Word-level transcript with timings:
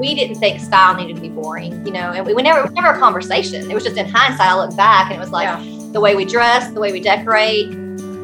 we 0.00 0.14
didn't 0.14 0.36
think 0.36 0.60
style 0.60 0.96
needed 0.96 1.16
to 1.16 1.22
be 1.22 1.28
boring, 1.28 1.86
you 1.86 1.92
know, 1.92 2.12
and 2.12 2.26
we, 2.26 2.34
we 2.34 2.42
never, 2.42 2.68
never 2.70 2.88
a 2.88 2.98
conversation. 2.98 3.70
It 3.70 3.74
was 3.74 3.84
just 3.84 3.96
in 3.96 4.08
hindsight, 4.08 4.48
I 4.48 4.56
look 4.56 4.74
back 4.76 5.06
and 5.10 5.16
it 5.16 5.20
was 5.20 5.30
like 5.30 5.46
yeah. 5.46 5.92
the 5.92 6.00
way 6.00 6.16
we 6.16 6.24
dress, 6.24 6.70
the 6.72 6.80
way 6.80 6.90
we 6.90 7.00
decorate, 7.00 7.66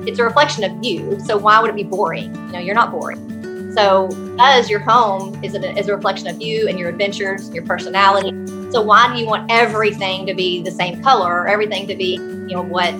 it's 0.08 0.18
a 0.18 0.24
reflection 0.24 0.64
of 0.64 0.84
you. 0.84 1.18
So 1.20 1.36
why 1.36 1.60
would 1.60 1.70
it 1.70 1.76
be 1.76 1.82
boring? 1.82 2.34
You 2.34 2.52
know, 2.52 2.58
you're 2.58 2.74
not 2.74 2.90
boring. 2.90 3.72
So 3.74 4.08
as 4.40 4.70
your 4.70 4.80
home 4.80 5.42
is 5.44 5.54
a, 5.54 5.78
is 5.78 5.88
a 5.88 5.94
reflection 5.94 6.28
of 6.28 6.40
you 6.40 6.66
and 6.66 6.78
your 6.78 6.88
adventures, 6.88 7.50
your 7.50 7.64
personality. 7.64 8.30
So 8.72 8.80
why 8.80 9.12
do 9.12 9.20
you 9.20 9.26
want 9.26 9.50
everything 9.50 10.24
to 10.26 10.34
be 10.34 10.62
the 10.62 10.70
same 10.70 11.02
color 11.02 11.42
or 11.42 11.48
everything 11.48 11.86
to 11.88 11.94
be, 11.94 12.14
you 12.14 12.54
know, 12.54 12.62
what 12.62 12.94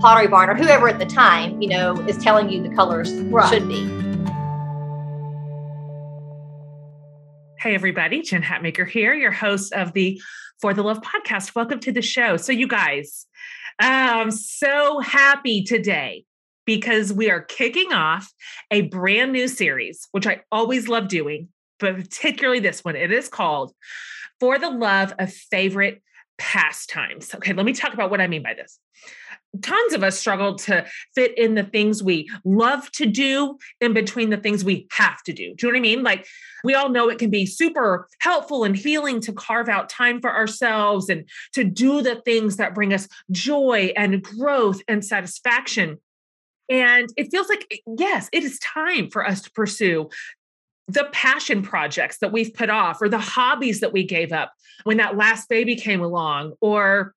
Pottery 0.00 0.28
Barn 0.28 0.50
or 0.50 0.54
whoever 0.54 0.88
at 0.88 0.98
the 0.98 1.06
time, 1.06 1.60
you 1.62 1.68
know, 1.68 1.98
is 2.06 2.18
telling 2.18 2.50
you 2.50 2.62
the 2.62 2.74
colors 2.74 3.12
right. 3.12 3.48
should 3.48 3.68
be? 3.68 4.07
Hey, 7.60 7.74
everybody, 7.74 8.22
Jen 8.22 8.40
Hatmaker 8.40 8.88
here, 8.88 9.14
your 9.14 9.32
host 9.32 9.72
of 9.72 9.92
the 9.92 10.22
For 10.60 10.72
the 10.72 10.84
Love 10.84 11.02
podcast. 11.02 11.56
Welcome 11.56 11.80
to 11.80 11.90
the 11.90 12.00
show. 12.00 12.36
So, 12.36 12.52
you 12.52 12.68
guys, 12.68 13.26
I'm 13.80 14.30
so 14.30 15.00
happy 15.00 15.64
today 15.64 16.24
because 16.66 17.12
we 17.12 17.32
are 17.32 17.40
kicking 17.40 17.92
off 17.92 18.32
a 18.70 18.82
brand 18.82 19.32
new 19.32 19.48
series, 19.48 20.06
which 20.12 20.24
I 20.24 20.42
always 20.52 20.86
love 20.86 21.08
doing, 21.08 21.48
but 21.80 21.96
particularly 21.96 22.60
this 22.60 22.84
one. 22.84 22.94
It 22.94 23.10
is 23.10 23.28
called 23.28 23.72
For 24.38 24.60
the 24.60 24.70
Love 24.70 25.14
of 25.18 25.32
Favorite 25.32 26.00
Pastimes. 26.38 27.34
Okay, 27.34 27.54
let 27.54 27.66
me 27.66 27.72
talk 27.72 27.92
about 27.92 28.08
what 28.08 28.20
I 28.20 28.28
mean 28.28 28.44
by 28.44 28.54
this 28.54 28.78
tons 29.62 29.94
of 29.94 30.02
us 30.02 30.18
struggle 30.18 30.54
to 30.54 30.84
fit 31.14 31.36
in 31.38 31.54
the 31.54 31.64
things 31.64 32.02
we 32.02 32.28
love 32.44 32.90
to 32.92 33.06
do 33.06 33.58
in 33.80 33.94
between 33.94 34.30
the 34.30 34.36
things 34.36 34.64
we 34.64 34.86
have 34.92 35.22
to 35.22 35.32
do. 35.32 35.54
Do 35.54 35.66
you 35.66 35.72
know 35.72 35.76
what 35.76 35.78
I 35.78 35.80
mean? 35.80 36.02
Like 36.02 36.26
we 36.64 36.74
all 36.74 36.90
know 36.90 37.08
it 37.08 37.18
can 37.18 37.30
be 37.30 37.46
super 37.46 38.08
helpful 38.20 38.64
and 38.64 38.76
healing 38.76 39.20
to 39.22 39.32
carve 39.32 39.68
out 39.68 39.88
time 39.88 40.20
for 40.20 40.34
ourselves 40.34 41.08
and 41.08 41.28
to 41.54 41.64
do 41.64 42.02
the 42.02 42.16
things 42.16 42.56
that 42.56 42.74
bring 42.74 42.92
us 42.92 43.08
joy 43.30 43.92
and 43.96 44.22
growth 44.22 44.82
and 44.86 45.04
satisfaction. 45.04 45.98
And 46.68 47.08
it 47.16 47.30
feels 47.30 47.48
like, 47.48 47.80
yes, 47.98 48.28
it 48.32 48.44
is 48.44 48.58
time 48.58 49.08
for 49.10 49.26
us 49.26 49.40
to 49.42 49.50
pursue 49.52 50.10
the 50.88 51.08
passion 51.12 51.62
projects 51.62 52.18
that 52.18 52.32
we've 52.32 52.52
put 52.52 52.70
off 52.70 53.00
or 53.00 53.08
the 53.08 53.18
hobbies 53.18 53.80
that 53.80 53.92
we 53.92 54.04
gave 54.04 54.32
up 54.32 54.52
when 54.84 54.96
that 54.96 55.16
last 55.16 55.48
baby 55.48 55.76
came 55.76 56.00
along 56.00 56.54
or 56.60 57.14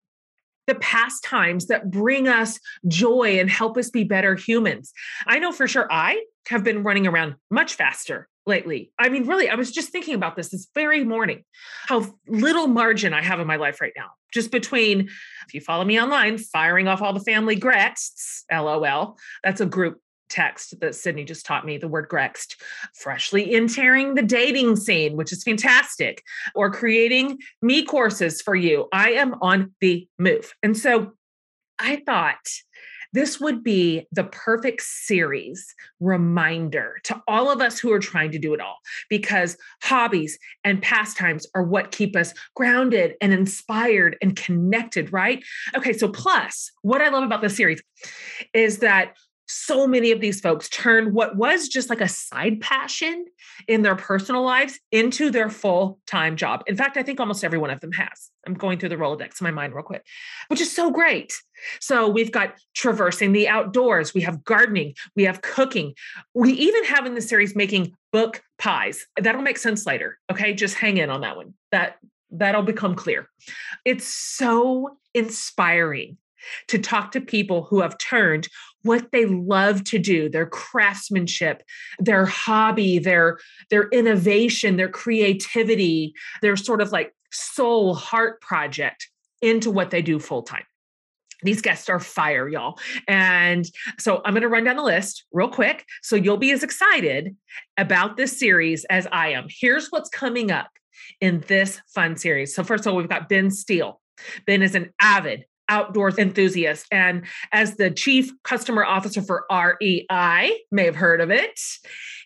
the 0.71 0.79
pastimes 0.79 1.67
that 1.67 1.91
bring 1.91 2.29
us 2.29 2.57
joy 2.87 3.39
and 3.39 3.49
help 3.49 3.77
us 3.77 3.89
be 3.89 4.05
better 4.05 4.35
humans. 4.35 4.93
I 5.27 5.37
know 5.37 5.51
for 5.51 5.67
sure 5.67 5.85
I 5.91 6.23
have 6.47 6.63
been 6.63 6.83
running 6.83 7.05
around 7.07 7.35
much 7.49 7.75
faster 7.75 8.29
lately. 8.45 8.93
I 8.97 9.09
mean, 9.09 9.27
really, 9.27 9.49
I 9.49 9.55
was 9.55 9.69
just 9.69 9.89
thinking 9.89 10.15
about 10.15 10.37
this 10.37 10.49
this 10.49 10.69
very 10.73 11.03
morning, 11.03 11.43
how 11.87 12.05
little 12.25 12.67
margin 12.67 13.13
I 13.13 13.21
have 13.21 13.41
in 13.41 13.47
my 13.47 13.57
life 13.57 13.81
right 13.81 13.91
now. 13.97 14.11
Just 14.33 14.49
between, 14.49 15.01
if 15.01 15.53
you 15.53 15.59
follow 15.59 15.83
me 15.83 15.99
online, 15.99 16.37
firing 16.37 16.87
off 16.87 17.01
all 17.01 17.11
the 17.11 17.19
family 17.19 17.57
grexts, 17.57 18.45
lol. 18.49 19.17
That's 19.43 19.59
a 19.59 19.65
group 19.65 19.99
text 20.31 20.79
that 20.79 20.95
Sydney 20.95 21.23
just 21.23 21.45
taught 21.45 21.65
me, 21.65 21.77
the 21.77 21.87
word 21.87 22.07
grext, 22.07 22.61
freshly 22.95 23.53
entering 23.53 24.15
the 24.15 24.23
dating 24.23 24.77
scene, 24.77 25.17
which 25.17 25.31
is 25.31 25.43
fantastic, 25.43 26.23
or 26.55 26.71
creating 26.71 27.37
me 27.61 27.83
courses 27.83 28.41
for 28.41 28.55
you. 28.55 28.87
I 28.91 29.11
am 29.11 29.35
on 29.41 29.73
the 29.81 30.07
move. 30.17 30.53
And 30.63 30.77
so 30.77 31.11
I 31.77 32.01
thought, 32.05 32.47
this 33.13 33.41
would 33.41 33.63
be 33.63 34.07
the 34.11 34.23
perfect 34.23 34.81
series 34.81 35.75
reminder 35.99 36.99
to 37.03 37.21
all 37.27 37.51
of 37.51 37.59
us 37.59 37.77
who 37.77 37.91
are 37.91 37.99
trying 37.99 38.31
to 38.31 38.39
do 38.39 38.53
it 38.53 38.61
all 38.61 38.77
because 39.09 39.57
hobbies 39.83 40.39
and 40.63 40.81
pastimes 40.81 41.45
are 41.53 41.63
what 41.63 41.91
keep 41.91 42.15
us 42.15 42.33
grounded 42.55 43.15
and 43.19 43.33
inspired 43.33 44.15
and 44.21 44.35
connected, 44.35 45.11
right? 45.11 45.43
Okay, 45.75 45.93
so 45.93 46.07
plus, 46.07 46.71
what 46.83 47.01
I 47.01 47.09
love 47.09 47.23
about 47.23 47.41
this 47.41 47.57
series 47.57 47.81
is 48.53 48.77
that 48.77 49.17
so 49.51 49.85
many 49.85 50.11
of 50.11 50.21
these 50.21 50.39
folks 50.39 50.69
turn 50.69 51.13
what 51.13 51.35
was 51.35 51.67
just 51.67 51.89
like 51.89 52.01
a 52.01 52.07
side 52.07 52.61
passion 52.61 53.25
in 53.67 53.81
their 53.81 53.95
personal 53.95 54.43
lives 54.43 54.79
into 54.91 55.29
their 55.29 55.49
full 55.49 55.99
time 56.07 56.35
job. 56.35 56.63
In 56.67 56.75
fact, 56.75 56.97
I 56.97 57.03
think 57.03 57.19
almost 57.19 57.43
every 57.43 57.59
one 57.59 57.69
of 57.69 57.79
them 57.79 57.91
has. 57.91 58.29
I'm 58.47 58.53
going 58.53 58.79
through 58.79 58.89
the 58.89 58.95
Rolodex 58.95 59.39
in 59.39 59.45
my 59.45 59.51
mind 59.51 59.73
real 59.73 59.83
quick, 59.83 60.05
which 60.47 60.61
is 60.61 60.73
so 60.73 60.89
great. 60.91 61.33
So 61.79 62.07
we've 62.07 62.31
got 62.31 62.55
traversing 62.73 63.33
the 63.33 63.47
outdoors, 63.47 64.13
we 64.13 64.21
have 64.21 64.43
gardening, 64.43 64.95
we 65.15 65.23
have 65.23 65.41
cooking. 65.41 65.93
We 66.33 66.53
even 66.53 66.83
have 66.85 67.05
in 67.05 67.15
the 67.15 67.21
series 67.21 67.55
making 67.55 67.93
book 68.11 68.41
pies. 68.57 69.05
That'll 69.19 69.41
make 69.41 69.57
sense 69.57 69.85
later. 69.85 70.17
Okay. 70.31 70.53
Just 70.53 70.75
hang 70.75 70.97
in 70.97 71.09
on 71.09 71.21
that 71.21 71.37
one. 71.37 71.53
That 71.71 71.97
that'll 72.31 72.63
become 72.63 72.95
clear. 72.95 73.29
It's 73.85 74.07
so 74.07 74.97
inspiring 75.13 76.17
to 76.67 76.79
talk 76.79 77.11
to 77.11 77.21
people 77.21 77.63
who 77.63 77.81
have 77.81 77.97
turned 77.97 78.47
what 78.83 79.11
they 79.11 79.25
love 79.25 79.83
to 79.83 79.99
do 79.99 80.29
their 80.29 80.45
craftsmanship 80.45 81.63
their 81.99 82.25
hobby 82.25 82.99
their 82.99 83.39
their 83.69 83.89
innovation 83.89 84.77
their 84.77 84.89
creativity 84.89 86.13
their 86.41 86.55
sort 86.55 86.81
of 86.81 86.91
like 86.91 87.13
soul 87.31 87.93
heart 87.93 88.41
project 88.41 89.09
into 89.41 89.71
what 89.71 89.91
they 89.91 90.01
do 90.01 90.19
full 90.19 90.43
time 90.43 90.63
these 91.43 91.61
guests 91.61 91.89
are 91.89 91.99
fire, 91.99 92.47
y'all. 92.47 92.77
And 93.07 93.65
so 93.97 94.21
I'm 94.25 94.33
going 94.33 94.43
to 94.43 94.47
run 94.47 94.63
down 94.63 94.75
the 94.75 94.83
list 94.83 95.25
real 95.31 95.49
quick 95.49 95.85
so 96.01 96.15
you'll 96.15 96.37
be 96.37 96.51
as 96.51 96.63
excited 96.63 97.35
about 97.77 98.17
this 98.17 98.37
series 98.37 98.85
as 98.91 99.07
I 99.11 99.29
am. 99.29 99.47
Here's 99.49 99.87
what's 99.89 100.09
coming 100.09 100.51
up 100.51 100.69
in 101.19 101.43
this 101.47 101.81
fun 101.93 102.15
series. 102.15 102.55
So, 102.55 102.63
first 102.63 102.85
of 102.85 102.91
all, 102.91 102.97
we've 102.97 103.09
got 103.09 103.29
Ben 103.29 103.49
Steele. 103.49 103.99
Ben 104.45 104.61
is 104.61 104.75
an 104.75 104.93
avid 104.99 105.45
outdoors 105.71 106.19
enthusiast. 106.19 106.85
And 106.91 107.25
as 107.51 107.77
the 107.77 107.89
chief 107.89 108.31
customer 108.43 108.85
officer 108.85 109.21
for 109.21 109.45
REI, 109.49 110.51
may 110.71 110.85
have 110.85 110.95
heard 110.95 111.21
of 111.21 111.31
it, 111.31 111.59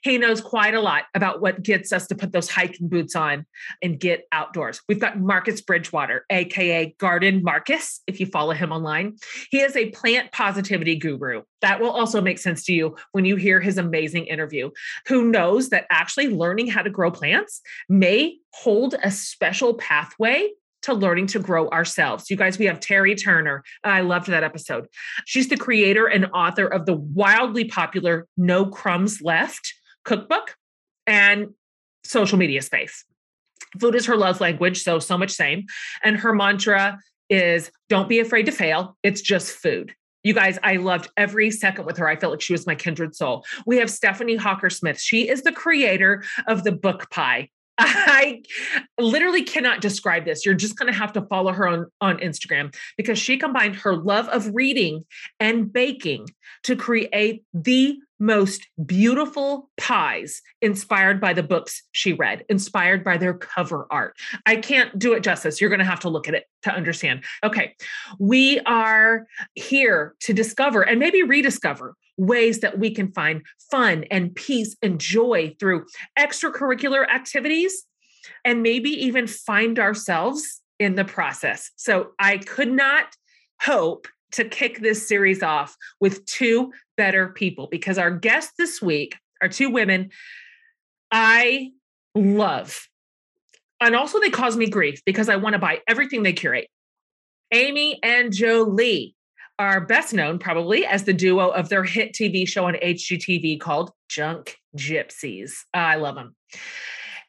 he 0.03 0.17
knows 0.17 0.41
quite 0.41 0.73
a 0.73 0.81
lot 0.81 1.03
about 1.13 1.41
what 1.41 1.63
gets 1.63 1.93
us 1.93 2.07
to 2.07 2.15
put 2.15 2.31
those 2.31 2.49
hiking 2.49 2.89
boots 2.89 3.15
on 3.15 3.45
and 3.81 3.99
get 3.99 4.27
outdoors. 4.31 4.81
We've 4.89 4.99
got 4.99 5.19
Marcus 5.19 5.61
Bridgewater, 5.61 6.25
AKA 6.29 6.95
Garden 6.99 7.43
Marcus, 7.43 8.01
if 8.07 8.19
you 8.19 8.25
follow 8.25 8.53
him 8.53 8.71
online. 8.71 9.15
He 9.49 9.61
is 9.61 9.75
a 9.75 9.89
plant 9.91 10.31
positivity 10.31 10.95
guru. 10.95 11.43
That 11.61 11.79
will 11.79 11.91
also 11.91 12.21
make 12.21 12.39
sense 12.39 12.63
to 12.65 12.73
you 12.73 12.95
when 13.13 13.25
you 13.25 13.35
hear 13.35 13.59
his 13.59 13.77
amazing 13.77 14.25
interview. 14.25 14.71
Who 15.07 15.29
knows 15.31 15.69
that 15.69 15.85
actually 15.89 16.27
learning 16.29 16.67
how 16.67 16.81
to 16.81 16.89
grow 16.89 17.11
plants 17.11 17.61
may 17.89 18.37
hold 18.53 18.95
a 19.01 19.11
special 19.11 19.75
pathway 19.75 20.49
to 20.85 20.93
learning 20.93 21.27
to 21.27 21.39
grow 21.39 21.67
ourselves. 21.69 22.29
You 22.29 22.37
guys, 22.37 22.59
we 22.59 22.65
have 22.65 22.79
Teri 22.79 23.21
Turner. 23.21 23.63
I 23.83 24.01
loved 24.01 24.27
that 24.27 24.43
episode. 24.43 24.87
She's 25.25 25.49
the 25.49 25.57
creator 25.57 26.05
and 26.05 26.25
author 26.27 26.67
of 26.67 26.85
the 26.85 26.93
wildly 26.93 27.65
popular 27.65 28.27
No 28.37 28.67
Crumbs 28.67 29.19
Left 29.21 29.73
cookbook 30.03 30.55
and 31.07 31.47
social 32.03 32.37
media 32.37 32.61
space. 32.61 33.03
Food 33.79 33.95
is 33.95 34.05
her 34.05 34.15
love 34.15 34.39
language, 34.39 34.83
so 34.83 34.99
so 34.99 35.17
much 35.17 35.31
same. 35.31 35.65
And 36.03 36.17
her 36.17 36.33
mantra 36.33 36.99
is 37.29 37.71
don't 37.89 38.07
be 38.07 38.19
afraid 38.19 38.45
to 38.45 38.51
fail. 38.51 38.95
It's 39.01 39.21
just 39.21 39.51
food. 39.51 39.93
You 40.23 40.33
guys, 40.33 40.57
I 40.63 40.77
loved 40.77 41.09
every 41.17 41.51
second 41.51 41.85
with 41.85 41.97
her. 41.97 42.07
I 42.07 42.15
felt 42.15 42.31
like 42.31 42.41
she 42.41 42.53
was 42.53 42.65
my 42.65 42.75
kindred 42.75 43.15
soul. 43.15 43.43
We 43.65 43.77
have 43.77 43.89
Stephanie 43.89 44.37
Hockersmith. 44.37 44.99
She 44.99 45.27
is 45.29 45.41
the 45.41 45.51
creator 45.51 46.23
of 46.47 46.63
the 46.63 46.71
book 46.71 47.09
pie. 47.11 47.49
I 47.79 48.41
literally 48.99 49.43
cannot 49.43 49.81
describe 49.81 50.25
this. 50.25 50.45
You're 50.45 50.55
just 50.55 50.77
going 50.77 50.91
to 50.91 50.97
have 50.97 51.13
to 51.13 51.21
follow 51.23 51.51
her 51.51 51.67
on, 51.67 51.85
on 51.99 52.17
Instagram 52.19 52.73
because 52.97 53.19
she 53.19 53.37
combined 53.37 53.75
her 53.77 53.95
love 53.95 54.29
of 54.29 54.53
reading 54.53 55.05
and 55.39 55.71
baking 55.71 56.27
to 56.63 56.75
create 56.75 57.43
the 57.53 57.97
most 58.19 58.67
beautiful 58.85 59.69
pies 59.77 60.41
inspired 60.61 61.19
by 61.19 61.33
the 61.33 61.43
books 61.43 61.83
she 61.91 62.13
read, 62.13 62.45
inspired 62.47 63.03
by 63.03 63.17
their 63.17 63.33
cover 63.33 63.87
art. 63.91 64.15
I 64.45 64.55
can't 64.55 64.97
do 64.97 65.13
it 65.13 65.21
justice. 65.21 65.59
You're 65.59 65.69
going 65.69 65.79
to 65.79 65.85
have 65.85 65.99
to 66.01 66.09
look 66.09 66.27
at 66.29 66.33
it 66.33 66.45
to 66.63 66.71
understand. 66.71 67.23
Okay. 67.43 67.75
We 68.19 68.61
are 68.61 69.27
here 69.55 70.15
to 70.21 70.33
discover 70.33 70.81
and 70.81 70.99
maybe 70.99 71.23
rediscover 71.23 71.95
ways 72.17 72.59
that 72.59 72.79
we 72.79 72.91
can 72.91 73.11
find 73.11 73.41
fun 73.71 74.05
and 74.11 74.33
peace 74.35 74.75
and 74.81 74.99
joy 74.99 75.55
through 75.59 75.85
extracurricular 76.17 77.07
activities 77.07 77.85
and 78.43 78.63
maybe 78.63 78.89
even 78.89 79.27
find 79.27 79.79
ourselves 79.79 80.61
in 80.79 80.95
the 80.95 81.05
process. 81.05 81.71
So 81.75 82.11
I 82.19 82.37
could 82.37 82.71
not 82.71 83.15
hope 83.61 84.07
to 84.33 84.45
kick 84.45 84.79
this 84.79 85.07
series 85.07 85.41
off 85.43 85.75
with 85.99 86.25
two 86.25 86.71
better 86.97 87.29
people 87.29 87.67
because 87.69 87.97
our 87.97 88.11
guests 88.11 88.53
this 88.57 88.81
week 88.81 89.17
are 89.41 89.49
two 89.49 89.69
women 89.69 90.11
I 91.11 91.71
love. 92.13 92.87
And 93.79 93.95
also, 93.95 94.19
they 94.19 94.29
cause 94.29 94.57
me 94.57 94.69
grief 94.69 95.01
because 95.05 95.29
I 95.29 95.35
want 95.35 95.53
to 95.53 95.59
buy 95.59 95.81
everything 95.87 96.23
they 96.23 96.33
curate. 96.33 96.67
Amie 97.53 97.99
and 98.03 98.33
Jolie 98.33 99.14
are 99.59 99.81
best 99.81 100.13
known 100.13 100.39
probably 100.39 100.85
as 100.85 101.03
the 101.03 101.13
duo 101.13 101.49
of 101.49 101.69
their 101.69 101.83
hit 101.83 102.13
TV 102.13 102.47
show 102.47 102.65
on 102.65 102.75
HGTV 102.75 103.59
called 103.59 103.91
Junk 104.09 104.57
Gypsies. 104.77 105.51
I 105.73 105.95
love 105.95 106.15
them. 106.15 106.35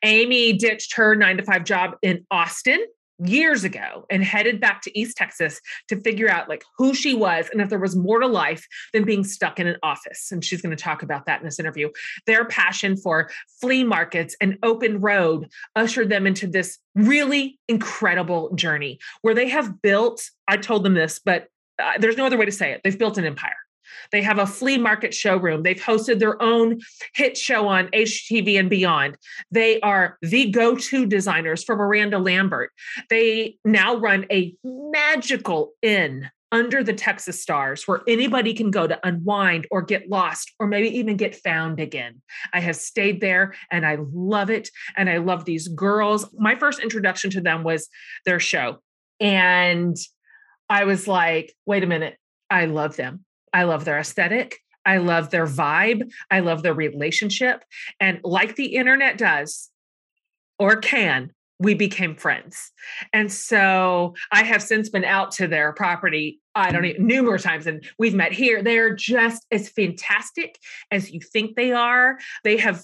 Amie 0.03 0.53
ditched 0.53 0.95
her 0.97 1.15
nine 1.15 1.37
to 1.37 1.43
five 1.43 1.65
job 1.65 1.97
in 2.03 2.27
Austin 2.31 2.85
years 3.25 3.65
ago 3.65 4.05
and 4.11 4.23
headed 4.23 4.61
back 4.61 4.83
to 4.83 4.99
East 4.99 5.17
Texas 5.17 5.61
to 5.89 5.99
figure 6.01 6.29
out 6.29 6.49
like 6.49 6.63
who 6.77 6.95
she 6.95 7.15
was 7.15 7.49
and 7.51 7.63
if 7.63 7.71
there 7.71 7.79
was 7.79 7.97
more 7.97 8.21
to 8.21 8.27
life 8.27 8.67
than 8.93 9.05
being 9.05 9.25
stuck 9.25 9.59
in 9.59 9.67
an 9.67 9.77
office. 9.83 10.31
And 10.31 10.45
she's 10.45 10.61
going 10.61 10.77
to 10.77 10.83
talk 10.83 11.03
about 11.03 11.25
that 11.27 11.41
in 11.41 11.47
this 11.47 11.59
interview. 11.59 11.89
Their 12.27 12.45
passion 12.45 12.97
for 12.97 13.31
flea 13.61 13.85
markets 13.85 14.37
and 14.41 14.59
open 14.63 15.01
road 15.01 15.49
ushered 15.75 16.11
them 16.11 16.27
into 16.27 16.47
this 16.47 16.79
really 16.95 17.59
incredible 17.69 18.55
journey 18.55 18.99
where 19.23 19.35
they 19.35 19.49
have 19.49 19.81
built, 19.81 20.23
I 20.47 20.59
told 20.59 20.85
them 20.85 20.95
this, 20.95 21.19
but 21.19 21.49
uh, 21.79 21.93
there's 21.99 22.17
no 22.17 22.27
other 22.27 22.39
way 22.39 22.47
to 22.47 22.53
say 22.53 22.73
it. 22.73 22.81
They've 22.85 22.99
built 22.99 23.19
an 23.19 23.25
empire. 23.25 23.57
They 24.13 24.23
have 24.23 24.39
a 24.39 24.47
flea 24.47 24.79
market 24.79 25.15
showroom. 25.15 25.63
They've 25.63 25.81
hosted 25.81 26.19
their 26.19 26.41
own 26.43 26.81
hit 27.15 27.37
show 27.37 27.69
on 27.69 27.89
HGTV 27.89 28.59
and 28.59 28.71
beyond. 28.71 29.17
They 29.51 29.81
are 29.81 30.19
the 30.23 30.51
go 30.51 30.77
to 30.77 31.07
designers 31.07 31.65
for 31.65 31.77
Miranda 31.77 32.19
Lambert. 32.19 32.71
They 33.11 33.59
now 33.65 33.97
run 33.97 34.27
a 34.31 34.55
magical 34.65 35.73
inn 35.83 36.31
under 36.53 36.85
the 36.85 36.93
Texas 36.93 37.43
stars 37.43 37.89
where 37.89 38.03
anybody 38.07 38.55
can 38.55 38.71
go 38.71 38.87
to 38.87 38.99
unwind 39.07 39.67
or 39.71 39.83
get 39.83 40.09
lost 40.09 40.53
or 40.61 40.67
maybe 40.67 40.89
even 40.97 41.17
get 41.17 41.35
found 41.35 41.81
again. 41.81 42.23
I 42.53 42.61
have 42.61 42.77
stayed 42.77 43.21
there 43.21 43.55
and 43.71 43.85
I 43.85 43.99
love 44.13 44.49
it. 44.49 44.71
And 44.97 45.11
I 45.11 45.19
love 45.19 45.45
these 45.45 45.69
girls. 45.69 46.27
My 46.39 46.55
first 46.55 46.81
introduction 46.81 47.31
to 47.33 47.41
them 47.41 47.65
was 47.65 47.89
their 48.25 48.39
show. 48.39 48.79
And 49.19 49.97
I 50.69 50.85
was 50.85 51.07
like, 51.07 51.55
wait 51.65 51.85
a 51.85 51.87
minute, 51.87 52.17
I 52.51 52.67
love 52.67 52.97
them. 52.97 53.25
I 53.53 53.65
love 53.65 53.85
their 53.85 53.99
aesthetic. 53.99 54.59
I 54.85 54.99
love 54.99 55.31
their 55.31 55.47
vibe. 55.47 56.11
I 56.31 56.41
love 56.41 56.63
their 56.63 56.75
relationship. 56.75 57.65
And 58.01 58.21
like 58.23 58.57
the 58.57 58.77
internet 58.77 59.19
does 59.19 59.71
or 60.59 60.77
can, 60.77 61.33
we 61.59 61.75
became 61.75 62.15
friends. 62.15 62.71
And 63.13 63.33
so 63.33 64.15
I 64.31 64.45
have 64.45 64.63
since 64.63 64.89
been 64.89 65.05
out 65.05 65.33
to 65.33 65.49
their 65.49 65.73
property, 65.73 66.41
I 66.55 66.71
don't 66.71 66.83
know, 66.83 66.93
numerous 66.99 67.43
times, 67.43 67.67
and 67.67 67.85
we've 67.99 68.15
met 68.15 68.33
here. 68.33 68.63
They're 68.63 68.95
just 68.95 69.47
as 69.51 69.69
fantastic 69.71 70.59
as 70.91 71.11
you 71.11 71.21
think 71.21 71.57
they 71.57 71.73
are. 71.73 72.19
They 72.45 72.59
have 72.59 72.83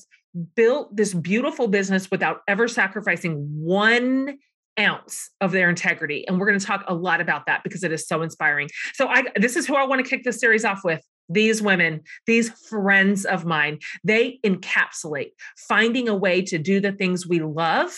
built 0.57 0.97
this 0.97 1.13
beautiful 1.13 1.69
business 1.69 2.11
without 2.11 2.41
ever 2.49 2.67
sacrificing 2.67 3.35
one 3.63 4.39
ounce 4.79 5.31
of 5.41 5.53
their 5.53 5.69
integrity 5.69 6.27
and 6.27 6.39
we're 6.39 6.47
going 6.47 6.59
to 6.59 6.65
talk 6.65 6.85
a 6.89 6.95
lot 6.95 7.21
about 7.21 7.47
that 7.47 7.63
because 7.63 7.85
it 7.85 7.93
is 7.93 8.07
so 8.07 8.23
inspiring. 8.23 8.69
So 8.95 9.07
i 9.07 9.25
this 9.37 9.57
is 9.57 9.67
who 9.67 9.75
i 9.75 9.85
want 9.85 10.05
to 10.05 10.09
kick 10.09 10.25
this 10.25 10.41
series 10.41 10.65
off 10.65 10.81
with 10.85 11.03
these 11.29 11.63
women 11.63 12.01
these 12.27 12.51
friends 12.69 13.25
of 13.25 13.45
mine. 13.45 13.79
They 14.05 14.39
encapsulate 14.45 15.33
finding 15.57 16.09
a 16.09 16.15
way 16.15 16.43
to 16.43 16.59
do 16.59 16.81
the 16.81 16.93
things 16.93 17.27
we 17.27 17.41
love 17.41 17.93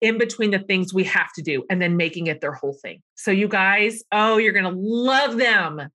in 0.00 0.18
between 0.18 0.50
the 0.50 0.58
things 0.58 0.94
we 0.94 1.04
have 1.04 1.32
to 1.34 1.42
do 1.42 1.64
and 1.68 1.82
then 1.82 1.96
making 1.96 2.28
it 2.28 2.40
their 2.40 2.52
whole 2.52 2.76
thing. 2.82 3.02
So, 3.16 3.32
you 3.32 3.48
guys, 3.48 4.04
oh, 4.12 4.36
you're 4.36 4.52
going 4.52 4.64
to 4.64 4.80
love 4.80 5.38
them. 5.38 5.88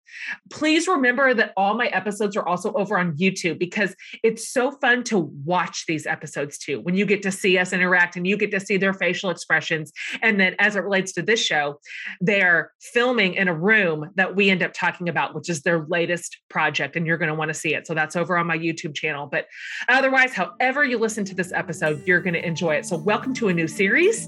Please 0.51 0.89
remember 0.89 1.33
that 1.33 1.53
all 1.55 1.75
my 1.75 1.87
episodes 1.87 2.35
are 2.35 2.45
also 2.45 2.73
over 2.73 2.99
on 2.99 3.15
YouTube 3.15 3.59
because 3.59 3.95
it's 4.23 4.51
so 4.51 4.71
fun 4.71 5.03
to 5.05 5.19
watch 5.45 5.85
these 5.87 6.05
episodes 6.05 6.57
too. 6.57 6.81
When 6.81 6.95
you 6.95 7.05
get 7.05 7.21
to 7.23 7.31
see 7.31 7.57
us 7.57 7.71
interact 7.71 8.17
and 8.17 8.27
you 8.27 8.35
get 8.35 8.51
to 8.51 8.59
see 8.59 8.75
their 8.75 8.93
facial 8.93 9.29
expressions. 9.29 9.93
And 10.21 10.37
then, 10.37 10.55
as 10.59 10.75
it 10.75 10.81
relates 10.81 11.13
to 11.13 11.21
this 11.21 11.43
show, 11.43 11.79
they're 12.19 12.73
filming 12.81 13.35
in 13.35 13.47
a 13.47 13.53
room 13.53 14.09
that 14.15 14.35
we 14.35 14.49
end 14.49 14.61
up 14.61 14.73
talking 14.73 15.07
about, 15.07 15.33
which 15.33 15.49
is 15.49 15.61
their 15.61 15.85
latest 15.87 16.37
project. 16.49 16.97
And 16.97 17.07
you're 17.07 17.17
going 17.17 17.29
to 17.29 17.35
want 17.35 17.49
to 17.49 17.53
see 17.53 17.73
it. 17.73 17.87
So, 17.87 17.93
that's 17.93 18.17
over 18.17 18.37
on 18.37 18.47
my 18.47 18.57
YouTube 18.57 18.95
channel. 18.95 19.27
But 19.31 19.45
otherwise, 19.87 20.33
however 20.33 20.83
you 20.83 20.97
listen 20.97 21.23
to 21.25 21.35
this 21.35 21.53
episode, 21.53 22.05
you're 22.05 22.21
going 22.21 22.33
to 22.33 22.45
enjoy 22.45 22.75
it. 22.75 22.85
So, 22.85 22.97
welcome 22.97 23.33
to 23.35 23.47
a 23.47 23.53
new 23.53 23.69
series 23.69 23.92
series 23.93 24.27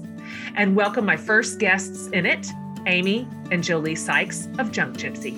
and 0.54 0.76
welcome 0.76 1.04
my 1.04 1.16
first 1.16 1.58
guests 1.58 2.06
in 2.12 2.24
it, 2.24 2.46
Amie 2.86 3.26
and 3.50 3.64
Jolie 3.64 3.96
Sikes 3.96 4.46
of 4.60 4.70
Junk 4.70 4.96
Gypsy. 4.96 5.34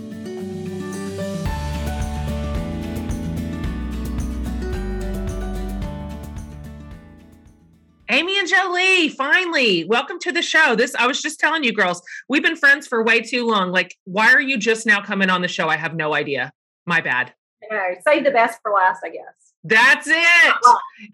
Amie 8.10 8.38
and 8.38 8.46
Jolie, 8.46 9.08
finally, 9.08 9.86
welcome 9.86 10.19
to 10.19 10.30
the 10.30 10.42
show. 10.42 10.75
This 10.75 10.94
I 10.96 11.06
was 11.06 11.22
just 11.22 11.40
telling 11.40 11.64
you 11.64 11.72
girls, 11.72 12.02
we've 12.28 12.42
been 12.42 12.54
friends 12.54 12.86
for 12.86 13.02
way 13.02 13.22
too 13.22 13.46
long. 13.46 13.72
Like, 13.72 13.96
why 14.04 14.34
are 14.34 14.42
you 14.42 14.58
just 14.58 14.84
now 14.84 15.00
coming 15.00 15.30
on 15.30 15.40
the 15.40 15.48
show? 15.48 15.69
I 15.69 15.76
have 15.76 15.94
no 15.94 16.12
idea. 16.12 16.52
My 16.84 17.00
bad. 17.00 17.32
No, 17.70 17.82
save 18.06 18.25
the 18.25 18.30
best 18.30 18.58
for 18.60 18.72
last, 18.72 19.00
I 19.02 19.08
guess. 19.08 19.54
That's 19.64 20.06
it. 20.06 20.54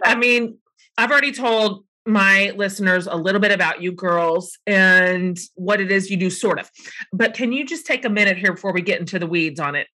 I 0.03 0.17
mean, 0.17 0.59
I've 0.99 1.13
already 1.13 1.31
told 1.31 1.85
my 2.07 2.53
listeners 2.57 3.07
a 3.07 3.17
little 3.17 3.41
bit 3.41 3.53
about 3.53 3.83
you 3.83 3.93
girls 3.93 4.59
and 4.67 5.39
what 5.55 5.81
it 5.81 5.91
is 5.91 6.11
you 6.11 6.17
do, 6.17 6.31
sort 6.31 6.59
of. 6.59 6.71
But 7.13 7.35
can 7.35 7.53
you 7.53 7.65
just 7.65 7.87
take 7.87 8.05
a 8.05 8.11
minute 8.11 8.37
here 8.37 8.53
before 8.53 8.73
we 8.73 8.83
get 8.83 9.01
into 9.01 9.19
the 9.19 9.27
weeds 9.27 9.59
on 9.59 9.75
it 9.75 9.87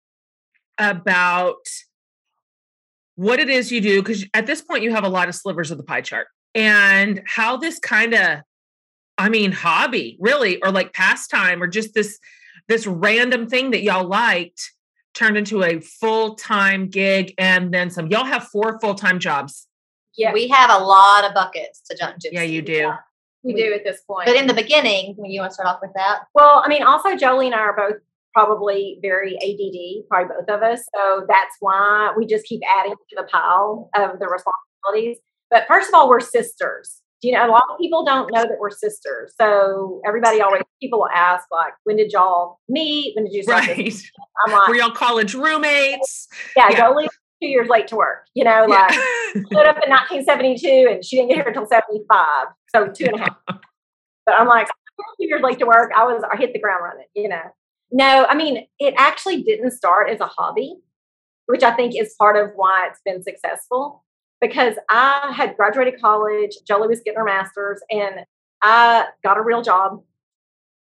about 0.77 1.57
what 3.15 3.39
it 3.39 3.49
is 3.49 3.71
you 3.71 3.81
do? 3.81 4.01
Because 4.01 4.25
at 4.33 4.47
this 4.47 4.61
point, 4.61 4.83
you 4.83 4.91
have 4.91 5.03
a 5.03 5.09
lot 5.09 5.29
of 5.29 5.35
slivers 5.35 5.71
of 5.71 5.77
the 5.77 5.83
pie 5.83 6.01
chart 6.01 6.27
and 6.55 7.21
how 7.25 7.57
this 7.57 7.77
kind 7.79 8.13
of, 8.13 8.39
I 9.17 9.29
mean, 9.29 9.51
hobby 9.51 10.17
really, 10.19 10.61
or 10.63 10.71
like 10.71 10.93
pastime, 10.93 11.61
or 11.61 11.67
just 11.67 11.93
this 11.93 12.19
this 12.67 12.85
random 12.85 13.47
thing 13.47 13.71
that 13.71 13.81
y'all 13.81 14.07
liked 14.07 14.73
turned 15.13 15.37
into 15.37 15.63
a 15.63 15.79
full 15.79 16.35
time 16.35 16.87
gig 16.87 17.33
and 17.37 17.73
then 17.73 17.89
some. 17.89 18.07
Y'all 18.07 18.25
have 18.25 18.47
four 18.47 18.79
full 18.79 18.95
time 18.95 19.19
jobs 19.19 19.67
yeah. 20.19 20.33
We 20.33 20.47
have 20.49 20.69
a 20.69 20.83
lot 20.83 21.25
of 21.25 21.33
buckets 21.33 21.81
to 21.89 21.97
jump 21.97 22.17
to. 22.19 22.29
Yeah, 22.31 22.43
you 22.43 22.61
do. 22.61 22.73
Yeah, 22.73 22.97
we, 23.43 23.53
we 23.53 23.63
do 23.63 23.73
at 23.73 23.83
this 23.83 24.01
point. 24.01 24.25
But 24.25 24.35
in 24.35 24.47
the 24.47 24.53
beginning, 24.53 25.15
when 25.17 25.31
you 25.31 25.39
want 25.39 25.51
to 25.51 25.53
start 25.53 25.67
off 25.69 25.79
with 25.81 25.91
that? 25.95 26.19
Well, 26.35 26.61
I 26.63 26.67
mean, 26.67 26.83
also 26.83 27.15
Jolie 27.15 27.47
and 27.47 27.55
I 27.55 27.59
are 27.59 27.75
both 27.75 28.01
probably 28.33 28.99
very 29.01 29.35
ADD, 29.37 30.07
probably 30.09 30.35
both 30.35 30.55
of 30.55 30.61
us. 30.61 30.83
So 30.95 31.25
that's 31.27 31.55
why 31.61 32.13
we 32.17 32.25
just 32.25 32.45
keep 32.45 32.61
adding 32.67 32.93
to 32.93 33.15
the 33.15 33.23
pile 33.23 33.89
of 33.95 34.19
the 34.19 34.27
responsibilities. 34.27 35.17
But 35.49 35.65
first 35.67 35.87
of 35.87 35.95
all, 35.95 36.09
we're 36.09 36.19
sisters. 36.19 37.01
Do 37.21 37.27
you 37.27 37.33
know, 37.33 37.47
a 37.47 37.51
lot 37.51 37.63
of 37.69 37.77
people 37.79 38.05
don't 38.05 38.31
know 38.31 38.43
that 38.43 38.57
we're 38.59 38.69
sisters. 38.69 39.33
So 39.39 40.01
everybody 40.05 40.41
always 40.41 40.61
people 40.81 40.99
will 40.99 41.09
ask 41.13 41.45
like, 41.51 41.73
when 41.83 41.97
did 41.97 42.13
y'all 42.13 42.59
meet? 42.69 43.13
When 43.15 43.25
did 43.25 43.33
you 43.33 43.43
start? 43.43 43.67
Right. 43.67 44.01
I'm 44.45 44.53
like, 44.53 44.67
were 44.69 44.75
y'all 44.75 44.91
college 44.91 45.33
roommates? 45.33 46.29
Yeah, 46.55 46.67
yeah. 46.69 46.77
Jolie 46.77 47.09
two 47.41 47.49
years 47.49 47.69
late 47.69 47.87
to 47.87 47.95
work. 47.95 48.25
You 48.35 48.43
know, 48.43 48.65
like 48.67 48.91
yeah. 48.91 49.43
stood 49.45 49.67
up 49.67 49.79
in 49.85 49.91
1972 49.91 50.87
and 50.91 51.03
she 51.03 51.17
didn't 51.17 51.29
get 51.29 51.37
here 51.37 51.47
until 51.47 51.65
75. 51.65 52.47
So 52.75 52.87
two 52.87 53.05
and 53.05 53.15
a 53.15 53.19
half. 53.19 53.37
but 54.25 54.35
I'm 54.35 54.47
like, 54.47 54.67
two 55.19 55.27
years 55.27 55.41
late 55.41 55.59
to 55.59 55.65
work. 55.65 55.91
I 55.95 56.03
was, 56.03 56.23
I 56.31 56.37
hit 56.37 56.53
the 56.53 56.59
ground 56.59 56.83
running, 56.83 57.07
you 57.15 57.29
know. 57.29 57.41
No, 57.91 58.25
I 58.29 58.35
mean, 58.35 58.67
it 58.77 58.93
actually 58.97 59.41
didn't 59.41 59.71
start 59.71 60.09
as 60.09 60.19
a 60.19 60.27
hobby, 60.27 60.75
which 61.47 61.63
I 61.63 61.71
think 61.71 61.93
is 61.99 62.13
part 62.19 62.37
of 62.37 62.51
why 62.55 62.87
it's 62.89 63.01
been 63.03 63.23
successful. 63.23 64.03
Because 64.41 64.75
I 64.89 65.33
had 65.35 65.57
graduated 65.57 65.99
college, 65.99 66.55
Jolie 66.65 66.87
was 66.87 67.01
getting 67.03 67.17
her 67.17 67.25
master's, 67.25 67.81
and 67.89 68.25
I 68.61 69.07
got 69.23 69.37
a 69.37 69.41
real 69.41 69.61
job. 69.61 70.01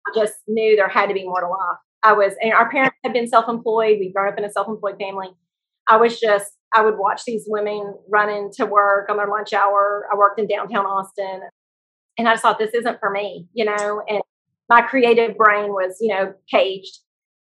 I 0.06 0.12
just 0.14 0.36
knew 0.48 0.76
there 0.76 0.88
had 0.88 1.08
to 1.08 1.14
be 1.14 1.24
more 1.24 1.42
to 1.42 1.48
life. 1.48 1.78
I 2.04 2.14
was, 2.14 2.34
and 2.42 2.54
our 2.54 2.70
parents 2.70 2.96
had 3.04 3.14
been 3.14 3.28
self 3.28 3.50
employed. 3.50 3.98
We'd 4.00 4.14
grown 4.14 4.32
up 4.32 4.38
in 4.38 4.46
a 4.46 4.52
self 4.52 4.68
employed 4.68 4.98
family. 5.00 5.30
I 5.90 5.98
was 5.98 6.20
just, 6.20 6.52
I 6.74 6.84
would 6.84 6.98
watch 6.98 7.24
these 7.26 7.46
women 7.48 7.96
running 8.10 8.52
to 8.58 8.66
work 8.66 9.10
on 9.10 9.18
their 9.18 9.28
lunch 9.28 9.54
hour. 9.54 10.08
I 10.12 10.16
worked 10.16 10.40
in 10.40 10.48
downtown 10.48 10.86
Austin. 10.86 11.42
And 12.18 12.28
I 12.28 12.34
just 12.34 12.44
thought, 12.44 12.60
this 12.60 12.74
isn't 12.74 13.00
for 13.00 13.10
me, 13.10 13.48
you 13.54 13.66
know, 13.66 14.04
and 14.08 14.22
my 14.70 14.82
creative 14.82 15.38
brain 15.38 15.70
was, 15.70 15.98
you 16.00 16.14
know, 16.14 16.34
caged. 16.52 17.00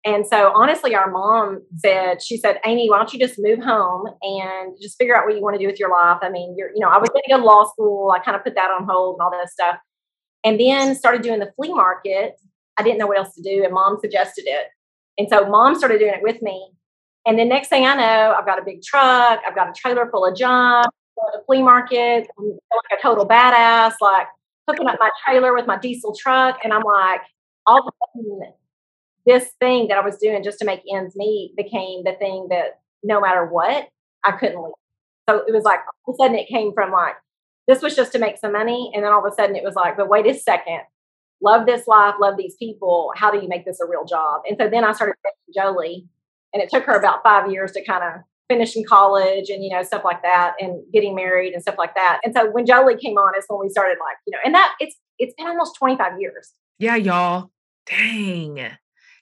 And 0.06 0.26
so 0.26 0.52
honestly, 0.54 0.94
our 0.94 1.10
mom 1.10 1.64
said, 1.78 2.22
she 2.22 2.38
said, 2.38 2.60
Amie, 2.66 2.90
why 2.90 2.98
don't 2.98 3.12
you 3.12 3.20
just 3.20 3.36
move 3.40 3.60
home 3.60 4.06
and 4.22 4.76
just 4.82 4.98
figure 4.98 5.16
out 5.18 5.26
what 5.26 5.36
you 5.36 5.42
want 5.42 5.56
to 5.56 5.60
do 5.60 5.68
with 5.68 5.80
your 5.80 5.92
life? 5.92 6.20
I 6.22 6.30
mean, 6.30 6.56
you're, 6.58 6.70
you 6.70 6.80
know, 6.80 6.90
I 6.90 6.98
was 6.98 7.10
going 7.10 7.24
to 7.26 7.32
go 7.32 7.40
to 7.40 7.44
law 7.44 7.66
school. 7.72 8.14
I 8.16 8.20
kind 8.20 8.38
of 8.38 8.44
put 8.44 8.56
that 8.56 8.72
on 8.72 8.88
hold 8.88 9.16
and 9.16 9.22
all 9.26 9.32
that 9.32 9.50
stuff. 9.50 9.78
And 10.44 10.60
then 10.60 10.96
started 10.96 11.24
doing 11.24 11.40
the 11.40 11.52
flea 11.56 11.74
market. 11.74 12.36
I 12.78 12.84
didn't 12.84 13.00
know 13.00 13.08
what 13.08 13.18
else 13.18 13.34
to 13.36 13.42
do. 13.42 13.64
And 13.64 13.74
mom 13.74 13.98
suggested 14.00 14.44
it. 14.46 14.68
And 15.18 15.28
so 15.30 15.50
mom 15.50 15.76
started 15.76 16.00
doing 16.00 16.14
it 16.14 16.22
with 16.22 16.42
me. 16.42 16.72
And 17.28 17.38
the 17.38 17.44
next 17.44 17.68
thing 17.68 17.86
I 17.86 17.94
know, 17.94 18.36
I've 18.38 18.46
got 18.46 18.58
a 18.58 18.64
big 18.64 18.82
truck, 18.82 19.42
I've 19.46 19.54
got 19.54 19.70
a 19.70 19.74
trailer 19.74 20.10
full 20.10 20.26
of 20.26 20.36
junk, 20.36 20.88
a 21.36 21.44
flea 21.46 21.62
market, 21.62 22.26
I'm 22.40 22.46
like 22.46 23.00
a 23.00 23.02
total 23.02 23.28
badass, 23.28 23.96
like 24.00 24.28
hooking 24.68 24.88
up 24.88 24.96
my 24.98 25.10
trailer 25.26 25.54
with 25.54 25.68
my 25.68 25.78
diesel 25.78 26.16
truck. 26.16 26.60
And 26.64 26.72
I'm 26.72 26.84
like, 26.84 27.22
all 27.66 27.80
of 27.80 27.88
a 27.88 28.18
sudden, 28.18 28.54
this 29.26 29.50
thing 29.60 29.90
that 29.90 29.98
I 29.98 30.02
was 30.06 30.16
doing 30.18 30.42
just 30.42 30.58
to 30.60 30.66
make 30.66 30.82
ends 30.92 31.18
meet 31.18 31.54
became 31.58 32.06
the 32.06 32.14
thing 32.14 32.48
that 32.50 32.80
no 33.04 33.20
matter 33.20 33.46
what, 33.46 33.90
I 34.24 34.32
couldn't 34.32 34.64
leave. 34.64 34.72
So 35.30 35.44
it 35.46 35.54
was 35.54 35.66
like 35.66 35.80
all 36.06 36.14
of 36.14 36.16
a 36.16 36.24
sudden 36.24 36.38
it 36.38 36.48
came 36.48 36.74
from 36.74 36.92
like, 36.92 37.16
this 37.68 37.82
was 37.82 37.94
just 37.94 38.14
to 38.14 38.20
make 38.20 38.38
some 38.38 38.54
money. 38.54 38.90
And 38.96 39.04
then 39.04 39.12
all 39.12 39.26
of 39.26 39.30
a 39.30 39.36
sudden 39.36 39.58
it 39.58 39.64
was 39.64 39.76
like, 39.76 39.98
but 39.98 40.08
wait 40.08 40.28
a 40.28 40.34
second, 40.34 40.80
love 41.42 41.66
this 41.66 41.88
life, 41.88 42.16
love 42.22 42.38
these 42.38 42.56
people. 42.56 43.12
How 43.18 43.30
do 43.30 43.42
you 43.42 43.50
make 43.50 43.66
this 43.66 43.82
a 43.82 43.86
real 43.86 44.06
job? 44.06 44.44
And 44.48 44.58
so 44.58 44.70
then 44.70 44.86
I 44.86 44.94
started 44.94 45.16
Jolie 45.54 46.08
and 46.54 46.62
it 46.62 46.70
took 46.70 46.84
her 46.86 46.96
about 46.98 47.24
five 47.24 47.52
years 47.52 47.72
to 47.74 47.84
kind 47.84 48.04
of 48.04 48.22
finishing 48.50 48.84
college 48.86 49.50
and 49.50 49.64
you 49.64 49.70
know 49.70 49.84
stuff 49.84 50.04
like 50.06 50.22
that 50.22 50.56
and 50.60 50.82
getting 50.94 51.14
married 51.16 51.54
and 51.54 51.62
stuff 51.62 51.76
like 51.78 51.94
that. 51.96 52.20
And 52.24 52.34
so 52.34 52.50
when 52.52 52.66
jolie 52.66 52.98
came 52.98 53.18
on 53.18 53.38
is 53.38 53.46
when 53.48 53.60
we 53.60 53.70
started 53.70 53.98
like 54.00 54.18
you 54.26 54.32
know 54.32 54.40
and 54.46 54.56
that 54.56 54.74
it's 54.80 54.96
it's 55.20 55.34
been 55.36 55.48
almost 55.48 55.76
25 55.78 56.20
years. 56.20 56.52
Yeah 56.80 56.96
y'all. 56.96 57.52
Dang. 57.86 58.78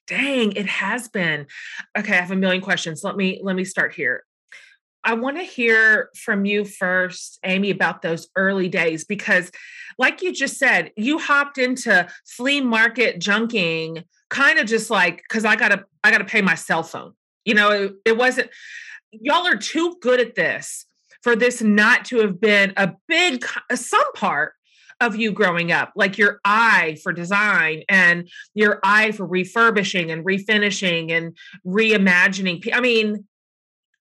Dang 0.08 0.52
it 0.52 0.68
has 0.68 1.08
been. 1.08 1.48
Okay 1.98 2.14
i 2.14 2.22
have 2.22 2.32
a 2.32 2.36
million 2.36 2.62
questions. 2.62 3.04
Let 3.04 3.16
me 3.16 3.40
let 3.44 3.56
me 3.56 3.64
start 3.64 3.94
here 3.94 4.24
I 5.06 5.14
want 5.14 5.38
to 5.38 5.44
hear 5.44 6.10
from 6.16 6.46
you 6.46 6.66
first, 6.66 7.40
Amie, 7.46 7.70
about 7.70 8.02
those 8.02 8.28
early 8.36 8.68
days 8.68 9.06
because, 9.06 9.52
like 9.98 10.22
you 10.22 10.34
just 10.34 10.58
said, 10.58 10.92
you 10.98 11.20
hopped 11.20 11.58
into 11.58 12.08
flea 12.26 12.60
market 12.60 13.20
junking 13.20 14.04
kind 14.30 14.60
of 14.60 14.66
just 14.66 14.90
like 14.90 15.18
because 15.18 15.46
I 15.46 15.56
gotta 15.56 15.86
I 16.04 16.12
gotta 16.12 16.26
pay 16.26 16.42
my 16.42 16.56
cell 16.56 16.84
phone. 16.84 17.14
You 17.46 17.54
know, 17.54 17.70
it, 17.72 17.94
it 18.04 18.18
wasn't. 18.18 18.50
Y'all 19.12 19.48
are 19.48 19.56
too 19.56 19.96
good 20.02 20.20
at 20.20 20.36
this 20.36 20.86
for 21.22 21.36
this 21.36 21.62
not 21.62 22.06
to 22.06 22.20
have 22.20 22.42
been 22.42 22.74
a 22.76 22.94
big 23.08 23.46
some 23.74 24.14
part 24.14 24.54
of 25.02 25.16
you 25.16 25.32
growing 25.32 25.72
up 25.72 25.92
like 25.96 26.18
your 26.18 26.40
eye 26.46 26.98
for 27.04 27.12
design 27.12 27.84
and 27.90 28.30
your 28.54 28.80
eye 28.84 29.12
for 29.12 29.26
refurbishing 29.26 30.10
and 30.10 30.26
refinishing 30.26 31.12
and 31.12 31.36
reimagining 31.66 32.66
i 32.74 32.80
mean 32.80 33.26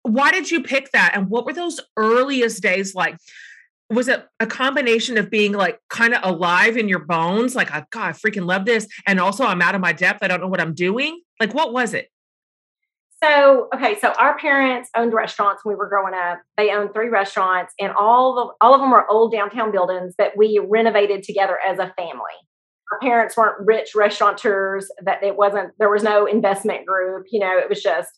why 0.03 0.31
did 0.31 0.51
you 0.51 0.61
pick 0.61 0.91
that? 0.91 1.11
And 1.15 1.29
what 1.29 1.45
were 1.45 1.53
those 1.53 1.79
earliest 1.97 2.61
days 2.61 2.93
like? 2.93 3.17
Was 3.89 4.07
it 4.07 4.25
a 4.39 4.47
combination 4.47 5.17
of 5.17 5.29
being 5.29 5.53
like 5.53 5.79
kind 5.89 6.13
of 6.13 6.21
alive 6.23 6.77
in 6.77 6.87
your 6.89 6.99
bones 6.99 7.55
like 7.55 7.69
oh, 7.75 7.83
god 7.91 8.07
i 8.07 8.11
freaking 8.11 8.47
love 8.47 8.65
this 8.65 8.87
and 9.05 9.19
also 9.19 9.43
i'm 9.45 9.61
out 9.61 9.75
of 9.75 9.81
my 9.81 9.93
depth 9.93 10.23
i 10.23 10.27
don't 10.27 10.41
know 10.41 10.47
what 10.47 10.61
i'm 10.61 10.73
doing 10.73 11.21
like 11.39 11.53
what 11.53 11.73
was 11.73 11.93
it? 11.93 12.09
So 13.21 13.67
okay 13.75 13.99
so 13.99 14.13
our 14.19 14.37
parents 14.37 14.89
owned 14.95 15.13
restaurants 15.13 15.63
when 15.63 15.75
we 15.75 15.77
were 15.77 15.89
growing 15.89 16.13
up. 16.13 16.39
They 16.57 16.71
owned 16.71 16.93
three 16.93 17.09
restaurants 17.09 17.73
and 17.79 17.93
all 17.93 18.39
of 18.39 18.49
all 18.61 18.73
of 18.73 18.81
them 18.81 18.91
were 18.91 19.09
old 19.09 19.31
downtown 19.31 19.71
buildings 19.71 20.15
that 20.17 20.35
we 20.35 20.59
renovated 20.63 21.23
together 21.23 21.57
as 21.65 21.77
a 21.77 21.93
family. 21.95 22.35
Our 22.91 22.99
parents 22.99 23.37
weren't 23.37 23.65
rich 23.65 23.91
restaurateurs 23.95 24.89
that 25.03 25.23
it 25.23 25.35
wasn't 25.35 25.71
there 25.77 25.89
was 25.89 26.03
no 26.03 26.25
investment 26.25 26.85
group 26.85 27.27
you 27.31 27.39
know 27.39 27.57
it 27.57 27.69
was 27.69 27.81
just 27.81 28.09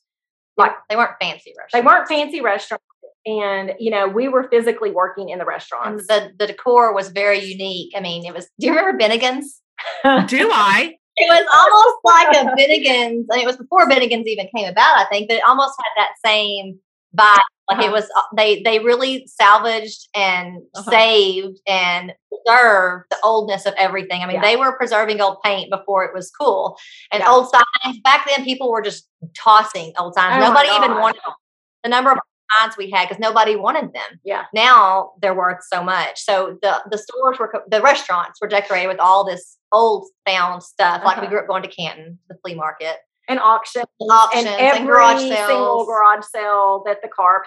like 0.57 0.71
they 0.89 0.95
weren't 0.95 1.15
fancy 1.21 1.53
restaurants. 1.57 1.73
They 1.73 1.81
weren't 1.81 2.07
fancy 2.07 2.41
restaurants. 2.41 2.83
And 3.25 3.73
you 3.79 3.89
know, 3.89 4.07
we 4.07 4.27
were 4.27 4.47
physically 4.49 4.91
working 4.91 5.29
in 5.29 5.39
the 5.39 5.45
restaurants. 5.45 6.05
And 6.09 6.31
the 6.31 6.33
the 6.37 6.47
decor 6.47 6.93
was 6.93 7.09
very 7.09 7.39
unique. 7.43 7.93
I 7.95 7.99
mean, 8.01 8.25
it 8.25 8.33
was. 8.33 8.47
Do 8.59 8.67
you 8.67 8.75
remember 8.75 8.97
Bennigan's? 8.97 9.61
do 10.27 10.49
I? 10.51 10.95
It 11.17 11.29
was 11.29 11.47
almost 11.53 12.03
like 12.03 12.35
a 12.35 12.61
Bennigan's, 12.61 13.25
and 13.29 13.41
it 13.41 13.45
was 13.45 13.55
before 13.55 13.87
Bennigan's 13.87 14.27
even 14.27 14.49
came 14.53 14.67
about, 14.67 14.97
I 14.97 15.05
think, 15.09 15.29
but 15.29 15.37
it 15.37 15.43
almost 15.47 15.75
had 15.81 16.03
that 16.03 16.09
same 16.25 16.77
vibe. 17.15 17.39
Like 17.69 17.79
uh-huh. 17.79 17.87
it 17.87 17.91
was, 17.91 18.03
uh, 18.15 18.21
they 18.35 18.61
they 18.61 18.79
really 18.79 19.25
salvaged 19.25 20.07
and 20.15 20.61
uh-huh. 20.75 20.91
saved 20.91 21.59
and 21.67 22.13
preserved 22.29 23.05
the 23.09 23.17
oldness 23.23 23.65
of 23.65 23.73
everything. 23.77 24.21
I 24.21 24.27
mean, 24.27 24.35
yeah. 24.35 24.41
they 24.41 24.55
were 24.55 24.77
preserving 24.77 25.19
old 25.19 25.37
paint 25.43 25.71
before 25.71 26.03
it 26.03 26.13
was 26.13 26.29
cool, 26.29 26.77
and 27.11 27.21
yeah. 27.21 27.29
old 27.31 27.49
signs. 27.49 27.99
Back 28.03 28.27
then, 28.27 28.45
people 28.45 28.71
were 28.71 28.81
just 28.81 29.07
tossing 29.35 29.93
old 29.97 30.13
signs. 30.13 30.43
Oh 30.43 30.47
Nobody 30.47 30.69
even 30.69 30.91
wanted 31.01 31.21
them. 31.25 31.33
The 31.83 31.89
number 31.89 32.11
of 32.11 32.19
signs 32.59 32.77
we 32.77 32.89
had 32.91 33.07
because 33.07 33.19
nobody 33.19 33.55
wanted 33.55 33.93
them. 33.93 34.19
Yeah. 34.23 34.45
Now 34.53 35.13
they're 35.21 35.33
worth 35.33 35.63
so 35.71 35.83
much. 35.83 36.21
So 36.21 36.57
the 36.61 36.81
the 36.89 36.97
stores 36.97 37.39
were 37.39 37.51
the 37.67 37.81
restaurants 37.81 38.39
were 38.39 38.47
decorated 38.47 38.87
with 38.87 38.99
all 38.99 39.25
this 39.25 39.57
old 39.71 40.07
found 40.27 40.61
stuff. 40.63 40.97
Uh-huh. 40.97 41.05
Like 41.05 41.17
we 41.17 41.21
uh-huh. 41.21 41.29
grew 41.29 41.39
up 41.39 41.47
going 41.47 41.63
to 41.63 41.69
Canton, 41.69 42.19
the 42.29 42.37
flea 42.43 42.55
market 42.55 42.97
and 43.27 43.39
auctions, 43.39 43.85
auctions 44.01 44.45
and 44.45 44.55
every 44.59 44.79
and 44.79 44.87
garage 44.87 45.19
single 45.19 45.85
garage 45.85 46.23
sale 46.25 46.83
that 46.85 47.01
the 47.01 47.07
car 47.07 47.43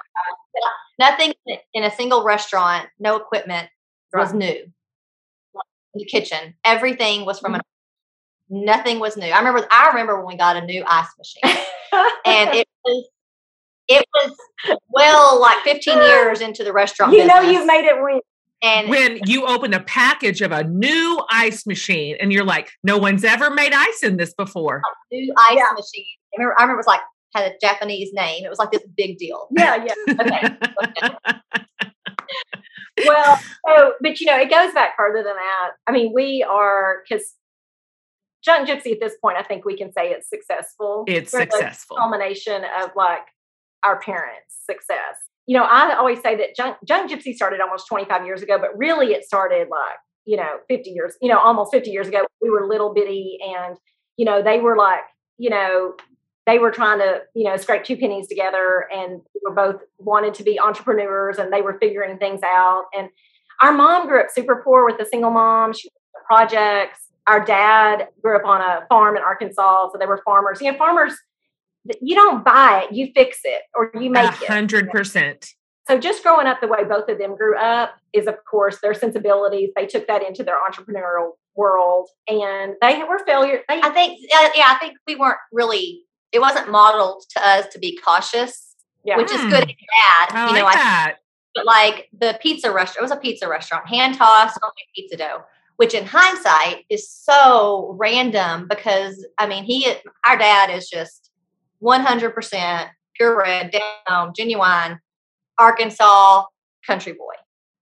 nothing 0.98 1.32
in 1.74 1.84
a 1.84 1.90
single 1.90 2.24
restaurant 2.24 2.88
no 2.98 3.16
equipment 3.16 3.68
right. 4.12 4.22
was 4.22 4.32
new 4.32 4.46
in 5.94 5.98
the 5.98 6.04
kitchen 6.04 6.54
everything 6.64 7.24
was 7.24 7.38
from 7.38 7.52
mm-hmm. 7.52 8.56
an 8.56 8.64
nothing 8.64 8.98
was 8.98 9.16
new 9.16 9.26
i 9.26 9.38
remember 9.38 9.66
i 9.70 9.88
remember 9.88 10.18
when 10.18 10.34
we 10.34 10.36
got 10.36 10.56
a 10.56 10.64
new 10.64 10.82
ice 10.86 11.08
machine 11.18 11.58
and 12.24 12.54
it 12.54 12.68
was 12.84 13.08
it 13.88 14.04
was 14.14 14.36
well 14.88 15.40
like 15.40 15.58
15 15.64 15.96
years 15.98 16.40
into 16.40 16.64
the 16.64 16.72
restaurant 16.72 17.12
you 17.12 17.18
business. 17.18 17.42
know 17.42 17.50
you've 17.50 17.66
made 17.66 17.84
it 17.84 18.00
real 18.02 18.20
and 18.62 18.88
when 18.88 19.20
you 19.26 19.46
open 19.46 19.72
a 19.72 19.80
package 19.80 20.40
of 20.40 20.50
a 20.50 20.64
new 20.64 21.22
ice 21.30 21.66
machine 21.66 22.16
and 22.20 22.32
you're 22.32 22.44
like, 22.44 22.72
no 22.82 22.98
one's 22.98 23.22
ever 23.22 23.50
made 23.50 23.72
ice 23.72 24.02
in 24.02 24.16
this 24.16 24.34
before. 24.34 24.82
New 25.12 25.32
ice 25.38 25.56
yeah. 25.56 25.70
machine. 25.74 26.06
I 26.34 26.38
remember, 26.38 26.58
I 26.58 26.62
remember 26.62 26.74
it 26.74 26.78
was 26.78 26.86
like 26.86 27.00
had 27.34 27.52
a 27.52 27.54
Japanese 27.60 28.10
name. 28.12 28.44
It 28.44 28.48
was 28.48 28.58
like 28.58 28.72
this 28.72 28.82
big 28.96 29.18
deal. 29.18 29.48
Yeah, 29.56 29.84
yeah. 29.84 29.94
Okay. 30.20 30.56
well, 33.06 33.38
so 33.66 33.92
but 34.00 34.20
you 34.20 34.26
know, 34.26 34.36
it 34.36 34.50
goes 34.50 34.74
back 34.74 34.96
further 34.96 35.22
than 35.22 35.36
that. 35.36 35.70
I 35.86 35.92
mean, 35.92 36.12
we 36.12 36.42
are 36.42 37.02
because 37.08 37.34
Junk 38.44 38.68
Gypsy 38.68 38.92
at 38.92 39.00
this 39.00 39.14
point, 39.22 39.36
I 39.36 39.42
think 39.42 39.64
we 39.64 39.76
can 39.76 39.92
say 39.92 40.10
it's 40.10 40.28
successful. 40.28 41.04
It's 41.06 41.30
successful. 41.30 41.96
culmination 41.96 42.64
of 42.82 42.90
like 42.96 43.26
our 43.84 44.00
parents' 44.00 44.56
success 44.68 45.27
you 45.48 45.56
know, 45.56 45.64
I 45.64 45.96
always 45.96 46.20
say 46.20 46.36
that 46.36 46.54
Junk, 46.54 46.76
Junk 46.84 47.10
Gypsy 47.10 47.34
started 47.34 47.60
almost 47.62 47.88
25 47.88 48.26
years 48.26 48.42
ago, 48.42 48.58
but 48.58 48.76
really 48.76 49.14
it 49.14 49.24
started 49.24 49.68
like, 49.70 49.96
you 50.26 50.36
know, 50.36 50.58
50 50.68 50.90
years, 50.90 51.16
you 51.22 51.28
know, 51.30 51.38
almost 51.38 51.72
50 51.72 51.90
years 51.90 52.06
ago. 52.06 52.26
We 52.42 52.50
were 52.50 52.68
little 52.68 52.92
bitty 52.92 53.38
and, 53.42 53.78
you 54.18 54.26
know, 54.26 54.42
they 54.42 54.60
were 54.60 54.76
like, 54.76 55.00
you 55.38 55.48
know, 55.48 55.94
they 56.44 56.58
were 56.58 56.70
trying 56.70 56.98
to, 56.98 57.22
you 57.34 57.44
know, 57.44 57.56
scrape 57.56 57.84
two 57.84 57.96
pennies 57.96 58.28
together 58.28 58.88
and 58.92 59.22
we 59.34 59.40
were 59.42 59.54
both 59.54 59.80
wanted 59.96 60.34
to 60.34 60.42
be 60.42 60.60
entrepreneurs 60.60 61.38
and 61.38 61.50
they 61.50 61.62
were 61.62 61.78
figuring 61.80 62.18
things 62.18 62.42
out. 62.44 62.84
And 62.94 63.08
our 63.62 63.72
mom 63.72 64.06
grew 64.06 64.20
up 64.20 64.26
super 64.30 64.60
poor 64.62 64.84
with 64.84 65.00
a 65.00 65.06
single 65.06 65.30
mom. 65.30 65.72
She 65.72 65.88
projects. 66.26 67.06
Our 67.26 67.42
dad 67.42 68.08
grew 68.22 68.36
up 68.36 68.44
on 68.44 68.60
a 68.60 68.86
farm 68.90 69.16
in 69.16 69.22
Arkansas. 69.22 69.88
So 69.92 69.98
they 69.98 70.04
were 70.04 70.20
farmers. 70.26 70.60
You 70.60 70.72
know, 70.72 70.78
farmers 70.78 71.14
you 72.00 72.14
don't 72.14 72.44
buy 72.44 72.84
it, 72.84 72.94
you 72.94 73.10
fix 73.14 73.40
it 73.44 73.62
or 73.74 73.90
you 73.94 74.10
make 74.10 74.24
100%. 74.24 74.42
it. 74.42 74.48
hundred 74.48 74.90
percent. 74.90 75.54
So 75.86 75.98
just 75.98 76.22
growing 76.22 76.46
up 76.46 76.60
the 76.60 76.68
way 76.68 76.84
both 76.84 77.08
of 77.08 77.18
them 77.18 77.34
grew 77.34 77.56
up 77.56 77.96
is 78.12 78.26
of 78.26 78.36
course 78.44 78.78
their 78.82 78.92
sensibilities. 78.92 79.70
They 79.74 79.86
took 79.86 80.06
that 80.06 80.22
into 80.22 80.44
their 80.44 80.56
entrepreneurial 80.56 81.32
world 81.56 82.08
and 82.28 82.74
they 82.82 83.02
were 83.08 83.18
failure. 83.26 83.62
They, 83.68 83.80
I 83.80 83.88
think, 83.90 84.18
yeah, 84.30 84.64
I 84.66 84.76
think 84.80 84.98
we 85.06 85.16
weren't 85.16 85.38
really, 85.50 86.02
it 86.30 86.40
wasn't 86.40 86.70
modeled 86.70 87.24
to 87.30 87.46
us 87.46 87.66
to 87.72 87.78
be 87.78 87.98
cautious, 88.04 88.74
yeah. 89.02 89.16
which 89.16 89.30
is 89.30 89.40
good 89.40 89.64
hmm. 89.64 89.70
and 89.70 89.76
bad. 89.96 90.36
I 90.36 90.48
you 90.48 90.58
know, 90.58 90.64
like 90.64 90.74
that. 90.74 91.16
but 91.54 91.64
like 91.64 92.08
the 92.18 92.38
pizza 92.42 92.70
restaurant, 92.70 92.98
it 92.98 93.02
was 93.02 93.10
a 93.10 93.16
pizza 93.16 93.48
restaurant, 93.48 93.88
hand 93.88 94.16
tossed 94.16 94.58
only 94.62 94.84
pizza 94.94 95.16
dough 95.16 95.44
which 95.78 95.94
in 95.94 96.04
hindsight 96.04 96.84
is 96.90 97.08
so 97.08 97.94
random 97.98 98.66
because 98.68 99.24
I 99.38 99.46
mean 99.46 99.62
he 99.62 99.90
our 100.26 100.36
dad 100.36 100.70
is 100.70 100.90
just 100.90 101.27
100% 101.82 102.88
purebred, 103.14 103.76
down, 104.06 104.32
genuine 104.34 105.00
Arkansas 105.58 106.44
country 106.86 107.12
boy. 107.12 107.34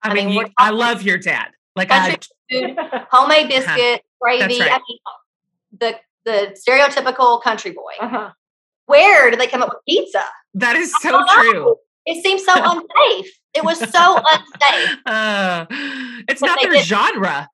I, 0.02 0.10
I 0.10 0.14
mean, 0.14 0.30
you, 0.30 0.46
I 0.58 0.70
love 0.70 1.02
your 1.02 1.18
dad. 1.18 1.48
Like 1.74 1.88
country 1.88 2.16
I, 2.50 2.54
food, 2.54 2.76
homemade 3.10 3.52
uh-huh. 3.52 3.76
biscuit, 3.76 4.02
gravy. 4.20 4.60
Right. 4.60 4.72
I 4.72 4.80
mean, 4.88 4.98
the 5.78 5.96
the 6.24 6.56
stereotypical 6.68 7.42
country 7.42 7.72
boy. 7.72 7.92
Uh-huh. 8.00 8.30
Where 8.86 9.30
did 9.30 9.40
they 9.40 9.46
come 9.46 9.62
up 9.62 9.70
with 9.70 9.78
pizza? 9.86 10.24
That 10.54 10.76
is 10.76 10.92
so 11.00 11.24
true. 11.34 11.76
It 12.06 12.22
seems 12.22 12.44
so 12.44 12.52
unsafe. 12.56 13.32
It 13.54 13.64
was 13.64 13.78
so 13.78 14.20
unsafe. 14.24 14.98
Uh, 15.06 15.66
it's 16.28 16.40
not 16.40 16.60
their 16.62 16.72
did. 16.72 16.84
genre 16.84 17.48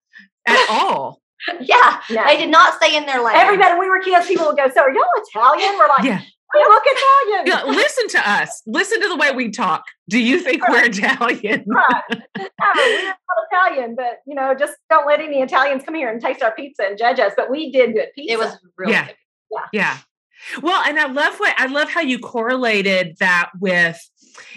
at 0.47 0.67
all. 0.71 1.22
Yeah, 1.61 2.01
no. 2.11 2.25
they 2.27 2.37
did 2.37 2.51
not 2.51 2.75
stay 2.75 2.97
in 2.97 3.07
their 3.07 3.23
lane. 3.23 3.37
Everybody, 3.37 3.79
we 3.79 3.89
were 3.89 4.01
kids, 4.01 4.27
people 4.27 4.47
would 4.47 4.57
go, 4.57 4.69
So 4.73 4.83
are 4.83 4.93
y'all 4.93 5.03
Italian? 5.17 5.79
We're 5.79 5.89
like, 5.89 6.05
Yeah. 6.05 6.21
You 6.55 6.69
look 6.69 6.83
Italian. 6.85 7.47
Yeah, 7.47 7.65
listen 7.65 8.09
to 8.09 8.31
us. 8.31 8.63
Listen 8.67 9.01
to 9.01 9.09
the 9.09 9.17
way 9.17 9.33
we 9.33 9.51
talk. 9.51 9.85
Do 10.11 10.19
you 10.19 10.39
think 10.39 10.63
right. 10.63 10.73
we're 10.73 10.85
Italian? 10.85 11.65
right. 11.67 12.03
No, 12.37 12.47
we're 12.77 13.05
not 13.05 13.17
Italian, 13.51 13.95
but 13.95 14.19
you 14.27 14.35
know, 14.35 14.55
just 14.55 14.75
don't 14.91 15.07
let 15.07 15.21
any 15.21 15.41
Italians 15.41 15.83
come 15.83 15.95
here 15.95 16.11
and 16.11 16.21
taste 16.21 16.43
our 16.43 16.55
pizza 16.55 16.83
and 16.85 16.99
judge 16.99 17.19
us. 17.19 17.33
But 17.37 17.51
we 17.51 17.73
did 17.73 17.95
good 17.95 18.09
pizza. 18.15 18.35
It 18.35 18.39
was 18.39 18.59
really 18.77 18.93
yeah. 18.93 19.07
good. 19.07 19.17
Yeah. 19.51 19.67
Yeah. 19.73 19.99
Well, 20.61 20.83
and 20.87 20.99
I 20.99 21.07
love 21.07 21.39
what 21.39 21.55
I 21.59 21.67
love 21.67 21.91
how 21.91 22.01
you 22.01 22.19
correlated 22.19 23.17
that 23.21 23.51
with 23.59 23.99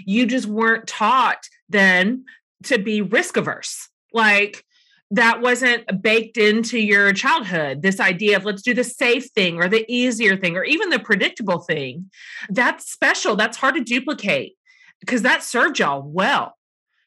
you 0.05 0.25
just 0.25 0.47
weren't 0.47 0.87
taught 0.87 1.47
then 1.69 2.25
to 2.63 2.77
be 2.77 3.01
risk 3.01 3.37
averse. 3.37 3.89
Like 4.13 4.65
that 5.11 5.41
wasn't 5.41 5.83
baked 6.01 6.37
into 6.37 6.79
your 6.79 7.13
childhood 7.13 7.81
this 7.81 7.99
idea 7.99 8.37
of 8.37 8.45
let's 8.45 8.61
do 8.61 8.73
the 8.73 8.83
safe 8.83 9.25
thing 9.27 9.57
or 9.57 9.67
the 9.67 9.85
easier 9.87 10.35
thing 10.35 10.57
or 10.57 10.63
even 10.63 10.89
the 10.89 10.99
predictable 10.99 11.59
thing 11.59 12.09
that's 12.49 12.89
special 12.91 13.35
that's 13.35 13.57
hard 13.57 13.75
to 13.75 13.81
duplicate 13.81 14.55
because 14.99 15.21
that 15.21 15.43
served 15.43 15.79
y'all 15.79 16.01
well 16.01 16.57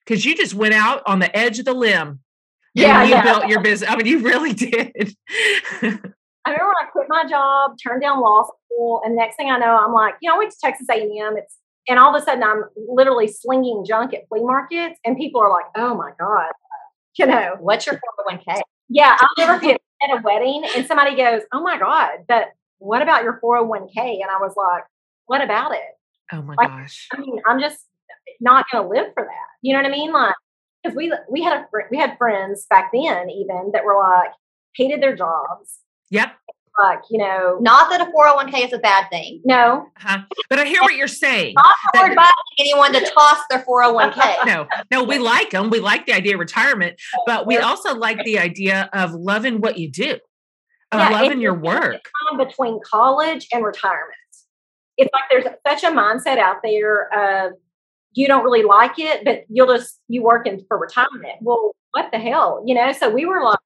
because 0.04 0.24
you 0.24 0.36
just 0.36 0.54
went 0.54 0.74
out 0.74 1.02
on 1.06 1.18
the 1.18 1.36
edge 1.36 1.58
of 1.58 1.64
the 1.64 1.74
limb 1.74 2.20
yeah 2.74 3.02
you 3.02 3.10
yeah. 3.10 3.22
built 3.22 3.48
your 3.48 3.60
business 3.60 3.90
i 3.90 3.96
mean 3.96 4.06
you 4.06 4.20
really 4.20 4.52
did 4.54 5.14
I 6.48 6.52
remember 6.52 6.68
when 6.68 6.86
I 6.86 6.90
quit 6.90 7.06
my 7.10 7.26
job, 7.28 7.72
turned 7.82 8.00
down 8.00 8.22
law 8.22 8.44
school, 8.44 9.02
and 9.04 9.14
next 9.14 9.36
thing 9.36 9.50
I 9.50 9.58
know, 9.58 9.76
I'm 9.76 9.92
like, 9.92 10.14
you 10.22 10.30
know, 10.30 10.36
I 10.36 10.38
went 10.38 10.50
to 10.50 10.56
Texas 10.58 10.86
A&M. 10.90 11.36
It's 11.36 11.58
and 11.88 11.98
all 11.98 12.14
of 12.14 12.22
a 12.22 12.24
sudden 12.24 12.42
I'm 12.42 12.64
literally 12.88 13.28
slinging 13.28 13.84
junk 13.86 14.14
at 14.14 14.28
flea 14.28 14.42
markets, 14.42 14.98
and 15.04 15.16
people 15.16 15.42
are 15.42 15.50
like, 15.50 15.66
"Oh 15.76 15.94
my 15.94 16.12
god, 16.18 16.52
you 17.18 17.26
know, 17.26 17.56
what's 17.60 17.86
your 17.86 17.96
401k?" 17.96 18.60
Yeah, 18.88 19.16
I'll 19.18 19.46
never 19.46 19.58
forget 19.58 19.80
at 20.02 20.18
a 20.18 20.22
wedding, 20.22 20.64
and 20.76 20.86
somebody 20.86 21.16
goes, 21.16 21.42
"Oh 21.52 21.60
my 21.62 21.78
god, 21.78 22.24
but 22.28 22.48
what 22.78 23.02
about 23.02 23.24
your 23.24 23.40
401k?" 23.42 23.96
And 23.96 24.30
I 24.30 24.38
was 24.38 24.54
like, 24.56 24.84
"What 25.26 25.42
about 25.42 25.72
it?" 25.72 25.98
Oh 26.32 26.42
my 26.42 26.54
like, 26.56 26.68
gosh! 26.68 27.08
I 27.12 27.20
mean, 27.20 27.40
I'm 27.46 27.60
just 27.60 27.86
not 28.40 28.66
going 28.70 28.84
to 28.84 28.88
live 28.88 29.12
for 29.14 29.24
that. 29.24 29.48
You 29.62 29.72
know 29.74 29.80
what 29.80 29.88
I 29.88 29.92
mean? 29.92 30.12
Like, 30.12 30.34
because 30.82 30.96
we 30.96 31.12
we 31.30 31.42
had 31.42 31.58
a 31.58 31.66
we 31.90 31.98
had 31.98 32.16
friends 32.18 32.66
back 32.70 32.90
then 32.92 33.30
even 33.30 33.70
that 33.72 33.84
were 33.84 33.98
like 33.98 34.30
hated 34.74 35.02
their 35.02 35.16
jobs. 35.16 35.80
Yep 36.10 36.30
like 36.78 37.00
you 37.10 37.18
know. 37.18 37.58
Not 37.60 37.90
that 37.90 38.00
a 38.00 38.10
401k 38.12 38.66
is 38.66 38.72
a 38.72 38.78
bad 38.78 39.08
thing. 39.10 39.40
No. 39.44 39.86
Uh-huh. 39.96 40.18
but 40.48 40.58
i 40.58 40.64
hear 40.64 40.80
what 40.82 40.94
you're 40.94 41.08
saying. 41.08 41.54
Not 41.54 41.74
that 41.94 42.14
that, 42.14 42.34
anyone 42.58 42.92
to 42.92 43.00
toss 43.00 43.40
their 43.50 43.64
401k 43.64 44.36
no 44.46 44.66
no 44.90 45.04
we 45.04 45.18
like 45.18 45.50
them 45.50 45.70
we 45.70 45.80
like 45.80 46.06
the 46.06 46.12
idea 46.12 46.34
of 46.34 46.40
retirement 46.40 47.00
but 47.26 47.46
we 47.46 47.56
also 47.58 47.94
like 47.94 48.22
the 48.24 48.38
idea 48.38 48.90
of 48.92 49.12
loving 49.12 49.60
what 49.60 49.78
you 49.78 49.90
do 49.90 50.18
of 50.92 51.00
yeah, 51.00 51.08
loving 51.10 51.40
your 51.40 51.54
work. 51.54 52.00
between 52.38 52.80
college 52.82 53.46
and 53.52 53.62
retirement. 53.64 54.14
It's 54.96 55.10
like 55.12 55.24
there's 55.30 55.44
such 55.66 55.84
a 55.84 55.94
mindset 55.94 56.38
out 56.38 56.56
there 56.62 57.12
of 57.12 57.52
you 58.12 58.26
don't 58.26 58.42
really 58.42 58.62
like 58.62 58.98
it 58.98 59.24
but 59.24 59.44
you'll 59.48 59.74
just 59.74 60.00
you 60.08 60.22
work 60.22 60.46
in 60.46 60.64
for 60.66 60.78
retirement. 60.78 61.38
Well 61.40 61.74
what 61.92 62.10
the 62.12 62.18
hell 62.18 62.62
you 62.66 62.74
know? 62.74 62.92
So 62.92 63.10
we 63.10 63.26
were 63.26 63.42
like 63.42 63.58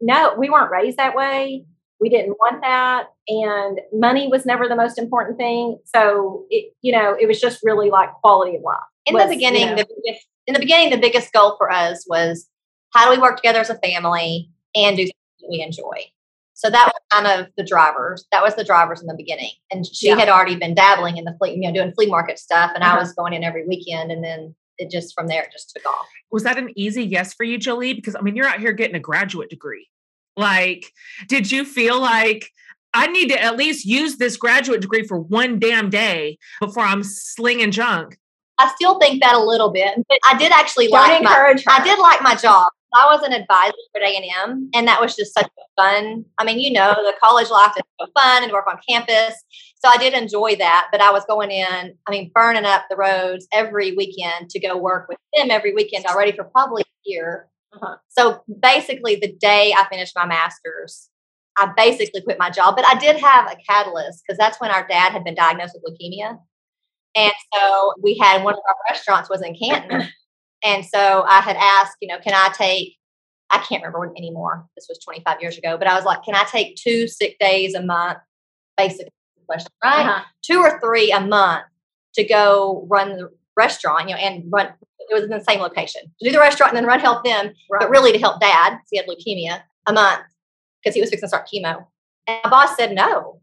no 0.00 0.34
we 0.38 0.50
weren't 0.50 0.70
raised 0.70 0.98
that 0.98 1.16
way 1.16 1.64
we 2.00 2.08
didn't 2.08 2.36
want 2.38 2.60
that 2.62 3.08
and 3.28 3.80
money 3.92 4.28
was 4.28 4.46
never 4.46 4.68
the 4.68 4.76
most 4.76 4.98
important 4.98 5.36
thing. 5.36 5.78
So 5.84 6.44
it 6.50 6.72
you 6.82 6.92
know 6.92 7.16
it 7.18 7.26
was 7.26 7.40
just 7.40 7.60
really 7.62 7.90
like 7.90 8.12
quality 8.14 8.56
of 8.56 8.62
life. 8.62 8.78
In 9.06 9.14
was, 9.14 9.24
the 9.24 9.34
beginning 9.34 9.62
you 9.62 9.68
know, 9.70 9.76
the 9.76 9.86
biggest, 10.04 10.26
in 10.46 10.54
the 10.54 10.60
beginning 10.60 10.90
the 10.90 10.98
biggest 10.98 11.32
goal 11.32 11.56
for 11.56 11.70
us 11.70 12.04
was 12.08 12.48
how 12.94 13.04
do 13.04 13.10
we 13.10 13.20
work 13.20 13.36
together 13.36 13.60
as 13.60 13.70
a 13.70 13.78
family 13.78 14.50
and 14.74 14.96
do 14.96 15.02
something 15.02 15.50
we 15.50 15.62
enjoy? 15.62 16.10
So 16.54 16.70
that 16.70 16.86
was 16.86 17.00
kind 17.12 17.40
of 17.40 17.46
the 17.56 17.64
drivers 17.64 18.26
that 18.32 18.42
was 18.42 18.54
the 18.56 18.64
drivers 18.64 19.00
in 19.00 19.06
the 19.06 19.14
beginning. 19.16 19.52
And 19.70 19.86
she 19.86 20.08
yeah. 20.08 20.16
had 20.16 20.28
already 20.28 20.56
been 20.56 20.74
dabbling 20.74 21.16
in 21.16 21.24
the 21.24 21.34
flea 21.38 21.54
you 21.54 21.60
know 21.60 21.72
doing 21.72 21.92
flea 21.92 22.06
market 22.06 22.38
stuff 22.38 22.72
and 22.74 22.82
uh-huh. 22.82 22.96
i 22.96 22.98
was 22.98 23.12
going 23.12 23.32
in 23.32 23.44
every 23.44 23.66
weekend 23.66 24.10
and 24.10 24.24
then 24.24 24.54
it 24.78 24.90
just 24.90 25.12
from 25.14 25.26
there 25.26 25.42
it 25.42 25.50
just 25.52 25.72
took 25.74 25.84
off. 25.86 26.06
Was 26.30 26.44
that 26.44 26.56
an 26.56 26.72
easy 26.76 27.04
yes 27.04 27.34
for 27.34 27.44
you 27.44 27.58
jolie 27.58 27.94
because 27.94 28.14
i 28.14 28.20
mean 28.20 28.36
you're 28.36 28.46
out 28.46 28.60
here 28.60 28.72
getting 28.72 28.96
a 28.96 29.00
graduate 29.00 29.50
degree 29.50 29.88
like, 30.38 30.92
did 31.26 31.50
you 31.50 31.64
feel 31.64 32.00
like 32.00 32.52
I 32.94 33.06
need 33.08 33.28
to 33.28 33.42
at 33.42 33.56
least 33.56 33.84
use 33.84 34.16
this 34.16 34.36
graduate 34.36 34.80
degree 34.80 35.06
for 35.06 35.18
one 35.18 35.58
damn 35.58 35.90
day 35.90 36.38
before 36.60 36.84
I'm 36.84 37.02
slinging 37.02 37.70
junk? 37.70 38.18
I 38.58 38.72
still 38.74 38.98
think 38.98 39.22
that 39.22 39.34
a 39.34 39.40
little 39.40 39.70
bit, 39.70 39.94
but 40.08 40.18
I 40.28 40.36
did 40.36 40.50
actually 40.50 40.88
Don't 40.88 41.00
like 41.00 41.22
my, 41.22 41.32
her. 41.32 41.54
I 41.68 41.84
did 41.84 41.98
like 41.98 42.22
my 42.22 42.34
job. 42.34 42.68
I 42.94 43.06
was 43.14 43.22
an 43.22 43.32
advisor 43.32 43.74
at 43.96 44.02
A 44.02 44.16
and 44.16 44.24
M, 44.44 44.70
and 44.74 44.88
that 44.88 45.00
was 45.00 45.14
just 45.14 45.34
such 45.34 45.46
a 45.46 45.82
fun. 45.82 46.24
I 46.38 46.44
mean, 46.44 46.58
you 46.58 46.72
know, 46.72 46.94
the 46.94 47.12
college 47.22 47.50
life 47.50 47.72
is 47.76 47.82
so 48.00 48.06
fun 48.14 48.42
and 48.42 48.52
work 48.52 48.66
on 48.66 48.78
campus. 48.88 49.34
So 49.76 49.88
I 49.88 49.98
did 49.98 50.14
enjoy 50.14 50.56
that, 50.56 50.88
but 50.90 51.00
I 51.00 51.12
was 51.12 51.24
going 51.26 51.50
in, 51.50 51.94
I 52.06 52.10
mean, 52.10 52.32
burning 52.34 52.64
up 52.64 52.84
the 52.88 52.96
roads 52.96 53.46
every 53.52 53.94
weekend 53.94 54.50
to 54.50 54.58
go 54.58 54.76
work 54.76 55.08
with 55.08 55.18
them 55.36 55.50
every 55.50 55.74
weekend 55.74 56.06
already 56.06 56.32
for 56.32 56.44
probably 56.44 56.82
a 56.82 56.86
year. 57.04 57.48
Uh-huh. 57.74 57.96
So 58.08 58.42
basically, 58.60 59.16
the 59.16 59.32
day 59.32 59.74
I 59.76 59.86
finished 59.88 60.14
my 60.16 60.26
master's, 60.26 61.10
I 61.56 61.72
basically 61.76 62.22
quit 62.22 62.38
my 62.38 62.50
job. 62.50 62.76
But 62.76 62.86
I 62.86 62.98
did 62.98 63.16
have 63.16 63.50
a 63.50 63.56
catalyst 63.68 64.22
because 64.26 64.38
that's 64.38 64.60
when 64.60 64.70
our 64.70 64.86
dad 64.86 65.12
had 65.12 65.24
been 65.24 65.34
diagnosed 65.34 65.74
with 65.74 65.92
leukemia. 65.92 66.38
And 67.14 67.32
so 67.54 67.92
we 68.00 68.16
had 68.20 68.44
one 68.44 68.54
of 68.54 68.60
our 68.68 68.76
restaurants 68.88 69.28
was 69.28 69.42
in 69.42 69.56
Canton. 69.56 70.08
And 70.64 70.84
so 70.84 71.24
I 71.26 71.40
had 71.40 71.56
asked, 71.56 71.96
you 72.00 72.08
know, 72.08 72.18
can 72.18 72.34
I 72.34 72.52
take, 72.54 72.96
I 73.50 73.58
can't 73.58 73.82
remember 73.82 74.12
anymore. 74.16 74.66
This 74.76 74.86
was 74.88 74.98
25 74.98 75.40
years 75.40 75.58
ago, 75.58 75.76
but 75.78 75.88
I 75.88 75.94
was 75.94 76.04
like, 76.04 76.24
can 76.24 76.34
I 76.34 76.44
take 76.44 76.76
two 76.76 77.08
sick 77.08 77.38
days 77.38 77.74
a 77.74 77.82
month? 77.82 78.18
Basically, 78.76 79.12
question, 79.46 79.70
right? 79.82 80.06
Uh-huh. 80.06 80.24
Two 80.42 80.58
or 80.58 80.78
three 80.80 81.10
a 81.10 81.20
month 81.20 81.64
to 82.14 82.24
go 82.24 82.86
run 82.88 83.16
the 83.16 83.30
restaurant, 83.58 84.08
you 84.08 84.14
know, 84.14 84.20
and 84.20 84.44
run 84.50 84.72
it 85.10 85.14
was 85.14 85.24
in 85.24 85.30
the 85.30 85.40
same 85.40 85.60
location 85.60 86.02
to 86.02 86.24
do 86.24 86.32
the 86.32 86.38
restaurant 86.38 86.72
and 86.72 86.76
then 86.76 86.86
run 86.86 87.00
help 87.00 87.24
them, 87.24 87.46
right. 87.70 87.80
but 87.80 87.90
really 87.90 88.12
to 88.12 88.18
help 88.18 88.40
dad 88.40 88.78
he 88.90 88.98
had 88.98 89.06
leukemia 89.06 89.62
a 89.86 89.92
month 89.92 90.22
because 90.82 90.94
he 90.94 91.00
was 91.00 91.10
fixing 91.10 91.26
to 91.26 91.28
start 91.28 91.48
chemo. 91.52 91.86
And 92.26 92.40
my 92.44 92.50
boss 92.50 92.76
said 92.76 92.92
no. 92.92 93.40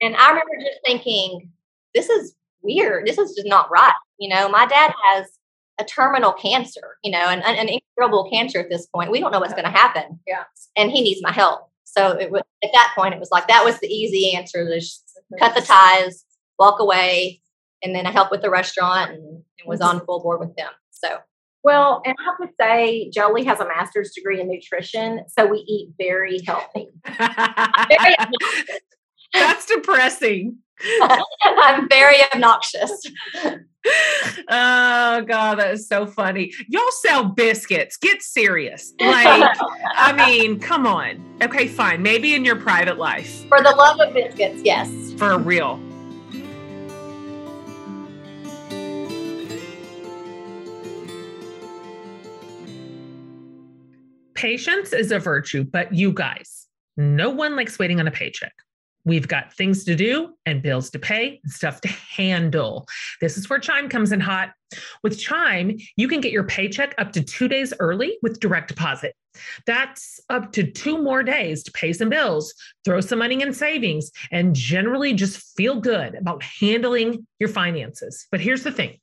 And 0.00 0.16
I 0.16 0.28
remember 0.28 0.54
just 0.60 0.80
thinking, 0.84 1.50
this 1.94 2.08
is 2.08 2.34
weird. 2.62 3.06
This 3.06 3.18
is 3.18 3.34
just 3.34 3.46
not 3.46 3.70
right. 3.70 3.92
You 4.18 4.30
know, 4.30 4.48
my 4.48 4.66
dad 4.66 4.92
has 5.04 5.26
a 5.78 5.84
terminal 5.84 6.32
cancer, 6.32 6.96
you 7.02 7.10
know, 7.10 7.28
an, 7.28 7.40
an 7.42 7.68
incurable 7.68 8.30
cancer 8.30 8.58
at 8.58 8.70
this 8.70 8.86
point. 8.86 9.10
We 9.10 9.20
don't 9.20 9.32
know 9.32 9.40
what's 9.40 9.52
going 9.52 9.64
to 9.64 9.70
happen. 9.70 10.20
Yeah. 10.26 10.44
And 10.76 10.90
he 10.90 11.02
needs 11.02 11.20
my 11.22 11.32
help. 11.32 11.70
So 11.84 12.16
it 12.16 12.30
was, 12.30 12.42
at 12.62 12.70
that 12.72 12.92
point, 12.96 13.14
it 13.14 13.20
was 13.20 13.30
like, 13.30 13.48
that 13.48 13.64
was 13.64 13.78
the 13.80 13.88
easy 13.88 14.34
answer. 14.34 14.64
Just 14.72 15.04
mm-hmm. 15.32 15.38
cut 15.38 15.54
the 15.54 15.62
ties, 15.62 16.24
walk 16.58 16.80
away, 16.80 17.40
and 17.82 17.94
then 17.94 18.06
I 18.06 18.10
helped 18.10 18.30
with 18.30 18.42
the 18.42 18.50
restaurant 18.50 19.12
and, 19.12 19.24
and 19.24 19.66
was 19.66 19.80
on 19.80 20.04
full 20.04 20.20
board 20.20 20.40
with 20.40 20.54
them. 20.56 20.70
So 20.90 21.18
well, 21.62 22.00
and 22.06 22.14
I 22.18 22.22
have 22.24 22.48
to 22.48 22.54
say, 22.60 23.10
Jolie 23.10 23.44
has 23.44 23.60
a 23.60 23.66
master's 23.66 24.12
degree 24.12 24.40
in 24.40 24.48
nutrition, 24.48 25.24
so 25.28 25.46
we 25.46 25.58
eat 25.58 25.90
very 25.98 26.40
healthy. 26.46 26.88
very 27.06 28.14
That's 29.34 29.66
depressing. 29.66 30.58
I'm 31.44 31.88
very 31.88 32.16
obnoxious. 32.32 33.02
oh 33.44 35.22
god, 35.22 35.58
that 35.58 35.72
is 35.72 35.86
so 35.86 36.06
funny. 36.06 36.52
Y'all 36.68 36.82
sell 37.02 37.24
biscuits. 37.24 37.98
Get 37.98 38.22
serious. 38.22 38.92
Like, 38.98 39.56
I 39.94 40.12
mean, 40.12 40.58
come 40.58 40.86
on. 40.86 41.22
Okay, 41.42 41.68
fine. 41.68 42.02
Maybe 42.02 42.34
in 42.34 42.44
your 42.44 42.56
private 42.56 42.98
life. 42.98 43.46
For 43.48 43.62
the 43.62 43.70
love 43.70 44.00
of 44.00 44.14
biscuits, 44.14 44.62
yes. 44.64 44.88
For 45.18 45.38
real. 45.38 45.78
Patience 54.40 54.94
is 54.94 55.12
a 55.12 55.18
virtue, 55.18 55.64
but 55.64 55.92
you 55.92 56.14
guys, 56.14 56.66
no 56.96 57.28
one 57.28 57.56
likes 57.56 57.78
waiting 57.78 58.00
on 58.00 58.08
a 58.08 58.10
paycheck. 58.10 58.54
We've 59.10 59.26
got 59.26 59.52
things 59.52 59.82
to 59.86 59.96
do 59.96 60.36
and 60.46 60.62
bills 60.62 60.88
to 60.90 61.00
pay 61.00 61.40
and 61.42 61.52
stuff 61.52 61.80
to 61.80 61.88
handle. 61.88 62.86
This 63.20 63.36
is 63.36 63.50
where 63.50 63.58
Chime 63.58 63.88
comes 63.88 64.12
in 64.12 64.20
hot. 64.20 64.52
With 65.02 65.18
Chime, 65.18 65.76
you 65.96 66.06
can 66.06 66.20
get 66.20 66.30
your 66.30 66.44
paycheck 66.44 66.94
up 66.96 67.10
to 67.14 67.20
two 67.20 67.48
days 67.48 67.74
early 67.80 68.18
with 68.22 68.38
direct 68.38 68.68
deposit. 68.68 69.16
That's 69.66 70.20
up 70.30 70.52
to 70.52 70.62
two 70.62 71.02
more 71.02 71.24
days 71.24 71.64
to 71.64 71.72
pay 71.72 71.92
some 71.92 72.08
bills, 72.08 72.54
throw 72.84 73.00
some 73.00 73.18
money 73.18 73.42
in 73.42 73.52
savings, 73.52 74.12
and 74.30 74.54
generally 74.54 75.12
just 75.12 75.56
feel 75.56 75.80
good 75.80 76.14
about 76.14 76.44
handling 76.44 77.26
your 77.40 77.48
finances. 77.48 78.28
But 78.30 78.40
here's 78.40 78.62
the 78.62 78.70
thing 78.70 79.00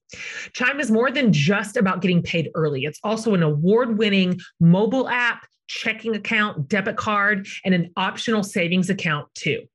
Chime 0.54 0.80
is 0.80 0.90
more 0.90 1.12
than 1.12 1.34
just 1.34 1.76
about 1.76 2.02
getting 2.02 2.24
paid 2.24 2.50
early, 2.56 2.86
it's 2.86 3.02
also 3.04 3.34
an 3.34 3.44
award 3.44 3.98
winning 3.98 4.40
mobile 4.62 5.10
app, 5.10 5.46
checking 5.68 6.16
account, 6.16 6.70
debit 6.70 6.96
card, 6.96 7.46
and 7.66 7.74
an 7.74 7.92
optional 7.98 8.44
savings 8.44 8.90
account 8.90 9.28
too. 9.36 9.68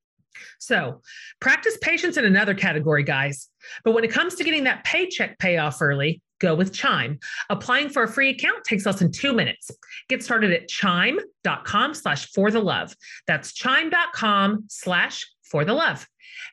So, 0.58 1.00
practice 1.40 1.76
patience 1.80 2.16
in 2.16 2.24
another 2.24 2.54
category, 2.54 3.02
guys. 3.02 3.48
But 3.84 3.92
when 3.92 4.04
it 4.04 4.10
comes 4.10 4.34
to 4.36 4.44
getting 4.44 4.64
that 4.64 4.84
paycheck 4.84 5.38
payoff 5.38 5.80
early, 5.80 6.20
go 6.40 6.54
with 6.54 6.72
Chime. 6.72 7.18
Applying 7.50 7.88
for 7.88 8.02
a 8.02 8.08
free 8.08 8.30
account 8.30 8.64
takes 8.64 8.84
less 8.84 8.98
than 8.98 9.12
two 9.12 9.32
minutes. 9.32 9.70
Get 10.08 10.22
started 10.22 10.52
at 10.52 10.68
chime.com 10.68 11.94
slash 11.94 12.30
for 12.32 12.50
the 12.50 12.60
love. 12.60 12.94
That's 13.26 13.52
chime.com 13.52 14.64
slash 14.68 15.26
for 15.50 15.64
the 15.64 15.74
love. 15.74 16.06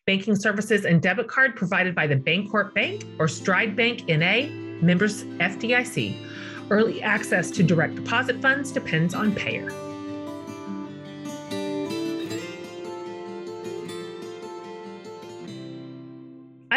Banking 0.06 0.36
services 0.36 0.86
and 0.86 1.02
debit 1.02 1.28
card 1.28 1.56
provided 1.56 1.96
by 1.96 2.08
the 2.08 2.16
Bancorp 2.16 2.74
Bank 2.74 3.04
or 3.18 3.28
Stride 3.28 3.76
Bank 3.76 4.08
NA, 4.08 4.48
members 4.82 5.24
FDIC. 5.24 6.16
Early 6.70 7.02
access 7.02 7.50
to 7.52 7.64
direct 7.64 7.96
deposit 7.96 8.42
funds 8.42 8.72
depends 8.72 9.16
on 9.16 9.34
payer. 9.34 9.89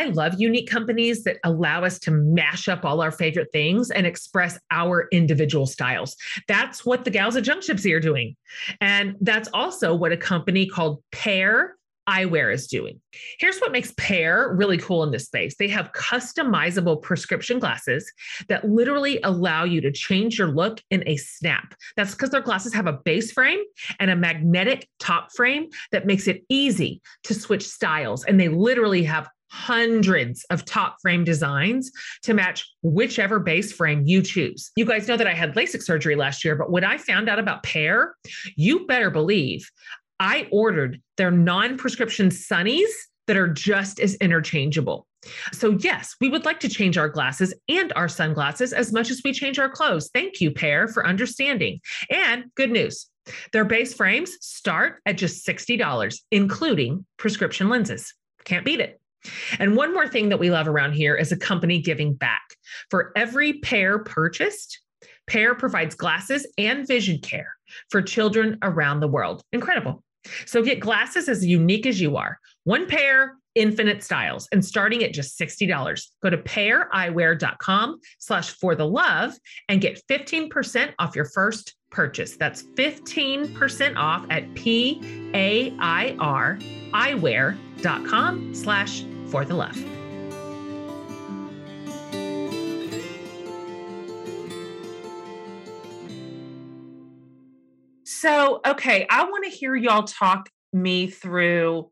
I 0.03 0.07
love 0.07 0.41
unique 0.41 0.69
companies 0.69 1.23
that 1.23 1.37
allow 1.45 1.85
us 1.85 2.01
to 2.01 2.11
mash 2.11 2.69
up 2.69 2.85
all 2.85 3.01
our 3.01 3.13
favorite 3.13 3.53
things 3.53 3.89
and 3.93 4.05
express 4.05 4.59
our 4.73 5.07
individual 5.13 5.65
styles. 5.65 6.17
That's 6.49 6.85
what 6.85 7.05
the 7.05 7.11
gals 7.11 7.37
at 7.37 7.45
Junk 7.45 7.63
Gypsy 7.63 7.95
are 7.95 8.01
doing. 8.01 8.35
And 8.81 9.15
that's 9.21 9.49
also 9.55 9.95
what 9.95 10.11
a 10.11 10.17
company 10.17 10.67
called 10.67 11.05
Pair 11.13 11.77
eyewear 12.09 12.53
is 12.53 12.67
doing. 12.67 13.01
Here's 13.39 13.61
what 13.61 13.71
makes 13.71 13.95
Pair 13.97 14.53
really 14.57 14.77
cool 14.77 15.05
in 15.05 15.13
this 15.13 15.27
space. 15.27 15.55
They 15.57 15.69
have 15.69 15.93
customizable 15.93 17.01
prescription 17.01 17.61
glasses 17.61 18.11
that 18.49 18.69
literally 18.69 19.21
allow 19.23 19.63
you 19.63 19.81
to 19.83 19.93
change 19.93 20.37
your 20.37 20.49
look 20.49 20.81
in 20.91 21.05
a 21.07 21.17
snap. 21.17 21.77
That's 21.95 22.11
because 22.11 22.31
their 22.31 22.41
glasses 22.41 22.75
have 22.75 22.89
a 22.89 22.99
base 23.05 23.31
frame 23.31 23.63
and 24.01 24.11
a 24.11 24.17
magnetic 24.17 24.89
top 24.99 25.31
frame 25.31 25.69
that 25.93 26.07
makes 26.07 26.27
it 26.27 26.43
easy 26.49 27.01
to 27.23 27.35
switch 27.35 27.69
styles. 27.69 28.25
And 28.25 28.41
they 28.41 28.49
literally 28.49 29.05
have 29.05 29.29
hundreds 29.53 30.45
of 30.49 30.65
top 30.65 30.97
frame 31.03 31.25
designs 31.25 31.93
to 32.23 32.33
match 32.33 32.67
whichever 32.83 33.39
base 33.39 33.71
frame 33.71 34.03
you 34.07 34.23
choose. 34.23 34.71
You 34.77 34.87
guys 34.87 35.07
know 35.07 35.17
that 35.19 35.27
I 35.27 35.35
had 35.35 35.55
LASIK 35.55 35.83
surgery 35.83 36.17
last 36.17 36.43
year, 36.43 36.57
but 36.57 36.71
when 36.71 36.85
I 36.85 36.97
found 36.97 37.29
out 37.29 37.39
about 37.39 37.63
Pair, 37.63 38.17
you 38.57 38.87
better 38.87 39.11
believe 39.11 39.71
I 40.19 40.49
ordered 40.51 41.01
their 41.19 41.31
non 41.31 41.77
prescription 41.77 42.31
sunnies 42.31 42.91
that 43.27 43.37
are 43.37 43.49
just 43.49 44.01
as 44.01 44.15
interchangeable. 44.17 45.07
So, 45.53 45.71
yes, 45.79 46.17
we 46.21 46.29
would 46.29 46.45
like 46.45 46.59
to 46.61 46.69
change 46.69 46.97
our 46.97 47.09
glasses 47.09 47.55
and 47.69 47.93
our 47.95 48.09
sunglasses 48.09 48.73
as 48.73 48.93
much 48.93 49.11
as 49.11 49.21
we 49.23 49.33
change 49.33 49.59
our 49.59 49.69
clothes. 49.69 50.11
Thank 50.13 50.41
you, 50.41 50.51
Pair, 50.51 50.89
for 50.89 51.07
understanding. 51.07 51.81
And 52.11 52.45
good 52.57 52.71
news 52.71 53.09
their 53.53 53.65
base 53.65 53.95
frames 53.95 54.37
start 54.41 55.01
at 55.07 55.17
just 55.17 55.47
$60, 55.47 56.21
including 56.33 57.07
prescription 57.19 57.69
lenses. 57.69 58.15
Can't 58.45 58.65
beat 58.65 58.81
it. 58.81 59.02
And 59.59 59.77
one 59.77 59.93
more 59.93 60.09
thing 60.09 60.29
that 60.31 60.39
we 60.39 60.51
love 60.51 60.69
around 60.69 60.93
here 60.93 61.15
is 61.15 61.33
a 61.33 61.37
company 61.37 61.81
giving 61.81 62.15
back. 62.15 62.43
For 62.91 63.13
every 63.17 63.55
pair 63.55 63.99
purchased, 63.99 64.81
Pair 65.27 65.55
provides 65.55 65.95
glasses 65.95 66.47
and 66.59 66.87
vision 66.87 67.19
care 67.19 67.57
for 67.91 68.03
children 68.03 68.59
around 68.63 69.01
the 69.01 69.09
world. 69.09 69.43
Incredible. 69.53 70.03
So 70.47 70.63
get 70.63 70.81
glasses 70.81 71.29
as 71.29 71.45
unique 71.45 71.87
as 71.87 72.01
you 72.01 72.17
are. 72.17 72.39
One 72.65 72.87
pair, 72.87 73.37
infinite 73.55 74.03
styles, 74.03 74.49
and 74.53 74.65
starting 74.65 75.03
at 75.03 75.13
just 75.13 75.39
$60. 75.39 76.07
Go 76.23 76.31
to 76.31 76.39
paireyewear.com 76.39 77.99
slash 78.19 78.51
for 78.51 78.75
the 78.75 78.87
love 78.87 79.35
and 79.69 79.81
get 79.81 80.01
15% 80.09 80.93
off 80.99 81.17
your 81.17 81.25
first 81.27 81.75
purchase. 81.91 82.37
That's 82.37 82.63
15% 82.63 83.97
off 83.97 84.25
at 84.31 84.55
P-A-I-R 84.55 84.99
eyewear.com 86.93 88.55
slash 88.55 89.05
for 89.33 89.47
the 89.47 89.55
love. 89.55 89.75
So, 98.05 98.61
okay, 98.67 99.07
I 99.09 99.25
want 99.25 99.45
to 99.45 99.51
hear 99.51 99.75
y'all 99.75 100.03
talk 100.05 100.51
me 100.73 101.09
through 101.09 101.91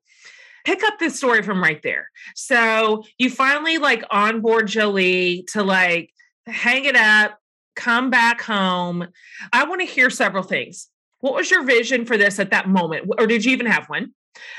pick 0.67 0.85
up 0.85 0.99
this 0.99 1.17
story 1.17 1.43
from 1.43 1.63
right 1.63 1.83
there. 1.83 2.11
So, 2.35 3.05
you 3.19 3.31
finally 3.31 3.79
like 3.79 4.05
onboard 4.11 4.69
Jolie 4.69 5.47
to 5.53 5.63
like 5.63 6.13
hang 6.47 6.85
it 6.85 6.95
up, 6.95 7.39
come 7.75 8.11
back 8.11 8.43
home. 8.43 9.09
I 9.51 9.65
want 9.65 9.81
to 9.81 9.87
hear 9.87 10.11
several 10.11 10.43
things. 10.43 10.89
What 11.21 11.35
was 11.35 11.51
your 11.51 11.65
vision 11.65 12.05
for 12.05 12.19
this 12.19 12.39
at 12.39 12.51
that 12.51 12.69
moment? 12.69 13.11
Or 13.19 13.27
did 13.27 13.47
you 13.47 13.53
even 13.53 13.67
have 13.67 13.87
one? 13.87 14.13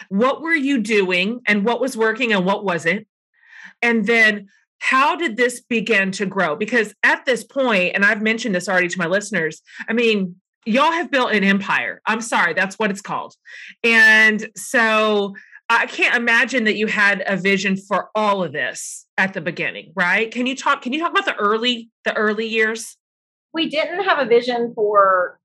What 0.10 0.42
were 0.42 0.54
you 0.54 0.80
doing 0.80 1.42
and 1.48 1.66
what 1.66 1.82
was 1.82 1.98
working 1.98 2.34
and 2.34 2.46
what 2.46 2.64
wasn't? 2.64 3.08
And 3.82 4.06
then 4.06 4.48
how 4.80 5.16
did 5.16 5.38
this 5.38 5.62
begin 5.62 6.12
to 6.12 6.26
grow? 6.26 6.56
Because 6.56 6.94
at 7.04 7.26
this 7.26 7.44
point, 7.44 7.96
and 7.96 8.04
I've 8.04 8.22
mentioned 8.22 8.56
this 8.56 8.68
already 8.68 8.88
to 8.88 8.98
my 8.98 9.06
listeners, 9.06 9.62
I 9.88 9.94
mean, 9.94 10.36
y'all 10.66 10.92
have 10.92 11.12
built 11.12 11.34
an 11.34 11.44
empire. 11.44 12.02
I'm 12.06 12.22
sorry, 12.22 12.54
that's 12.54 12.80
what 12.80 12.92
it's 12.92 13.02
called. 13.02 13.36
And 13.84 14.50
so 14.56 15.36
I 15.70 15.86
can't 15.86 16.16
imagine 16.16 16.66
that 16.66 16.76
you 16.76 16.88
had 16.88 17.24
a 17.28 17.38
vision 17.38 17.78
for 17.78 18.10
all 18.16 18.44
of 18.44 18.54
this 18.54 19.06
at 19.18 19.34
the 19.34 19.42
beginning, 19.42 19.94
right? 19.96 20.32
Can 20.32 20.46
you 20.46 20.56
talk 20.56 20.82
can 20.82 20.94
you 20.94 21.00
talk 21.00 21.12
about 21.12 21.26
the 21.26 21.36
early 21.36 21.90
the 22.04 22.14
early 22.16 22.48
years? 22.48 22.98
We 23.54 23.70
didn't 23.70 24.04
have 24.04 24.20
a 24.20 24.26
vision 24.26 24.74
for 24.76 25.40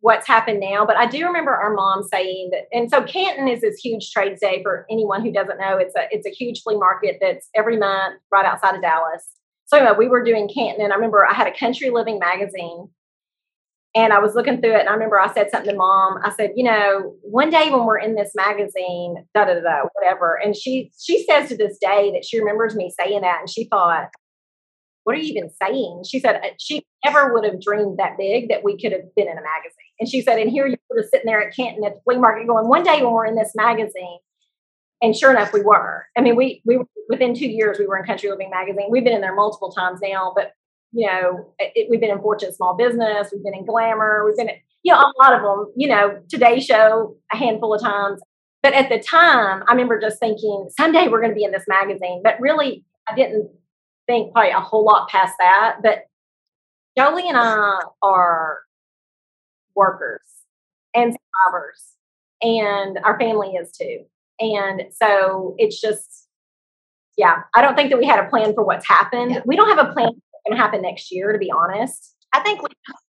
what's 0.00 0.26
happened 0.26 0.60
now. 0.60 0.84
But 0.86 0.96
I 0.96 1.06
do 1.06 1.24
remember 1.26 1.54
our 1.54 1.72
mom 1.74 2.02
saying 2.02 2.50
that, 2.52 2.64
and 2.72 2.90
so 2.90 3.02
Canton 3.02 3.48
is 3.48 3.60
this 3.60 3.78
huge 3.78 4.10
trade 4.10 4.36
day 4.40 4.62
for 4.62 4.86
anyone 4.90 5.22
who 5.22 5.32
doesn't 5.32 5.58
know. 5.58 5.76
It's 5.76 5.94
a 5.96 6.08
it's 6.10 6.26
a 6.26 6.30
huge 6.30 6.62
flea 6.62 6.76
market 6.76 7.18
that's 7.20 7.48
every 7.54 7.76
month 7.76 8.20
right 8.32 8.46
outside 8.46 8.74
of 8.74 8.82
Dallas. 8.82 9.26
So 9.66 9.76
anyway, 9.76 9.94
we 9.98 10.08
were 10.08 10.24
doing 10.24 10.48
Canton, 10.52 10.82
and 10.82 10.92
I 10.92 10.96
remember 10.96 11.24
I 11.24 11.34
had 11.34 11.46
a 11.46 11.56
Country 11.56 11.90
Living 11.90 12.18
magazine, 12.18 12.88
and 13.94 14.12
I 14.12 14.18
was 14.18 14.34
looking 14.34 14.60
through 14.60 14.74
it, 14.74 14.80
and 14.80 14.88
I 14.88 14.92
remember 14.92 15.20
I 15.20 15.32
said 15.32 15.50
something 15.50 15.70
to 15.70 15.76
mom. 15.76 16.18
I 16.24 16.32
said, 16.34 16.52
you 16.56 16.64
know, 16.64 17.14
one 17.22 17.50
day 17.50 17.70
when 17.70 17.84
we're 17.84 17.98
in 17.98 18.14
this 18.14 18.32
magazine, 18.34 19.26
da 19.34 19.44
da 19.44 19.60
da, 19.60 19.82
whatever. 19.94 20.38
And 20.42 20.56
she 20.56 20.90
she 20.98 21.24
says 21.24 21.48
to 21.50 21.56
this 21.56 21.78
day 21.80 22.10
that 22.14 22.24
she 22.24 22.38
remembers 22.38 22.74
me 22.74 22.92
saying 22.98 23.20
that, 23.20 23.40
and 23.40 23.50
she 23.50 23.68
thought, 23.68 24.08
what 25.04 25.16
are 25.16 25.18
you 25.18 25.32
even 25.32 25.50
saying? 25.50 26.04
She 26.08 26.20
said 26.20 26.36
uh, 26.36 26.48
she 26.58 26.84
never 27.04 27.32
would 27.32 27.44
have 27.44 27.60
dreamed 27.60 27.98
that 27.98 28.16
big 28.18 28.48
that 28.48 28.64
we 28.64 28.78
could 28.80 28.92
have 28.92 29.14
been 29.16 29.28
in 29.28 29.38
a 29.38 29.42
magazine. 29.42 29.89
And 30.00 30.08
she 30.08 30.22
said, 30.22 30.38
and 30.38 30.50
here 30.50 30.66
you 30.66 30.76
were 30.88 31.02
sitting 31.02 31.26
there 31.26 31.46
at 31.46 31.54
Canton 31.54 31.84
at 31.84 31.94
the 31.96 32.00
flea 32.04 32.16
market 32.16 32.46
going, 32.46 32.68
one 32.68 32.82
day 32.82 33.02
when 33.02 33.12
we're 33.12 33.26
in 33.26 33.36
this 33.36 33.52
magazine, 33.54 34.18
and 35.02 35.14
sure 35.16 35.30
enough, 35.30 35.52
we 35.52 35.62
were. 35.62 36.06
I 36.16 36.20
mean, 36.20 36.36
we 36.36 36.62
we 36.64 36.78
within 37.08 37.34
two 37.34 37.48
years 37.48 37.78
we 37.78 37.86
were 37.86 37.98
in 37.98 38.04
Country 38.04 38.30
Living 38.30 38.50
magazine. 38.50 38.88
We've 38.90 39.04
been 39.04 39.14
in 39.14 39.20
there 39.20 39.34
multiple 39.34 39.72
times 39.72 40.00
now, 40.02 40.32
but 40.34 40.52
you 40.92 41.06
know, 41.06 41.52
it, 41.58 41.88
we've 41.90 42.00
been 42.00 42.10
in 42.10 42.20
Fortune 42.20 42.52
Small 42.52 42.76
Business, 42.76 43.28
we've 43.32 43.44
been 43.44 43.54
in 43.54 43.64
Glamour, 43.64 44.24
we've 44.26 44.36
been, 44.36 44.48
in, 44.48 44.56
you 44.82 44.92
know, 44.92 44.98
a 44.98 45.12
lot 45.22 45.32
of 45.32 45.42
them. 45.42 45.72
You 45.76 45.88
know, 45.88 46.20
Today 46.28 46.60
Show 46.60 47.16
a 47.32 47.36
handful 47.36 47.74
of 47.74 47.80
times. 47.80 48.20
But 48.62 48.74
at 48.74 48.88
the 48.90 48.98
time, 48.98 49.62
I 49.66 49.72
remember 49.72 49.98
just 50.00 50.18
thinking, 50.18 50.68
someday 50.76 51.08
we're 51.08 51.20
going 51.20 51.30
to 51.30 51.36
be 51.36 51.44
in 51.44 51.52
this 51.52 51.64
magazine. 51.66 52.20
But 52.22 52.38
really, 52.40 52.84
I 53.08 53.14
didn't 53.14 53.50
think 54.06 54.32
probably 54.32 54.50
a 54.50 54.60
whole 54.60 54.84
lot 54.84 55.08
past 55.08 55.34
that. 55.38 55.76
But 55.82 56.04
Jolie 56.98 57.28
and 57.28 57.38
I 57.38 57.80
are 58.02 58.58
workers 59.80 60.20
and 60.94 61.16
survivors, 61.16 61.82
and 62.42 62.98
our 63.02 63.18
family 63.18 63.54
is 63.60 63.72
too. 63.72 64.04
And 64.38 64.82
so 64.92 65.54
it's 65.58 65.80
just, 65.80 66.28
yeah, 67.16 67.42
I 67.54 67.62
don't 67.62 67.76
think 67.76 67.90
that 67.90 67.98
we 67.98 68.06
had 68.06 68.24
a 68.24 68.28
plan 68.28 68.54
for 68.54 68.64
what's 68.64 68.86
happened. 68.86 69.30
Yeah. 69.32 69.40
We 69.46 69.56
don't 69.56 69.68
have 69.74 69.86
a 69.86 69.92
plan 69.92 70.08
what's 70.08 70.42
going 70.46 70.56
to 70.56 70.62
happen 70.62 70.82
next 70.82 71.10
year, 71.10 71.32
to 71.32 71.38
be 71.38 71.50
honest. 71.50 72.14
I 72.32 72.40
think 72.40 72.62
we 72.62 72.68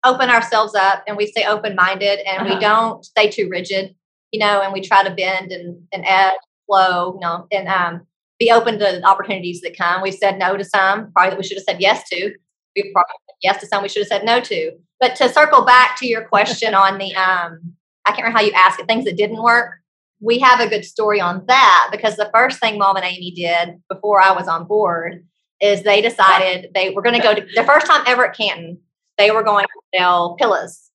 open 0.05 0.29
ourselves 0.29 0.75
up 0.75 1.03
and 1.07 1.17
we 1.17 1.27
stay 1.27 1.45
open 1.45 1.75
minded 1.75 2.19
and 2.27 2.41
uh-huh. 2.41 2.53
we 2.53 2.59
don't 2.59 3.03
stay 3.03 3.29
too 3.29 3.49
rigid, 3.49 3.95
you 4.31 4.39
know, 4.39 4.61
and 4.61 4.73
we 4.73 4.81
try 4.81 5.03
to 5.03 5.13
bend 5.13 5.51
and, 5.51 5.81
and 5.91 6.05
add 6.05 6.33
flow, 6.65 7.13
you 7.15 7.19
know, 7.21 7.47
and 7.51 7.67
um, 7.67 8.05
be 8.39 8.51
open 8.51 8.77
to 8.79 9.01
opportunities 9.03 9.61
that 9.61 9.77
come. 9.77 10.01
We've 10.01 10.13
said 10.13 10.37
no 10.37 10.57
to 10.57 10.63
some, 10.63 11.11
probably 11.11 11.31
that 11.31 11.37
we 11.37 11.43
should 11.43 11.57
have 11.57 11.65
said 11.67 11.81
yes 11.81 12.07
to. 12.09 12.35
We've 12.77 12.93
probably 12.93 13.15
said 13.27 13.35
yes 13.41 13.61
to 13.61 13.67
some 13.67 13.81
we 13.83 13.89
should 13.89 14.03
have 14.03 14.07
said 14.07 14.25
no 14.25 14.39
to. 14.39 14.71
But 14.99 15.15
to 15.17 15.29
circle 15.29 15.65
back 15.65 15.97
to 15.99 16.07
your 16.07 16.25
question 16.25 16.73
on 16.73 16.97
the, 16.97 17.15
um, 17.15 17.73
I 18.05 18.11
can't 18.11 18.19
remember 18.19 18.39
how 18.39 18.45
you 18.45 18.51
asked 18.53 18.79
it, 18.79 18.87
things 18.87 19.05
that 19.05 19.17
didn't 19.17 19.41
work. 19.41 19.75
We 20.19 20.39
have 20.39 20.59
a 20.59 20.67
good 20.67 20.85
story 20.85 21.19
on 21.19 21.45
that 21.47 21.89
because 21.91 22.15
the 22.15 22.29
first 22.33 22.59
thing 22.59 22.77
Mom 22.77 22.95
and 22.95 23.05
Amie 23.05 23.31
did 23.31 23.81
before 23.89 24.21
I 24.21 24.31
was 24.31 24.47
on 24.47 24.65
board 24.65 25.25
is 25.59 25.83
they 25.83 26.01
decided 26.01 26.69
they 26.73 26.91
were 26.91 27.01
going 27.01 27.15
to 27.15 27.21
go 27.21 27.33
to 27.33 27.45
the 27.55 27.63
first 27.63 27.87
time 27.87 28.03
ever 28.07 28.27
at 28.27 28.35
Canton. 28.35 28.79
They 29.17 29.31
were 29.31 29.43
going 29.43 29.65
to 29.65 29.97
sell 29.97 30.35
pillows, 30.35 30.91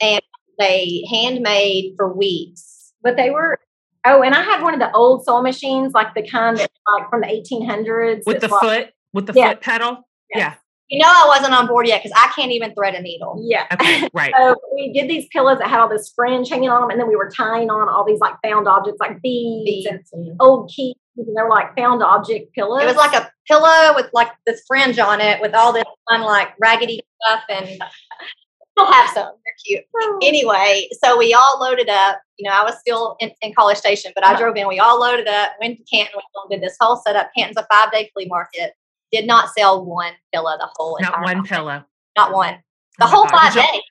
and 0.00 0.20
they 0.58 1.04
handmade 1.10 1.94
for 1.96 2.14
weeks. 2.14 2.92
But 3.02 3.16
they 3.16 3.30
were 3.30 3.58
oh, 4.06 4.22
and 4.22 4.34
I 4.34 4.42
had 4.42 4.62
one 4.62 4.74
of 4.74 4.80
the 4.80 4.92
old 4.92 5.24
sewing 5.24 5.42
machines, 5.42 5.92
like 5.94 6.14
the 6.14 6.26
kind 6.26 6.56
that 6.58 6.70
like 6.98 7.10
from 7.10 7.22
the 7.22 7.26
1800s 7.26 8.22
with 8.26 8.40
the 8.40 8.48
like, 8.48 8.60
foot 8.60 8.90
with 9.12 9.26
the 9.26 9.32
yeah. 9.34 9.50
foot 9.50 9.60
pedal. 9.60 10.08
Yeah. 10.34 10.38
yeah. 10.38 10.54
You 10.88 10.98
know, 10.98 11.08
I 11.08 11.26
wasn't 11.26 11.54
on 11.54 11.66
board 11.66 11.86
yet 11.86 12.02
because 12.02 12.16
I 12.16 12.30
can't 12.36 12.52
even 12.52 12.74
thread 12.74 12.94
a 12.94 13.00
needle. 13.00 13.40
Yeah. 13.42 13.66
Okay, 13.72 14.08
right. 14.14 14.32
so 14.36 14.54
we 14.74 14.92
did 14.92 15.08
these 15.08 15.26
pillows 15.28 15.58
that 15.58 15.68
had 15.68 15.80
all 15.80 15.88
this 15.88 16.12
fringe 16.14 16.50
hanging 16.50 16.68
on 16.68 16.82
them, 16.82 16.90
and 16.90 17.00
then 17.00 17.08
we 17.08 17.16
were 17.16 17.30
tying 17.30 17.70
on 17.70 17.88
all 17.88 18.04
these 18.04 18.20
like 18.20 18.34
found 18.42 18.68
objects 18.68 19.00
like 19.00 19.22
beads, 19.22 19.88
beads. 19.88 20.12
and 20.12 20.36
old 20.40 20.70
keys, 20.70 20.94
and 21.16 21.26
they 21.26 21.42
were 21.42 21.48
like 21.48 21.74
found 21.74 22.02
object 22.02 22.54
pillows. 22.54 22.82
It 22.82 22.86
was 22.86 22.96
like 22.96 23.14
a 23.14 23.30
pillow 23.46 23.94
with 23.94 24.10
like 24.12 24.30
this 24.46 24.62
fringe 24.66 24.98
on 24.98 25.20
it 25.20 25.40
with 25.40 25.54
all 25.54 25.72
this 25.72 25.84
fun 26.08 26.22
like 26.22 26.48
raggedy 26.60 27.00
stuff 27.22 27.42
and 27.48 27.66
we'll 28.76 28.90
have 28.90 29.10
some. 29.10 29.24
They're 29.44 29.54
cute. 29.64 29.84
Oh. 29.96 30.18
Anyway, 30.22 30.88
so 31.02 31.18
we 31.18 31.34
all 31.34 31.58
loaded 31.60 31.88
up. 31.88 32.20
You 32.36 32.48
know, 32.48 32.56
I 32.56 32.62
was 32.64 32.78
still 32.78 33.16
in, 33.20 33.30
in 33.42 33.54
College 33.54 33.78
Station, 33.78 34.12
but 34.14 34.24
I 34.24 34.30
uh-huh. 34.32 34.40
drove 34.40 34.56
in. 34.56 34.68
We 34.68 34.80
all 34.80 34.98
loaded 34.98 35.28
up, 35.28 35.52
went 35.60 35.78
to 35.78 35.84
Canton, 35.84 36.20
we 36.48 36.56
did 36.56 36.62
this 36.62 36.76
whole 36.80 36.96
setup. 36.96 37.30
Canton's 37.36 37.56
a 37.56 37.66
five 37.70 37.92
day 37.92 38.10
flea 38.12 38.26
market 38.26 38.72
did 39.14 39.26
not 39.26 39.50
sell 39.56 39.84
one 39.84 40.12
pillow 40.32 40.56
the 40.58 40.68
whole 40.74 40.98
not 41.00 41.20
one 41.22 41.36
time. 41.36 41.44
pillow 41.44 41.84
not 42.16 42.32
one 42.32 42.58
the 42.98 43.04
oh 43.04 43.08
whole 43.08 43.24
God. 43.24 43.52
five 43.52 43.54
days 43.54 43.82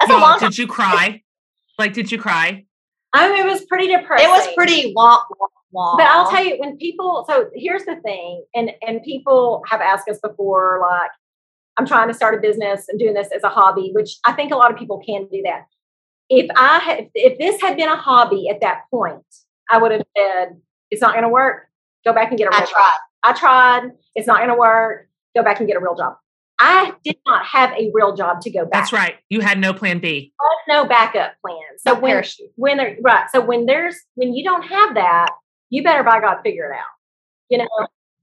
that's 0.00 0.12
a 0.12 0.16
long 0.16 0.38
did 0.38 0.56
you 0.58 0.66
cry 0.66 1.22
like 1.78 1.92
did 1.92 2.10
you 2.12 2.18
cry 2.18 2.64
I 3.12 3.30
mean, 3.30 3.46
it 3.46 3.50
was 3.50 3.64
pretty 3.64 3.88
depressing. 3.88 4.26
It 4.26 4.30
was 4.30 4.46
pretty 4.54 4.94
womp, 4.94 5.22
womp, 5.40 5.48
womp. 5.74 5.96
But 5.96 6.06
I'll 6.06 6.30
tell 6.30 6.44
you, 6.44 6.56
when 6.58 6.76
people, 6.76 7.24
so 7.28 7.48
here's 7.54 7.84
the 7.84 7.96
thing, 7.96 8.44
and 8.54 8.70
and 8.86 9.02
people 9.02 9.62
have 9.68 9.80
asked 9.80 10.08
us 10.08 10.18
before, 10.20 10.80
like, 10.82 11.10
I'm 11.78 11.86
trying 11.86 12.08
to 12.08 12.14
start 12.14 12.34
a 12.34 12.40
business 12.40 12.86
and 12.88 12.98
doing 12.98 13.14
this 13.14 13.28
as 13.34 13.42
a 13.44 13.48
hobby, 13.48 13.90
which 13.94 14.18
I 14.24 14.32
think 14.32 14.52
a 14.52 14.56
lot 14.56 14.70
of 14.70 14.78
people 14.78 15.02
can 15.04 15.26
do 15.28 15.42
that. 15.44 15.66
If 16.28 16.50
I 16.56 16.78
had, 16.80 17.08
if 17.14 17.38
this 17.38 17.60
had 17.60 17.76
been 17.76 17.88
a 17.88 17.96
hobby 17.96 18.48
at 18.50 18.60
that 18.60 18.82
point, 18.90 19.24
I 19.70 19.78
would 19.78 19.92
have 19.92 20.02
said, 20.16 20.60
it's 20.90 21.00
not 21.00 21.12
going 21.12 21.22
to 21.22 21.30
work. 21.30 21.68
Go 22.04 22.12
back 22.12 22.28
and 22.28 22.38
get 22.38 22.46
a 22.46 22.50
real 22.50 22.60
I 22.60 22.66
tried. 22.66 22.98
I 23.22 23.32
tried. 23.32 23.90
It's 24.14 24.26
not 24.26 24.38
going 24.38 24.48
to 24.50 24.54
work. 24.54 25.08
Go 25.36 25.42
back 25.42 25.58
and 25.58 25.68
get 25.68 25.76
a 25.76 25.80
real 25.80 25.96
job. 25.96 26.16
I 26.60 26.92
did 27.04 27.16
not 27.26 27.46
have 27.46 27.70
a 27.72 27.90
real 27.94 28.16
job 28.16 28.40
to 28.40 28.50
go 28.50 28.64
back. 28.64 28.72
That's 28.72 28.92
right. 28.92 29.14
You 29.28 29.40
had 29.40 29.58
no 29.60 29.72
plan 29.72 30.00
B. 30.00 30.32
No 30.66 30.84
backup 30.86 31.34
plan. 31.40 31.56
So 31.78 31.94
no 31.94 32.00
when, 32.00 32.10
parachute. 32.12 32.50
when 32.56 32.76
there, 32.78 32.96
right. 33.00 33.26
So 33.32 33.40
when 33.40 33.66
there's 33.66 33.96
when 34.16 34.34
you 34.34 34.42
don't 34.44 34.62
have 34.64 34.94
that, 34.94 35.28
you 35.70 35.82
better 35.84 36.02
by 36.02 36.20
God 36.20 36.38
figure 36.42 36.72
it 36.72 36.76
out. 36.76 36.84
You 37.48 37.58
know, 37.58 37.68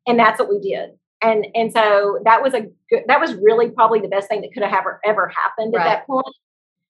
and 0.05 0.19
that's 0.19 0.37
what 0.39 0.49
we 0.49 0.59
did. 0.59 0.91
And 1.21 1.47
and 1.55 1.71
so 1.71 2.19
that 2.25 2.43
was 2.43 2.53
a 2.53 2.61
good, 2.89 3.03
that 3.07 3.19
was 3.21 3.33
really 3.35 3.69
probably 3.71 4.01
the 4.01 4.09
best 4.09 4.27
thing 4.27 4.41
that 4.41 4.51
could 4.53 4.63
have 4.63 4.73
ever 4.73 4.99
ever 5.05 5.27
happened 5.29 5.73
at 5.73 5.77
Right. 5.77 5.85
that 5.85 6.05
point. 6.07 6.27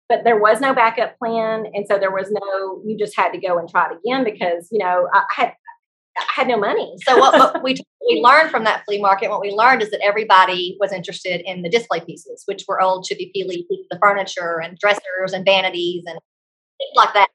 But 0.09 0.23
there 0.23 0.39
was 0.39 0.59
no 0.59 0.73
backup 0.73 1.17
plan, 1.17 1.65
and 1.73 1.85
so 1.87 1.97
there 1.97 2.11
was 2.11 2.29
no. 2.31 2.81
You 2.85 2.97
just 2.97 3.15
had 3.15 3.31
to 3.31 3.39
go 3.39 3.57
and 3.57 3.69
try 3.69 3.89
it 3.89 3.97
again 3.97 4.23
because 4.23 4.67
you 4.71 4.79
know 4.79 5.07
I 5.13 5.23
had 5.35 5.53
I 6.17 6.23
had 6.33 6.47
no 6.47 6.57
money. 6.57 6.95
So 7.05 7.17
what, 7.17 7.37
what 7.37 7.63
we 7.63 7.75
we 8.07 8.21
learned 8.21 8.51
from 8.51 8.63
that 8.65 8.83
flea 8.85 9.01
market, 9.01 9.29
what 9.29 9.41
we 9.41 9.51
learned 9.51 9.81
is 9.81 9.91
that 9.91 10.01
everybody 10.03 10.77
was 10.79 10.93
interested 10.93 11.41
in 11.45 11.61
the 11.61 11.69
display 11.69 11.99
pieces, 12.01 12.43
which 12.45 12.63
were 12.67 12.81
old 12.81 13.05
chippy 13.05 13.31
peely 13.35 13.67
pieces 13.67 13.87
of 13.91 13.99
furniture 14.01 14.61
and 14.61 14.77
dressers 14.77 15.33
and 15.33 15.43
vanities 15.43 16.03
and 16.05 16.19
things 16.77 16.91
like 16.95 17.13
that. 17.13 17.29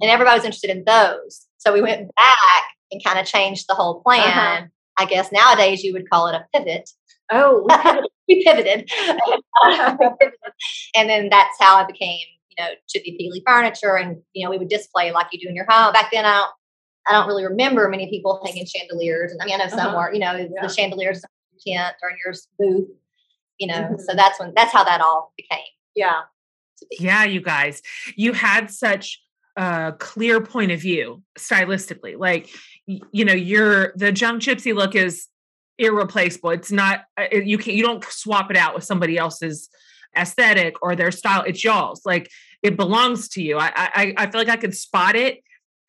And 0.00 0.10
everybody 0.10 0.36
was 0.36 0.44
interested 0.44 0.70
in 0.70 0.84
those. 0.84 1.46
So 1.58 1.72
we 1.72 1.82
went 1.82 2.10
back 2.16 2.64
and 2.90 3.04
kind 3.04 3.18
of 3.18 3.26
changed 3.26 3.66
the 3.68 3.74
whole 3.74 4.02
plan. 4.02 4.20
Uh-huh. 4.20 4.66
I 4.96 5.04
guess 5.06 5.30
nowadays 5.32 5.82
you 5.82 5.92
would 5.92 6.08
call 6.08 6.28
it 6.28 6.34
a 6.34 6.46
pivot. 6.54 6.90
Oh, 7.30 7.66
we 8.28 8.44
pivoted. 8.44 8.90
We 9.68 10.06
pivoted. 10.20 10.38
and 10.96 11.08
then 11.08 11.28
that's 11.30 11.56
how 11.60 11.76
I 11.76 11.86
became, 11.86 12.20
you 12.50 12.64
know, 12.64 12.70
chippy 12.88 13.16
peely 13.20 13.42
furniture. 13.46 13.96
And, 13.96 14.22
you 14.32 14.44
know, 14.44 14.50
we 14.50 14.58
would 14.58 14.68
display 14.68 15.12
like 15.12 15.28
you 15.32 15.40
do 15.40 15.48
in 15.48 15.54
your 15.54 15.66
home. 15.68 15.92
Back 15.92 16.10
then, 16.12 16.24
I 16.24 16.34
don't, 16.34 16.50
I 17.06 17.12
don't 17.12 17.26
really 17.26 17.44
remember 17.44 17.88
many 17.88 18.08
people 18.08 18.40
hanging 18.44 18.64
chandeliers. 18.66 19.32
And 19.32 19.40
I 19.42 19.44
mean, 19.44 19.54
I 19.60 19.64
know 19.64 19.68
some 19.70 19.80
Uh-huh. 19.80 19.96
were, 19.96 20.12
you 20.12 20.20
know, 20.20 20.32
Yeah. 20.36 20.66
the 20.66 20.68
chandeliers 20.68 21.22
in 21.22 21.58
your 21.64 21.78
tent 21.78 21.96
or 22.02 22.10
in 22.10 22.16
your 22.24 22.34
booth, 22.58 22.88
you 23.58 23.66
know. 23.66 23.74
Mhm. 23.74 24.00
So 24.00 24.14
that's 24.14 24.38
when, 24.40 24.52
that's 24.54 24.72
how 24.72 24.84
that 24.84 25.00
all 25.00 25.32
became 25.36 25.60
yeah, 25.94 26.22
be. 26.90 26.96
Yeah, 26.98 27.24
you 27.24 27.40
guys, 27.40 27.80
you 28.16 28.32
had 28.32 28.70
such 28.70 29.22
a 29.56 29.92
clear 29.98 30.40
point 30.40 30.72
of 30.72 30.80
view 30.80 31.22
stylistically. 31.38 32.18
Like, 32.18 32.48
you 32.86 33.24
know, 33.24 33.32
your 33.32 33.92
the 33.96 34.10
junk 34.10 34.42
gypsy 34.42 34.74
look 34.74 34.94
is 34.96 35.28
irreplaceable. 35.78 36.50
It's 36.50 36.72
not 36.72 37.04
uh, 37.16 37.26
it- 37.30 37.44
you 37.46 37.58
can 37.58 37.72
not 37.72 37.76
you 37.76 37.82
don't 37.84 38.04
swap 38.04 38.50
it 38.50 38.56
out 38.56 38.74
with 38.74 38.82
somebody 38.84 39.16
else's 39.16 39.68
aesthetic 40.16 40.74
or 40.82 40.96
their 40.96 41.10
style. 41.12 41.42
It's 41.46 41.62
y'all's. 41.62 42.04
Like 42.04 42.28
it 42.62 42.76
belongs 42.76 43.28
to 43.30 43.42
you. 43.42 43.58
I 43.58 43.70
I 43.76 44.14
I 44.16 44.30
feel 44.30 44.40
like 44.40 44.48
I 44.48 44.56
could 44.56 44.74
spot 44.76 45.14
it 45.16 45.42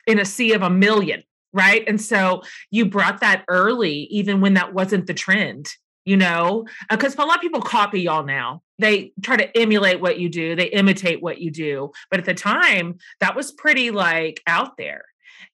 in 0.06 0.18
a 0.18 0.24
sea 0.24 0.52
of 0.52 0.62
a 0.62 0.70
million, 0.70 1.22
right? 1.52 1.84
And 1.86 2.00
so 2.00 2.42
you 2.70 2.86
brought 2.86 3.20
that 3.20 3.44
early, 3.48 4.04
even 4.10 4.40
when 4.40 4.54
that 4.54 4.74
wasn't 4.74 5.06
the 5.06 5.14
trend. 5.14 5.68
You 6.04 6.16
know, 6.16 6.64
uh, 6.88 6.96
because 6.96 7.16
a 7.16 7.22
lot 7.22 7.34
of 7.34 7.40
people 7.40 7.60
copy 7.60 8.02
y'all 8.02 8.24
now. 8.24 8.62
They 8.78 9.12
try 9.22 9.36
to 9.38 9.58
emulate 9.58 10.00
what 10.00 10.20
you 10.20 10.28
do, 10.28 10.54
they 10.54 10.66
imitate 10.66 11.20
what 11.20 11.40
you 11.40 11.50
do. 11.50 11.90
But 12.12 12.20
at 12.20 12.26
the 12.26 12.34
time, 12.34 12.98
that 13.18 13.34
was 13.34 13.50
pretty 13.50 13.90
like 13.90 14.40
out 14.46 14.76
there. 14.76 15.06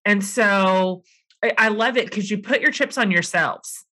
And 0.04 0.22
so 0.22 1.04
I, 1.42 1.52
I 1.56 1.68
love 1.68 1.96
it 1.96 2.04
because 2.06 2.30
you 2.30 2.38
put 2.38 2.60
your 2.60 2.70
chips 2.70 2.98
on 2.98 3.10
yourselves. 3.10 3.84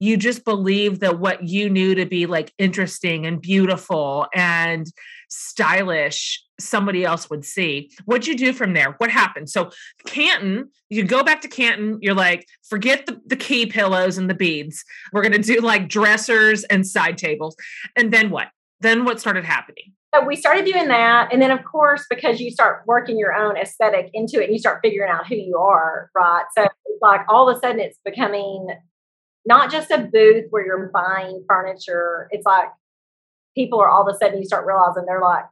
You 0.00 0.16
just 0.16 0.44
believe 0.44 1.00
that 1.00 1.18
what 1.18 1.46
you 1.46 1.68
knew 1.68 1.94
to 1.94 2.06
be 2.06 2.26
like 2.26 2.52
interesting 2.58 3.26
and 3.26 3.40
beautiful 3.40 4.26
and 4.34 4.86
stylish, 5.28 6.42
somebody 6.58 7.04
else 7.04 7.30
would 7.30 7.44
see. 7.44 7.90
What'd 8.04 8.26
you 8.26 8.36
do 8.36 8.52
from 8.52 8.72
there? 8.72 8.94
What 8.98 9.10
happened? 9.10 9.48
So, 9.50 9.70
Canton, 10.06 10.70
you 10.88 11.04
go 11.04 11.22
back 11.22 11.40
to 11.42 11.48
Canton, 11.48 11.98
you're 12.00 12.14
like, 12.14 12.46
forget 12.68 13.06
the, 13.06 13.20
the 13.26 13.36
key 13.36 13.66
pillows 13.66 14.18
and 14.18 14.28
the 14.28 14.34
beads. 14.34 14.84
We're 15.12 15.22
going 15.22 15.40
to 15.40 15.54
do 15.54 15.60
like 15.60 15.88
dressers 15.88 16.64
and 16.64 16.86
side 16.86 17.18
tables. 17.18 17.56
And 17.96 18.12
then 18.12 18.30
what? 18.30 18.48
Then 18.80 19.04
what 19.04 19.20
started 19.20 19.44
happening? 19.44 19.92
so 20.14 20.24
we 20.24 20.36
started 20.36 20.64
doing 20.64 20.88
that, 20.88 21.32
and 21.32 21.42
then 21.42 21.50
of 21.50 21.64
course 21.64 22.06
because 22.08 22.40
you 22.40 22.50
start 22.50 22.82
working 22.86 23.18
your 23.18 23.34
own 23.34 23.56
aesthetic 23.56 24.10
into 24.14 24.40
it, 24.40 24.44
and 24.44 24.52
you 24.52 24.58
start 24.58 24.80
figuring 24.82 25.10
out 25.10 25.26
who 25.26 25.34
you 25.34 25.58
are, 25.58 26.10
right? 26.14 26.44
So 26.56 26.62
it's 26.62 27.02
like 27.02 27.20
all 27.28 27.48
of 27.48 27.56
a 27.56 27.60
sudden 27.60 27.80
it's 27.80 27.98
becoming 28.04 28.68
not 29.44 29.70
just 29.70 29.90
a 29.90 29.98
booth 29.98 30.46
where 30.50 30.64
you're 30.64 30.90
buying 30.92 31.44
furniture. 31.46 32.28
It's 32.30 32.46
like 32.46 32.68
people 33.58 33.80
are 33.80 33.88
all 33.88 34.08
of 34.08 34.14
a 34.14 34.16
sudden 34.16 34.38
you 34.38 34.44
start 34.44 34.66
realizing 34.66 35.04
they're 35.04 35.20
like 35.20 35.44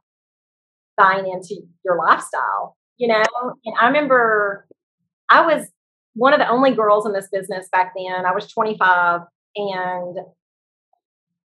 buying 0.95 1.27
into 1.27 1.61
your 1.83 1.97
lifestyle, 1.97 2.77
you 2.97 3.07
know. 3.07 3.23
And 3.65 3.75
I 3.79 3.87
remember 3.87 4.65
I 5.29 5.45
was 5.45 5.67
one 6.13 6.33
of 6.33 6.39
the 6.39 6.49
only 6.49 6.73
girls 6.73 7.05
in 7.05 7.11
this 7.11 7.27
business 7.29 7.67
back 7.71 7.93
then. 7.95 8.25
I 8.25 8.31
was 8.31 8.47
25 8.47 9.21
and 9.57 10.17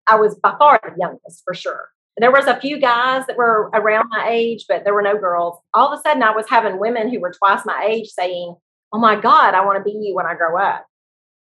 I 0.08 0.16
was 0.16 0.36
by 0.36 0.54
far 0.60 0.80
the 0.84 0.94
youngest 0.98 1.42
for 1.44 1.54
sure. 1.54 1.90
There 2.18 2.32
was 2.32 2.46
a 2.46 2.60
few 2.60 2.80
guys 2.80 3.26
that 3.26 3.38
were 3.38 3.72
around 3.74 4.10
my 4.12 4.28
age, 4.30 4.66
but 4.70 4.84
there 4.84 4.94
were 4.94 5.02
no 5.02 5.18
girls. 5.18 5.58
All 5.74 5.92
of 5.92 5.98
a 5.98 6.02
sudden 6.04 6.22
I 6.22 6.36
was 6.36 6.46
having 6.48 6.80
women 6.80 7.10
who 7.10 7.20
were 7.20 7.34
twice 7.34 7.66
my 7.66 7.88
age 7.90 8.10
saying, 8.10 8.56
Oh 8.94 9.00
my 9.00 9.20
God, 9.20 9.56
I 9.56 9.66
want 9.66 9.78
to 9.78 9.84
be 9.84 9.98
you 9.98 10.14
when 10.14 10.28
I 10.28 10.36
grow 10.36 10.62
up. 10.62 10.86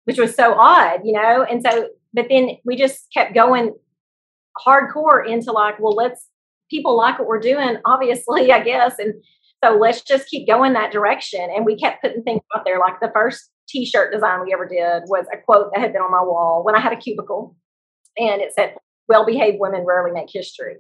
Which 0.05 0.19
was 0.19 0.35
so 0.35 0.53
odd, 0.53 1.01
you 1.03 1.13
know? 1.13 1.43
And 1.43 1.61
so 1.61 1.89
but 2.13 2.27
then 2.29 2.57
we 2.63 2.75
just 2.75 3.11
kept 3.11 3.33
going 3.33 3.73
hardcore 4.65 5.27
into 5.27 5.51
like, 5.51 5.79
well, 5.79 5.95
let's 5.95 6.29
people 6.69 6.97
like 6.97 7.19
what 7.19 7.27
we're 7.27 7.39
doing, 7.39 7.77
obviously, 7.85 8.51
I 8.51 8.63
guess. 8.63 8.99
And 8.99 9.13
so 9.63 9.77
let's 9.77 10.01
just 10.01 10.27
keep 10.27 10.47
going 10.47 10.73
that 10.73 10.91
direction. 10.91 11.47
And 11.55 11.65
we 11.65 11.77
kept 11.77 12.01
putting 12.01 12.23
things 12.23 12.41
out 12.55 12.65
there. 12.65 12.79
Like 12.79 12.99
the 12.99 13.11
first 13.13 13.49
t-shirt 13.69 14.11
design 14.11 14.41
we 14.43 14.53
ever 14.53 14.67
did 14.67 15.03
was 15.07 15.25
a 15.31 15.37
quote 15.37 15.71
that 15.73 15.79
had 15.79 15.93
been 15.93 16.01
on 16.01 16.11
my 16.11 16.21
wall 16.21 16.63
when 16.63 16.75
I 16.75 16.79
had 16.79 16.93
a 16.93 16.97
cubicle. 16.97 17.55
And 18.17 18.41
it 18.41 18.53
said, 18.53 18.75
well-behaved 19.07 19.57
women 19.59 19.85
rarely 19.85 20.11
make 20.11 20.29
history. 20.31 20.75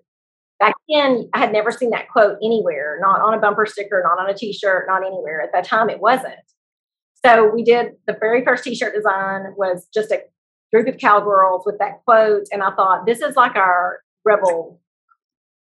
Back 0.59 0.75
then, 0.89 1.29
I 1.33 1.39
had 1.39 1.51
never 1.51 1.71
seen 1.71 1.89
that 1.89 2.09
quote 2.09 2.37
anywhere, 2.43 2.97
not 3.01 3.21
on 3.21 3.33
a 3.33 3.39
bumper 3.39 3.65
sticker, 3.65 4.03
not 4.03 4.21
on 4.23 4.29
a 4.29 4.37
t-shirt, 4.37 4.85
not 4.87 5.05
anywhere. 5.05 5.41
At 5.41 5.51
that 5.53 5.65
time, 5.65 5.89
it 5.89 5.99
wasn't. 5.99 6.35
So 7.25 7.49
we 7.49 7.63
did 7.63 7.93
the 8.05 8.17
very 8.19 8.43
first 8.43 8.63
t-shirt 8.63 8.93
design 8.93 9.53
was 9.57 9.87
just 9.93 10.11
a 10.11 10.21
group 10.73 10.87
of 10.87 10.99
cowgirls 10.99 11.63
with 11.65 11.77
that 11.79 12.03
quote. 12.05 12.47
And 12.51 12.63
I 12.63 12.71
thought, 12.75 13.05
this 13.05 13.21
is 13.21 13.35
like 13.35 13.55
our 13.55 13.99
rebel 14.25 14.79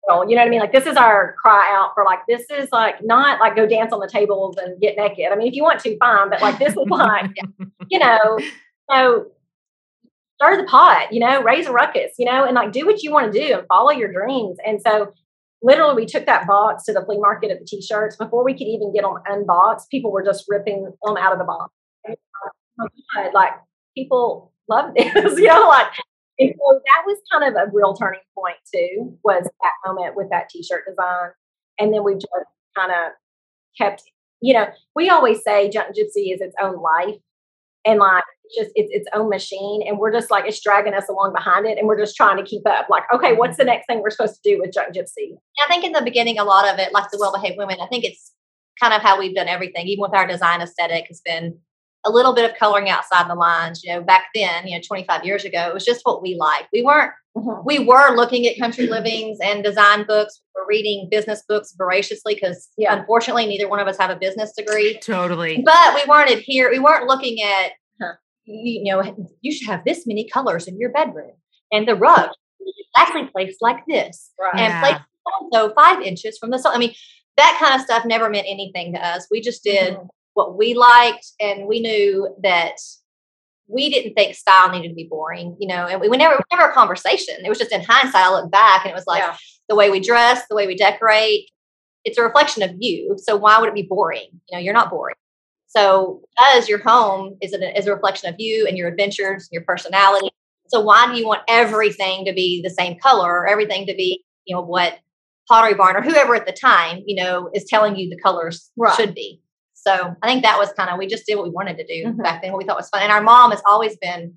you 0.08 0.36
know 0.36 0.41
what 0.41 0.48
I 0.48 0.50
mean? 0.50 0.60
Like 0.60 0.72
this 0.72 0.86
is 0.86 0.98
our 0.98 1.36
cry 1.41 1.74
out 1.76 1.91
for 1.96 2.04
like 2.06 2.20
this 2.28 2.46
is 2.52 2.70
like 2.72 2.96
not 3.04 3.39
like 3.39 3.56
go 3.56 3.65
dance 3.65 3.91
on 3.91 4.00
the 4.00 4.08
tables 4.08 4.56
and 4.58 4.80
get 4.80 4.98
naked. 4.98 5.32
I 5.32 5.36
mean, 5.36 5.48
if 5.48 5.56
you 5.56 5.63
want 5.63 5.80
to, 5.82 5.98
fine, 5.98 6.30
but 6.30 6.41
like 6.41 6.60
this 6.60 6.74
is 6.74 6.78
like, 6.88 7.32
you 7.89 8.00
know, 8.00 8.39
so 8.91 9.26
stir 10.36 10.58
the 10.58 10.68
pot, 10.68 11.12
you 11.12 11.20
know, 11.20 11.41
raise 11.41 11.65
a 11.65 11.72
ruckus, 11.72 12.13
you 12.20 12.26
know, 12.26 12.44
and 12.44 12.56
like 12.56 12.72
do 12.72 12.86
what 12.86 13.02
you 13.02 13.12
want 13.12 13.34
to 13.34 13.39
do 13.39 13.58
and 13.58 13.68
follow 13.68 13.91
your 13.91 14.12
dreams. 14.12 14.58
And 14.65 14.80
so 14.82 15.12
literally 15.62 15.96
we 15.96 16.06
took 16.06 16.26
that 16.28 16.46
box 16.46 16.84
to 16.84 16.94
the 16.94 17.04
flea 17.04 17.18
market 17.18 17.52
of 17.52 17.60
the 17.60 17.65
t-shirts 17.65 18.15
before 18.15 18.44
we 18.44 18.54
could 18.54 18.68
even 18.68 18.94
get 18.94 19.04
them 19.04 19.15
unboxed. 19.26 19.89
People 19.89 20.12
were 20.12 20.24
just 20.24 20.46
ripping 20.48 20.84
them 20.84 21.18
out 21.18 21.34
of 21.34 21.39
the 21.39 21.46
box. 21.46 21.74
And, 22.04 22.15
my 22.78 22.88
God, 23.15 23.34
like 23.34 23.54
people 23.98 24.52
love 24.69 24.93
this, 24.95 25.13
you 25.39 25.47
know, 25.47 25.67
like 25.67 25.88
and 26.39 26.54
so 26.58 26.82
that 26.86 27.04
was 27.06 27.17
kind 27.32 27.43
of 27.43 27.56
a 27.56 27.71
real 27.71 27.93
turning 27.93 28.19
point 28.38 28.58
too, 28.73 29.17
was 29.23 29.43
that 29.43 29.89
moment 29.89 30.15
with 30.15 30.30
that 30.32 30.49
t-shirt 30.49 30.84
design. 30.88 31.30
And 31.80 31.93
then 31.93 32.04
we 32.04 32.13
just 32.15 32.28
kind 32.75 32.91
of 32.91 33.12
kept, 33.78 34.04
you 34.41 34.54
know, 34.54 34.67
we 34.95 35.10
always 35.10 35.43
say 35.43 35.69
Junk 35.69 35.89
Gypsy 35.89 36.34
is 36.34 36.41
its 36.41 36.56
own 36.62 36.82
life. 36.82 37.15
And 37.86 37.99
like 37.99 38.23
just 38.58 38.71
it's 38.75 38.89
its 38.91 39.08
own 39.13 39.30
machine. 39.30 39.84
And 39.88 39.97
we're 39.97 40.12
just 40.12 40.32
like 40.32 40.45
it's 40.45 40.62
dragging 40.62 40.93
us 40.93 41.08
along 41.08 41.34
behind 41.34 41.67
it. 41.67 41.78
And 41.78 41.88
we're 41.88 41.99
just 41.99 42.15
trying 42.15 42.38
to 42.38 42.43
keep 42.43 42.67
up. 42.67 42.89
Like, 42.89 43.04
okay, 43.13 43.34
what's 43.34 43.58
the 43.58 43.63
next 43.63 43.86
thing 43.86 44.01
we're 44.01 44.10
supposed 44.10 44.41
to 44.41 44.49
do 44.49 44.60
with 44.60 44.73
Junk 44.73 44.93
Gypsy? 44.93 45.38
I 45.63 45.69
think 45.69 45.86
in 45.86 45.93
the 45.93 46.01
beginning, 46.01 46.38
a 46.38 46.43
lot 46.43 46.67
of 46.67 46.80
it, 46.80 46.91
like 46.93 47.12
the 47.12 47.17
well 47.19 47.34
behaved 47.34 47.58
women, 47.58 47.78
I 47.82 47.88
think 47.88 48.04
it's 48.04 48.34
kind 48.82 48.93
of 48.93 49.01
how 49.01 49.17
we've 49.17 49.36
done 49.36 49.47
everything, 49.47 49.88
even 49.88 50.01
with 50.01 50.15
our 50.15 50.28
design 50.28 50.62
aesthetic, 50.62 51.06
has 51.08 51.21
been 51.21 51.60
a 52.06 52.10
little 52.12 52.34
bit 52.34 52.50
of 52.50 52.56
coloring 52.58 52.89
outside 52.89 53.30
the 53.30 53.36
lines. 53.36 53.84
You 53.84 53.94
know, 53.94 54.02
back 54.02 54.26
then, 54.36 54.68
you 54.68 54.78
know, 54.78 54.82
25 54.86 55.26
years 55.26 55.44
ago, 55.46 55.68
it 55.68 55.74
was 55.74 55.84
just 55.86 56.02
what 56.04 56.22
we 56.22 56.36
liked. 56.36 56.68
We 56.72 56.84
weren't, 56.84 57.12
Mhm. 57.36 57.65
we 57.65 57.80
were 57.80 58.15
looking 58.15 58.46
at 58.48 58.58
country 58.60 58.88
livings 58.88 59.39
and 59.44 59.63
design 59.63 60.06
books. 60.06 60.41
We 60.56 60.62
were 60.62 60.68
reading 60.68 61.08
business 61.10 61.44
books 61.50 61.74
voraciously 61.78 62.36
because 62.36 62.70
Yeah. 62.78 62.96
unfortunately, 62.96 63.46
neither 63.48 63.68
one 63.68 63.80
of 63.80 63.88
us 63.88 63.98
have 63.98 64.10
a 64.12 64.15
business 64.15 64.54
degree. 64.54 64.98
Totally. 65.00 65.62
But 65.65 65.96
we 65.96 66.02
weren't 66.08 66.30
adhere. 66.30 66.70
We 66.72 66.80
weren't 66.80 67.08
looking 67.08 67.41
at, 67.41 67.72
Huh. 68.02 68.13
you, 68.46 68.84
you 68.84 68.91
know, 68.94 69.28
you 69.41 69.52
should 69.52 69.68
have 69.68 69.84
this 69.84 70.06
many 70.08 70.26
colors 70.30 70.68
in 70.68 70.80
your 70.80 70.91
bedroom, 70.91 71.34
and 71.72 71.88
the 71.88 71.96
rug 71.96 72.30
exactly 72.96 73.26
placed 73.28 73.62
like 73.62 73.86
this, 73.88 74.32
Right. 74.39 74.54
and 74.60 74.62
Yeah. 74.74 74.82
placed 74.82 75.02
so 75.54 75.74
five 75.74 76.02
inches 76.02 76.38
from 76.38 76.52
the 76.52 76.60
sun. 76.60 76.74
I 76.74 76.78
mean, 76.78 76.94
that 77.38 77.58
kind 77.60 77.76
of 77.76 77.82
stuff 77.82 78.06
never 78.06 78.30
meant 78.30 78.48
anything 78.48 78.94
to 78.94 79.06
us. 79.06 79.28
We 79.30 79.41
just 79.41 79.63
did 79.63 79.96
Mhm. 79.96 80.08
What 80.36 80.58
we 80.58 80.76
liked, 80.76 81.26
and 81.39 81.65
we 81.67 81.80
knew 81.80 82.34
that 82.43 82.76
we 83.67 83.89
didn't 83.89 84.13
think 84.13 84.36
style 84.36 84.71
needed 84.71 84.89
to 84.89 84.93
be 84.93 85.08
boring, 85.10 85.58
you 85.60 85.67
know. 85.67 85.88
And 85.88 86.00
we, 86.00 86.08
we 86.08 86.17
never, 86.17 86.36
was 86.36 86.43
never 86.52 86.69
a 86.69 86.74
conversation. 86.74 87.36
It 87.43 87.50
was 87.50 87.58
just 87.58 87.71
in 87.71 87.82
hindsight. 87.84 88.24
I 88.24 88.32
look 88.32 88.52
back, 88.52 88.86
and 88.86 88.91
it 88.91 88.95
was 88.95 89.08
like 89.08 89.24
Yeah. 89.24 89.36
the 89.67 89.76
way 89.76 89.89
we 89.89 90.00
dress, 90.00 90.43
the 90.48 90.56
way 90.56 90.67
we 90.67 90.76
decorate. 90.76 91.50
It's 92.04 92.19
a 92.19 92.21
reflection 92.24 92.62
of 92.62 92.71
you. 92.78 93.15
So 93.17 93.36
why 93.36 93.60
would 93.60 93.69
it 93.69 93.74
be 93.74 93.82
boring? 93.89 94.28
You 94.50 94.58
know, 94.58 94.60
you're 94.60 94.76
not 94.76 94.91
boring. 94.91 95.15
So 95.67 96.21
as 96.54 96.69
your 96.69 96.78
home 96.80 97.36
is, 97.41 97.52
a, 97.54 97.78
is 97.78 97.88
a 97.88 97.93
reflection 97.93 98.30
of 98.30 98.36
you 98.38 98.67
and 98.67 98.78
your 98.78 98.88
adventures 98.88 99.43
and 99.43 99.50
your 99.52 99.63
personality. 99.63 100.30
So 100.67 100.82
why 100.82 101.08
do 101.12 101.17
you 101.19 101.26
want 101.26 101.41
everything 101.50 102.26
to 102.26 102.34
be 102.34 102.62
the 102.62 102.69
same 102.69 103.00
color 103.00 103.30
or 103.32 103.48
everything 103.48 103.88
to 103.88 103.95
be, 103.95 104.24
you 104.45 104.56
know, 104.56 104.62
what 104.62 105.00
Pottery 105.50 105.74
Barn 105.74 105.95
or 105.95 106.02
whoever 106.02 106.36
at 106.36 106.45
the 106.45 106.54
time, 106.54 107.04
you 107.06 107.15
know, 107.15 107.50
is 107.54 107.65
telling 107.65 107.95
you 107.95 108.10
the 108.10 108.19
colors 108.21 108.71
Right. 108.78 108.95
should 108.95 109.13
be. 109.15 109.41
So 109.86 110.15
I 110.21 110.28
think 110.28 110.43
that 110.43 110.58
was 110.58 110.71
kind 110.74 110.89
of 110.89 110.98
we 110.98 111.08
just 111.08 111.26
did 111.26 111.36
what 111.36 111.45
we 111.45 111.52
wanted 111.52 111.78
to 111.78 111.86
do 111.86 112.06
Mhm. 112.06 112.24
back 112.24 112.41
then, 112.41 112.52
what 112.52 112.60
we 112.60 112.65
thought 112.65 112.78
was 112.78 112.89
fun. 112.89 113.02
And 113.04 113.12
our 113.12 113.21
mom 113.21 113.52
has 113.52 113.62
always 113.67 113.98
been 113.98 114.36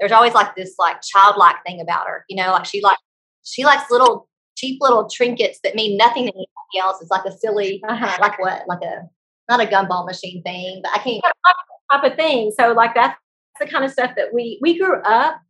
there's 0.00 0.12
always 0.12 0.34
like 0.34 0.56
this 0.56 0.74
like 0.78 1.00
childlike 1.02 1.56
thing 1.64 1.80
about 1.80 2.08
her. 2.08 2.24
You 2.28 2.36
know, 2.36 2.50
like 2.50 2.64
she 2.64 2.82
like 2.82 2.98
she 3.44 3.64
likes 3.64 3.90
little 3.90 4.28
cheap 4.56 4.78
little 4.80 5.08
trinkets 5.08 5.60
that 5.62 5.74
mean 5.74 5.96
nothing 5.96 6.24
to 6.26 6.32
anybody 6.32 6.78
else. 6.80 7.00
It's 7.00 7.10
like 7.10 7.24
a 7.24 7.32
silly, 7.32 7.82
uh-huh. 7.88 8.18
like 8.20 8.38
what, 8.38 8.62
like 8.66 8.82
a 8.82 9.02
not 9.48 9.60
a 9.60 9.66
gumball 9.66 10.06
machine 10.06 10.42
thing, 10.42 10.80
but 10.82 10.92
I 10.92 10.98
can't 10.98 11.22
type 11.92 12.10
of 12.10 12.16
thing. 12.16 12.52
So 12.58 12.72
like 12.72 12.94
that's 12.94 13.16
the 13.60 13.66
kind 13.66 13.84
of 13.84 13.92
stuff 13.92 14.12
that 14.16 14.32
we 14.32 14.58
we 14.62 14.78
grew 14.78 15.00
up 15.02 15.40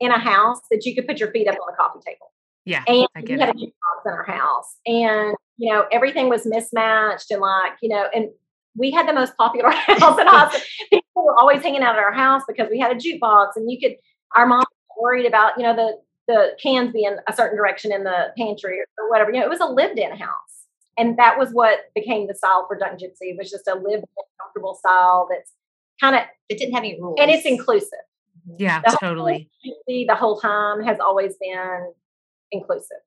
in 0.00 0.10
a 0.10 0.18
house 0.18 0.60
that 0.70 0.84
you 0.84 0.94
could 0.94 1.06
put 1.06 1.18
your 1.18 1.30
feet 1.30 1.46
up 1.46 1.54
on 1.54 1.72
a 1.72 1.76
coffee 1.76 2.00
table. 2.04 2.32
Yeah, 2.64 2.82
and 2.86 3.06
we 3.22 3.38
had 3.38 3.50
it. 3.50 3.56
a 3.56 3.58
jukebox 3.58 4.06
in 4.06 4.12
our 4.12 4.24
house, 4.24 4.76
and 4.86 5.36
you 5.56 5.72
know 5.72 5.84
everything 5.92 6.28
was 6.28 6.46
mismatched 6.46 7.30
and 7.30 7.40
like 7.40 7.72
you 7.82 7.88
know 7.88 8.06
and 8.14 8.30
we 8.76 8.90
had 8.90 9.08
the 9.08 9.12
most 9.12 9.36
popular 9.36 9.70
house 9.72 10.18
in 10.18 10.28
Austin. 10.28 10.60
People 10.90 11.24
were 11.24 11.38
always 11.38 11.62
hanging 11.62 11.82
out 11.82 11.96
at 11.96 12.02
our 12.02 12.12
house 12.12 12.42
because 12.46 12.68
we 12.70 12.78
had 12.78 12.92
a 12.92 12.94
jukebox, 12.94 13.50
and 13.56 13.70
you 13.70 13.78
could. 13.80 13.96
Our 14.36 14.46
mom 14.46 14.64
worried 15.00 15.26
about 15.26 15.52
you 15.56 15.64
know 15.64 15.74
the 15.74 15.98
the 16.28 16.56
cans 16.62 16.92
being 16.92 17.16
a 17.28 17.32
certain 17.32 17.56
direction 17.56 17.92
in 17.92 18.04
the 18.04 18.32
pantry 18.36 18.78
or 18.98 19.10
whatever. 19.10 19.32
You 19.32 19.40
know, 19.40 19.46
it 19.46 19.50
was 19.50 19.60
a 19.60 19.66
lived-in 19.66 20.16
house, 20.16 20.66
and 20.96 21.18
that 21.18 21.38
was 21.38 21.50
what 21.50 21.92
became 21.94 22.28
the 22.28 22.34
style 22.34 22.66
for 22.68 22.78
Junk 22.78 23.00
Gypsy. 23.00 23.32
It 23.32 23.38
was 23.38 23.50
just 23.50 23.66
a 23.66 23.74
lived-in, 23.74 24.04
comfortable 24.40 24.74
style 24.74 25.28
that's 25.30 25.52
kind 26.00 26.16
of 26.16 26.22
it 26.48 26.58
didn't 26.58 26.74
have 26.74 26.84
any 26.84 27.00
rules, 27.00 27.18
and 27.20 27.30
it's 27.30 27.46
inclusive. 27.46 27.98
Mm-hmm. 28.48 28.62
Yeah, 28.62 28.80
the 28.80 28.96
totally. 29.00 29.50
Whole, 29.64 30.06
the 30.06 30.14
whole 30.14 30.40
time 30.40 30.82
has 30.84 30.98
always 31.00 31.34
been 31.40 31.92
inclusive 32.52 32.98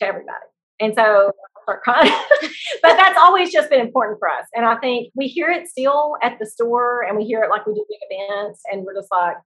to 0.00 0.06
everybody. 0.06 0.46
And 0.80 0.94
so 0.94 1.32
but 2.82 2.96
that's 2.96 3.18
always 3.18 3.52
just 3.52 3.70
been 3.70 3.80
important 3.80 4.18
for 4.18 4.28
us. 4.28 4.46
And 4.54 4.64
I 4.64 4.76
think 4.76 5.12
we 5.14 5.26
hear 5.26 5.50
it 5.50 5.68
still 5.68 6.16
at 6.22 6.38
the 6.38 6.46
store 6.46 7.02
and 7.02 7.16
we 7.16 7.24
hear 7.24 7.42
it 7.42 7.50
like 7.50 7.66
we 7.66 7.74
do 7.74 7.84
big 7.88 7.98
events 8.10 8.60
and 8.70 8.84
we're 8.84 8.94
just 8.94 9.10
like, 9.10 9.36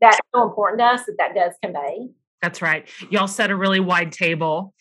that's 0.00 0.18
so 0.34 0.42
important 0.42 0.80
to 0.80 0.84
us 0.84 1.06
that 1.06 1.16
that 1.18 1.34
does 1.34 1.54
convey. 1.62 2.08
That's 2.42 2.60
right. 2.60 2.88
Y'all 3.10 3.28
set 3.28 3.50
a 3.50 3.56
really 3.56 3.80
wide 3.80 4.12
table 4.12 4.74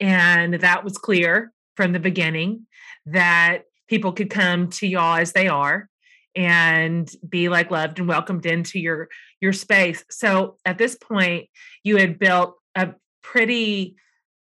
and 0.00 0.54
that 0.54 0.84
was 0.84 0.98
clear 0.98 1.52
from 1.76 1.92
the 1.92 2.00
beginning 2.00 2.66
that 3.06 3.64
people 3.88 4.12
could 4.12 4.30
come 4.30 4.68
to 4.68 4.86
y'all 4.86 5.16
as 5.16 5.32
they 5.32 5.48
are 5.48 5.88
and 6.34 7.14
be 7.28 7.48
like 7.48 7.70
loved 7.70 7.98
and 7.98 8.08
welcomed 8.08 8.46
into 8.46 8.78
your 8.78 9.08
your 9.40 9.52
space. 9.52 10.02
So 10.10 10.56
at 10.64 10.78
this 10.78 10.96
point 10.96 11.48
you 11.84 11.98
had 11.98 12.18
built 12.18 12.56
a 12.74 12.94
pretty 13.22 13.96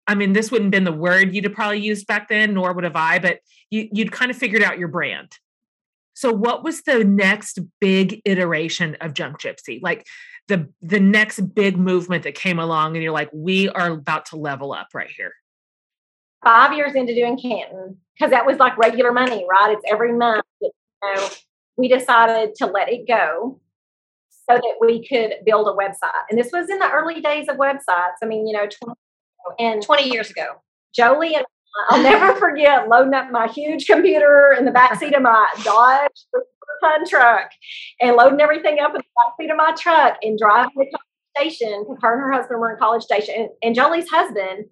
I 0.07 0.15
mean, 0.15 0.33
this 0.33 0.51
wouldn't 0.51 0.67
have 0.67 0.83
been 0.83 0.83
the 0.83 0.97
word 0.97 1.33
you'd 1.33 1.45
have 1.45 1.53
probably 1.53 1.79
used 1.79 2.07
back 2.07 2.27
then, 2.29 2.53
nor 2.53 2.73
would 2.73 2.83
have 2.83 2.95
I, 2.95 3.19
but 3.19 3.39
you, 3.69 3.87
you'd 3.91 4.11
kind 4.11 4.31
of 4.31 4.37
figured 4.37 4.63
out 4.63 4.79
your 4.79 4.87
brand. 4.87 5.37
So 6.13 6.31
what 6.31 6.63
was 6.63 6.81
the 6.81 7.03
next 7.03 7.59
big 7.79 8.21
iteration 8.25 8.95
of 9.01 9.13
Junk 9.13 9.39
Gypsy? 9.39 9.79
Like 9.81 10.05
the 10.47 10.69
the 10.81 10.99
next 10.99 11.39
big 11.55 11.77
movement 11.77 12.23
that 12.23 12.35
came 12.35 12.59
along 12.59 12.95
and 12.95 13.03
you're 13.03 13.13
like, 13.13 13.29
we 13.33 13.69
are 13.69 13.91
about 13.91 14.25
to 14.27 14.35
level 14.35 14.73
up 14.73 14.89
right 14.93 15.09
here. 15.09 15.33
Five 16.43 16.73
years 16.73 16.95
into 16.95 17.13
doing 17.13 17.39
Canton, 17.39 17.97
because 18.13 18.31
that 18.31 18.45
was 18.45 18.57
like 18.57 18.77
regular 18.77 19.11
money, 19.11 19.45
right? 19.49 19.71
It's 19.71 19.91
every 19.91 20.13
month. 20.13 20.43
Know, 20.61 21.29
we 21.77 21.87
decided 21.87 22.55
to 22.55 22.65
let 22.65 22.89
it 22.89 23.07
go 23.07 23.59
so 24.49 24.55
that 24.55 24.75
we 24.79 25.07
could 25.07 25.35
build 25.45 25.67
a 25.67 25.71
website. 25.71 26.25
And 26.29 26.37
this 26.37 26.51
was 26.51 26.69
in 26.69 26.79
the 26.79 26.91
early 26.91 27.21
days 27.21 27.47
of 27.47 27.57
websites. 27.57 28.17
I 28.21 28.25
mean, 28.25 28.47
you 28.47 28.53
know, 28.53 28.67
20 28.67 28.93
and 29.59 29.81
20 29.81 30.11
years 30.11 30.29
ago. 30.29 30.61
Jolie 30.93 31.35
and 31.35 31.45
I'll 31.89 32.03
never 32.03 32.35
forget 32.39 32.87
loading 32.87 33.13
up 33.13 33.31
my 33.31 33.47
huge 33.47 33.85
computer 33.85 34.55
in 34.57 34.65
the 34.65 34.71
back 34.71 34.99
seat 34.99 35.15
of 35.15 35.21
my 35.21 35.47
Dodge 35.63 36.25
ton 36.81 37.07
truck 37.07 37.51
and 37.99 38.15
loading 38.15 38.41
everything 38.41 38.79
up 38.79 38.91
in 38.91 38.97
the 38.97 38.99
back 38.99 39.35
seat 39.39 39.49
of 39.49 39.57
my 39.57 39.73
truck 39.77 40.17
and 40.21 40.37
driving 40.37 40.71
to 40.77 40.85
college 40.85 41.37
station 41.37 41.83
because 41.83 41.97
her 42.01 42.13
and 42.13 42.21
her 42.21 42.31
husband 42.31 42.59
were 42.59 42.71
in 42.71 42.79
college 42.79 43.03
station. 43.03 43.35
And, 43.37 43.49
and, 43.61 43.75
Jolie's 43.75 44.09
husband, 44.09 44.65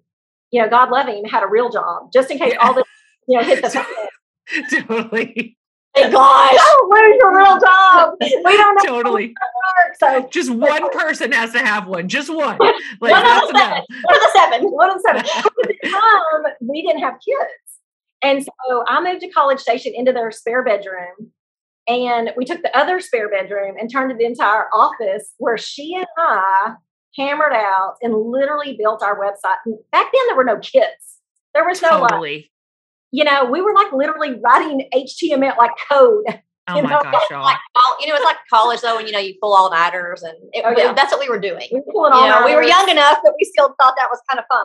you 0.50 0.60
know, 0.60 0.68
God 0.68 0.90
love 0.90 1.06
him, 1.06 1.24
had 1.24 1.42
a 1.42 1.48
real 1.48 1.70
job 1.70 2.12
just 2.12 2.30
in 2.30 2.38
case 2.38 2.54
all 2.60 2.74
this, 2.74 2.84
you 3.28 3.38
know, 3.38 3.44
hit 3.44 3.62
the 3.62 3.86
totally. 4.86 5.56
Thank 6.02 6.12
gosh. 6.12 6.50
Oh, 6.58 6.88
don't 6.90 7.08
lose 7.08 7.16
your 7.18 7.36
real 7.36 7.60
job. 7.60 8.14
We 8.20 8.56
don't 8.56 8.74
know. 8.76 8.82
Totally. 8.84 9.34
So 9.98 10.28
just 10.30 10.50
one 10.50 10.90
person 10.90 11.32
has 11.32 11.52
to 11.52 11.58
have 11.58 11.86
one. 11.86 12.08
Just 12.08 12.32
one. 12.32 12.58
Like 13.00 13.12
one 13.12 13.22
that's 13.22 13.50
enough. 13.50 13.84
One 14.02 14.16
of 14.16 14.20
the 14.20 14.30
seven. 14.34 14.70
One 14.70 14.90
of 14.90 14.96
the 14.96 15.08
seven. 15.08 15.24
At 15.36 15.44
the 15.54 15.88
time, 15.88 16.54
we 16.60 16.82
didn't 16.82 17.00
have 17.02 17.14
kids. 17.14 17.50
And 18.22 18.44
so 18.44 18.84
I 18.86 19.02
moved 19.02 19.22
to 19.22 19.30
College 19.30 19.60
Station 19.60 19.92
into 19.94 20.12
their 20.12 20.30
spare 20.30 20.62
bedroom. 20.62 21.32
And 21.88 22.30
we 22.36 22.44
took 22.44 22.62
the 22.62 22.76
other 22.76 23.00
spare 23.00 23.30
bedroom 23.30 23.76
and 23.78 23.90
turned 23.90 24.12
it 24.12 24.22
into 24.24 24.42
our 24.42 24.68
office 24.74 25.32
where 25.38 25.56
she 25.56 25.94
and 25.94 26.06
I 26.18 26.74
hammered 27.16 27.52
out 27.52 27.96
and 28.02 28.14
literally 28.14 28.76
built 28.78 29.02
our 29.02 29.18
website. 29.18 29.56
And 29.64 29.78
back 29.90 30.10
then, 30.12 30.26
there 30.26 30.36
were 30.36 30.44
no 30.44 30.58
kids. 30.58 31.18
There 31.54 31.66
was 31.66 31.82
no 31.82 32.06
totally. 32.06 32.49
Like, 33.12 33.18
you 33.18 33.24
know, 33.24 33.50
we 33.50 33.60
were 33.60 33.74
like 33.74 33.92
literally 33.92 34.38
writing 34.42 34.88
HTML 34.94 35.56
like 35.56 35.72
code. 35.90 36.24
Oh 36.68 36.76
you 36.76 36.82
my 36.84 36.90
know? 36.90 37.00
gosh, 37.02 37.22
y'all. 37.30 37.42
Like, 37.42 37.56
you 38.00 38.06
know, 38.06 38.14
it's 38.14 38.24
like 38.24 38.36
college 38.48 38.80
though, 38.80 38.98
and 38.98 39.06
you 39.06 39.12
know 39.12 39.18
you 39.18 39.34
pull 39.42 39.54
all 39.54 39.70
nighters, 39.70 40.22
and 40.22 40.36
it, 40.52 40.62
oh, 40.64 40.72
yeah. 40.76 40.92
that's 40.92 41.10
what 41.10 41.18
we 41.18 41.28
were 41.28 41.40
doing. 41.40 41.66
We, 41.72 41.82
you 41.84 42.10
know, 42.10 42.42
we 42.44 42.54
were 42.54 42.62
young 42.62 42.88
enough 42.88 43.18
that 43.24 43.34
we 43.38 43.44
still 43.44 43.74
thought 43.80 43.94
that 43.96 44.08
was 44.08 44.20
kind 44.30 44.38
of 44.38 44.44
fun. 44.48 44.64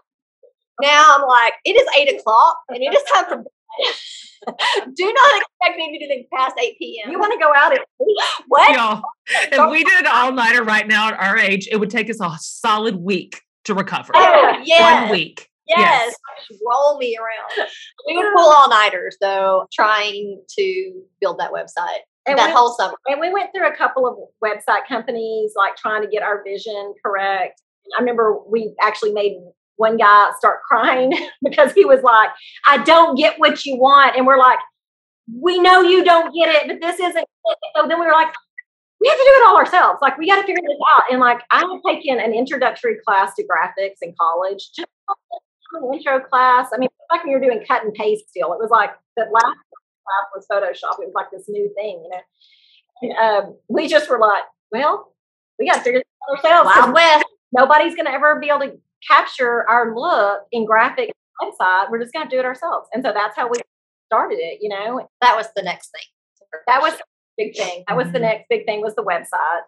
Now 0.82 1.16
I'm 1.16 1.28
like, 1.28 1.54
it 1.64 1.72
is 1.72 1.88
eight 1.98 2.20
o'clock, 2.20 2.58
and 2.70 2.84
it 2.84 2.94
is 2.94 3.02
time 3.12 3.26
for 3.26 3.44
Do 4.96 5.14
not 5.14 5.42
expect 5.42 5.78
me 5.78 5.92
to 5.92 6.00
do 6.00 6.06
anything 6.06 6.28
past 6.32 6.56
8 6.62 6.78
p.m. 6.78 7.12
You 7.12 7.20
want 7.20 7.34
to 7.34 7.40
go 7.40 7.52
out 7.56 7.74
at 7.74 7.82
what? 8.48 8.76
Y'all, 8.76 9.02
if 9.28 9.72
we 9.72 9.84
did 9.84 10.06
an 10.06 10.12
all 10.12 10.32
nighter 10.32 10.64
right 10.64 10.88
now 10.88 11.08
at 11.10 11.20
our 11.20 11.38
age, 11.38 11.68
it 11.72 11.78
would 11.78 11.90
take 11.90 12.10
us 12.10 12.20
a 12.22 12.32
solid 12.40 12.96
week 12.96 13.42
to 13.64 13.74
recover. 13.74 14.12
Oh, 14.16 14.62
yeah. 14.64 15.04
One 15.04 15.12
week. 15.12 15.50
Yes, 15.68 16.16
yes. 16.50 16.60
roll 16.66 16.98
me 16.98 17.18
around. 17.18 17.70
We 18.08 18.18
would 18.18 18.34
pull 18.36 18.50
all 18.50 18.70
nighters 18.70 19.18
though, 19.20 19.68
trying 19.74 20.42
to 20.58 21.02
build 21.20 21.40
that 21.40 21.52
website 21.52 22.00
and 22.28 22.38
that 22.38 22.48
we, 22.48 22.54
whole 22.54 22.74
summer. 22.74 22.96
And 23.08 23.20
we 23.20 23.32
went 23.32 23.50
through 23.56 23.68
a 23.68 23.76
couple 23.76 24.08
of 24.08 24.18
website 24.44 24.88
companies, 24.88 25.54
like 25.56 25.76
trying 25.76 26.02
to 26.02 26.08
get 26.08 26.24
our 26.24 26.44
vision 26.44 26.94
correct. 27.04 27.62
I 27.96 28.00
remember 28.00 28.38
we 28.48 28.74
actually 28.82 29.14
made 29.14 29.38
one 29.78 29.98
guy 29.98 30.32
start 30.38 30.62
crying 30.68 31.14
because 31.44 31.74
he 31.74 31.86
was 31.86 32.02
like, 32.02 32.30
"I 32.68 32.84
don't 32.84 33.18
get 33.18 33.40
what 33.40 33.66
you 33.66 33.78
want," 33.78 34.16
and 34.16 34.26
we're 34.26 34.40
like, 34.40 34.60
"We 35.34 35.60
know 35.60 35.82
you 35.82 36.04
don't 36.04 36.34
get 36.34 36.50
it, 36.50 36.68
but 36.68 36.82
this 36.82 37.00
isn't." 37.00 37.26
So 37.76 37.88
then 37.88 38.00
we 38.00 38.06
were 38.06 38.12
like, 38.12 38.34
we 39.02 39.10
have 39.10 39.18
to 39.18 39.24
do 39.24 39.42
it 39.42 39.48
all 39.48 39.58
ourselves. 39.58 40.00
Like 40.02 40.18
we 40.18 40.28
got 40.28 40.38
to 40.38 40.42
figure 40.42 40.62
this 40.62 40.80
out. 40.96 41.04
And 41.12 41.20
like 41.20 41.42
I 41.52 41.60
had 41.60 41.82
taken 41.86 42.20
an 42.20 42.34
introductory 42.34 42.98
class 43.06 43.36
to 43.36 43.44
graphics 43.44 43.98
in 44.02 44.16
college, 44.20 44.72
just 44.76 44.88
intro 45.94 46.20
class. 46.20 46.70
I 46.74 46.78
mean, 46.78 46.90
like 47.12 47.24
when 47.24 47.32
you're 47.32 47.42
doing 47.42 47.64
cut 47.68 47.84
and 47.84 47.94
paste 47.94 48.30
still, 48.30 48.54
it 48.54 48.60
was 48.60 48.70
like 48.72 48.92
the 49.18 49.24
last 49.24 49.58
class 49.66 50.26
was 50.36 50.46
Photoshop. 50.52 51.02
It 51.02 51.08
was 51.08 51.14
like 51.16 51.32
this 51.32 51.46
new 51.48 51.72
thing, 51.76 52.04
you 52.04 52.10
know. 52.10 52.22
And, 53.02 53.46
um, 53.46 53.58
we 53.70 53.88
just 53.88 54.10
were 54.10 54.20
like, 54.20 54.44
well, 54.72 55.14
we 55.60 55.68
got 55.68 55.78
to 55.78 55.82
figure 55.82 56.00
this 56.00 56.46
out 56.46 56.66
ourselves. 56.66 56.76
Wild 56.76 56.94
West. 56.94 57.26
Nobody's 57.52 57.96
going 57.96 58.06
to 58.06 58.12
ever 58.12 58.40
be 58.40 58.50
able 58.50 58.62
to 58.62 58.78
capture 59.08 59.70
our 59.70 59.96
look 59.96 60.42
in 60.52 60.66
graphic 60.66 61.12
website. 61.42 61.90
We're 61.90 62.02
just 62.02 62.14
going 62.14 62.28
to 62.28 62.36
do 62.36 62.40
it 62.40 62.46
ourselves. 62.46 62.88
And 62.94 63.04
so 63.04 63.12
that's 63.14 63.36
how 63.36 63.48
we 63.48 63.60
started 64.08 64.40
it, 64.40 64.60
you 64.62 64.70
know. 64.70 65.08
That 65.22 65.36
was 65.36 65.48
the 65.56 65.62
next 65.62 65.92
thing. 65.92 66.04
That 66.68 66.82
was 66.82 66.94
the 66.94 67.04
big 67.38 67.56
thing. 67.56 67.84
That 67.88 67.98
was 67.98 68.08
the 68.08 68.14
mm-hmm. 68.14 68.22
next 68.24 68.46
big 68.50 68.66
thing 68.66 68.82
was 68.82 68.96
the 68.96 69.04
website 69.04 69.62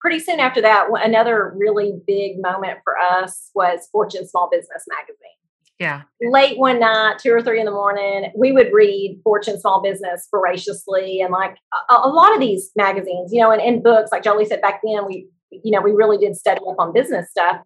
pretty 0.00 0.18
soon 0.18 0.40
after 0.40 0.60
that, 0.62 0.88
another 1.02 1.54
really 1.56 1.94
big 2.06 2.40
moment 2.40 2.78
for 2.84 2.96
us 2.98 3.50
was 3.54 3.88
Fortune 3.92 4.26
Small 4.26 4.48
Business 4.50 4.84
Magazine. 4.88 5.36
Yeah. 5.78 6.02
Late 6.20 6.58
one 6.58 6.78
night, 6.78 7.18
two 7.18 7.32
or 7.32 7.42
three 7.42 7.58
in 7.58 7.64
the 7.64 7.72
morning, 7.72 8.30
we 8.36 8.52
would 8.52 8.70
read 8.72 9.18
Fortune 9.24 9.58
Small 9.58 9.80
Business 9.82 10.28
voraciously 10.30 11.22
and 11.22 11.32
like 11.32 11.56
a, 11.88 11.94
a 11.94 12.08
lot 12.08 12.34
of 12.34 12.40
these 12.40 12.70
magazines, 12.76 13.32
you 13.32 13.40
know, 13.40 13.50
and, 13.50 13.62
and 13.62 13.82
books, 13.82 14.10
like 14.12 14.22
Jolie 14.22 14.44
said 14.44 14.60
back 14.60 14.82
then, 14.84 15.06
we, 15.06 15.26
you 15.50 15.70
know, 15.70 15.80
we 15.80 15.92
really 15.92 16.18
did 16.18 16.36
study 16.36 16.60
up 16.68 16.76
on 16.78 16.92
business 16.92 17.30
stuff. 17.30 17.62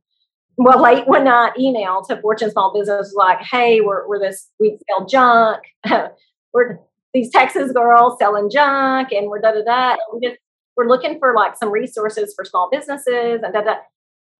Well, 0.56 0.80
late 0.80 1.08
one 1.08 1.24
night 1.24 1.58
email 1.58 2.02
to 2.08 2.20
Fortune 2.20 2.52
Small 2.52 2.72
Business 2.72 2.98
was 2.98 3.14
like, 3.16 3.40
hey, 3.40 3.80
we're, 3.80 4.06
we're 4.06 4.20
this, 4.20 4.48
we 4.60 4.78
sell 4.88 5.06
junk. 5.06 5.64
we're 6.52 6.78
these 7.12 7.30
Texas 7.30 7.72
girls 7.72 8.16
selling 8.18 8.48
junk 8.50 9.10
and 9.12 9.28
we're 9.28 9.40
da 9.40 9.52
da 9.52 9.62
da. 9.64 9.96
we 10.12 10.20
just 10.28 10.38
we're 10.76 10.88
looking 10.88 11.18
for 11.18 11.34
like 11.34 11.56
some 11.56 11.70
resources 11.70 12.32
for 12.34 12.44
small 12.44 12.68
businesses 12.70 13.40
and 13.42 13.52
da, 13.52 13.62
da. 13.62 13.74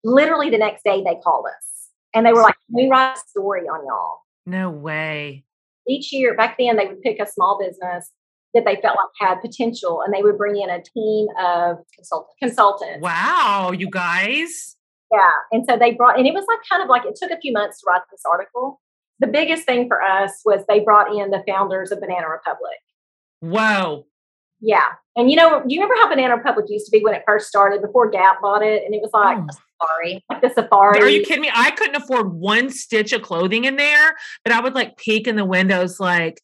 literally 0.03 0.51
the 0.51 0.59
next 0.59 0.85
day 0.85 1.03
they 1.03 1.17
called 1.23 1.47
us 1.47 1.91
and 2.15 2.27
they 2.27 2.33
were 2.33 2.43
like 2.43 2.57
we 2.73 2.89
write 2.89 3.17
a 3.17 3.21
story 3.21 3.63
on 3.63 3.87
y'all? 3.87 4.21
No 4.47 4.71
way. 4.71 5.45
Each 5.89 6.13
year 6.13 6.37
back 6.37 6.57
then 6.59 6.77
they 6.77 6.87
would 6.87 7.03
pick 7.03 7.21
a 7.21 7.27
small 7.27 7.59
business 7.59 8.11
that 8.55 8.65
they 8.65 8.77
felt 8.77 8.97
like 8.97 9.31
had 9.31 9.41
potential 9.41 10.01
and 10.03 10.15
they 10.15 10.23
would 10.23 10.39
bring 10.39 10.61
in 10.61 10.71
a 10.71 10.81
team 10.83 11.27
of 11.41 11.79
consultants 11.95 12.35
consultants. 12.41 13.03
Wow 13.03 13.73
you 13.77 13.89
guys. 13.91 14.77
Yeah 15.13 15.31
and 15.53 15.65
so 15.69 15.77
they 15.77 15.93
brought 15.93 16.19
and 16.19 16.27
it 16.27 16.35
was 16.35 16.45
like 16.49 16.61
kind 16.69 16.83
of 16.83 16.89
like 16.89 17.05
it 17.05 17.17
took 17.17 17.31
a 17.31 17.41
few 17.41 17.53
months 17.53 17.81
to 17.81 17.85
write 17.89 18.03
this 18.11 18.23
article. 18.31 18.81
The 19.21 19.29
biggest 19.29 19.65
thing 19.65 19.87
for 19.87 20.03
us 20.03 20.33
was 20.45 20.65
they 20.69 20.81
brought 20.81 21.15
in 21.15 21.31
the 21.31 21.43
founders 21.47 21.93
of 21.93 22.01
banana 22.01 22.29
republic. 22.29 22.81
Whoa 23.41 24.07
Yeah. 24.65 24.87
And 25.17 25.31
you 25.31 25.37
know, 25.37 25.63
do 25.67 25.75
you 25.75 25.81
remember 25.81 25.95
how 26.01 26.09
Banana 26.09 26.37
Republic 26.37 26.67
used 26.69 26.87
to 26.87 26.91
be 26.91 27.05
when 27.05 27.15
it 27.15 27.23
first 27.27 27.47
started 27.49 27.83
before 27.83 28.09
Gap 28.11 28.41
bought 28.41 28.63
it? 28.63 28.83
And 28.85 28.95
it 28.95 29.03
was 29.03 29.11
like 29.13 29.39
Oh. 29.39 29.47
Sorry. 29.87 30.25
like 30.31 30.41
the 30.41 30.49
safari. 30.51 31.01
Are 31.01 31.09
you 31.09 31.23
kidding 31.23 31.43
me? 31.43 31.51
I 31.55 31.71
couldn't 31.73 31.97
afford 31.97 32.33
one 32.33 32.71
stitch 32.71 33.13
of 33.13 33.23
clothing 33.23 33.65
in 33.65 33.77
there, 33.77 34.15
but 34.43 34.53
I 34.53 34.61
would 34.61 34.75
like 34.75 34.97
peek 34.97 35.27
in 35.27 35.37
the 35.37 35.45
windows, 35.45 36.01
like, 36.01 36.41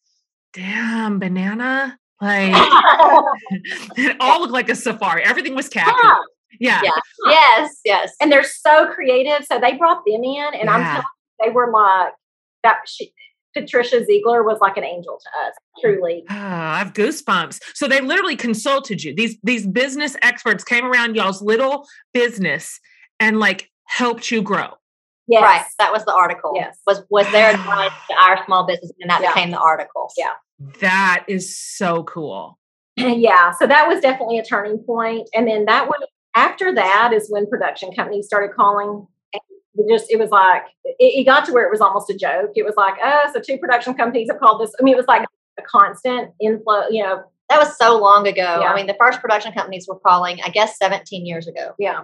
damn, 0.53 1.19
banana. 1.19 1.99
Like, 2.21 2.53
it 3.97 4.17
all 4.21 4.41
looked 4.41 4.53
like 4.53 4.69
a 4.69 4.75
safari. 4.75 5.23
Everything 5.25 5.55
was 5.55 5.69
khaki. 5.71 5.91
Yeah. 5.95 6.17
Yeah. 6.59 6.81
Yeah. 6.85 6.91
Yes, 7.27 7.81
yes. 7.85 8.13
and 8.21 8.31
they're 8.31 8.43
so 8.45 8.93
creative. 8.93 9.47
So 9.47 9.59
they 9.59 9.77
brought 9.79 10.03
them 10.05 10.23
in, 10.23 10.51
and 10.61 10.69
I'm 10.69 10.83
telling 10.83 10.97
you, 10.97 11.47
they 11.47 11.51
were 11.51 11.71
like 11.73 12.13
that. 12.65 12.81
She, 12.87 13.15
Patricia 13.57 14.05
Ziegler 14.05 14.43
was 14.43 14.59
like 14.61 14.77
an 14.77 14.85
angel 14.85 15.19
to 15.21 15.49
us, 15.49 15.55
truly. 15.81 16.25
Ah, 16.29 16.75
I 16.75 16.79
have 16.79 16.93
goosebumps. 16.93 17.61
So 17.75 17.89
they 17.89 18.01
literally 18.01 18.37
consulted 18.37 19.03
you. 19.03 19.15
These 19.15 19.37
these 19.43 19.67
business 19.67 20.17
experts 20.23 20.63
came 20.65 20.85
around 20.85 21.17
y'all's 21.17 21.43
little 21.43 21.87
business 22.13 22.79
and 23.19 23.39
like 23.41 23.71
helped 23.87 24.31
you 24.31 24.43
grow. 24.43 24.69
Yes. 25.27 25.43
Right. 25.43 25.65
That 25.79 25.93
was 25.93 26.05
the 26.05 26.13
article. 26.15 26.53
Yes. 26.55 26.77
Was 26.87 27.03
was 27.11 27.31
their 27.33 27.51
advice 27.51 27.93
to 28.11 28.17
our 28.25 28.45
small 28.47 28.67
business 28.67 28.93
and 29.01 29.11
that 29.11 29.21
Yeah. 29.23 29.33
became 29.33 29.51
the 29.51 29.59
article. 29.61 30.11
Yeah. 30.17 30.33
That 30.81 31.25
is 31.29 31.57
so 31.59 32.05
cool. 32.05 32.59
yeah. 32.97 33.53
So 33.53 33.67
that 33.67 33.89
was 33.89 34.01
definitely 34.01 34.39
a 34.39 34.45
turning 34.45 34.79
point. 34.79 35.29
And 35.35 35.47
then 35.49 35.65
that 35.67 35.89
was 35.89 36.01
after 36.35 36.75
that 36.75 37.13
is 37.13 37.29
when 37.31 37.47
production 37.49 37.93
companies 37.93 38.27
started 38.27 38.55
calling. 38.55 39.07
And 39.77 39.89
it 39.89 39.93
just 39.93 40.11
it 40.11 40.19
was 40.19 40.31
like 40.31 40.63
it, 40.85 40.97
it 41.21 41.25
got 41.25 41.45
to 41.47 41.53
where 41.53 41.65
it 41.67 41.71
was 41.71 41.81
almost 41.81 42.11
a 42.11 42.15
joke. 42.17 42.51
It 42.55 42.65
was 42.65 42.75
like, 42.77 42.95
oh, 43.03 43.31
so 43.33 43.41
two 43.41 43.59
production 43.59 43.95
companies 43.95 44.29
have 44.31 44.41
called 44.41 44.61
this. 44.61 44.73
I 44.79 44.83
mean, 44.83 44.95
it 44.95 44.97
was 44.99 45.07
like 45.09 45.27
a 45.59 45.63
constant 45.63 46.33
inflow. 46.41 46.89
You 46.91 47.03
know, 47.05 47.23
That 47.49 47.59
was 47.61 47.77
so 47.79 47.99
long 47.99 48.27
ago. 48.27 48.59
Yeah. 48.63 48.73
I 48.73 48.75
mean, 48.77 48.87
the 48.87 48.97
first 48.99 49.21
production 49.21 49.53
companies 49.53 49.87
were 49.89 49.99
calling, 49.99 50.41
I 50.45 50.49
guess, 50.51 50.77
17 50.79 51.25
years 51.27 51.47
ago. 51.47 51.75
yeah. 51.79 52.03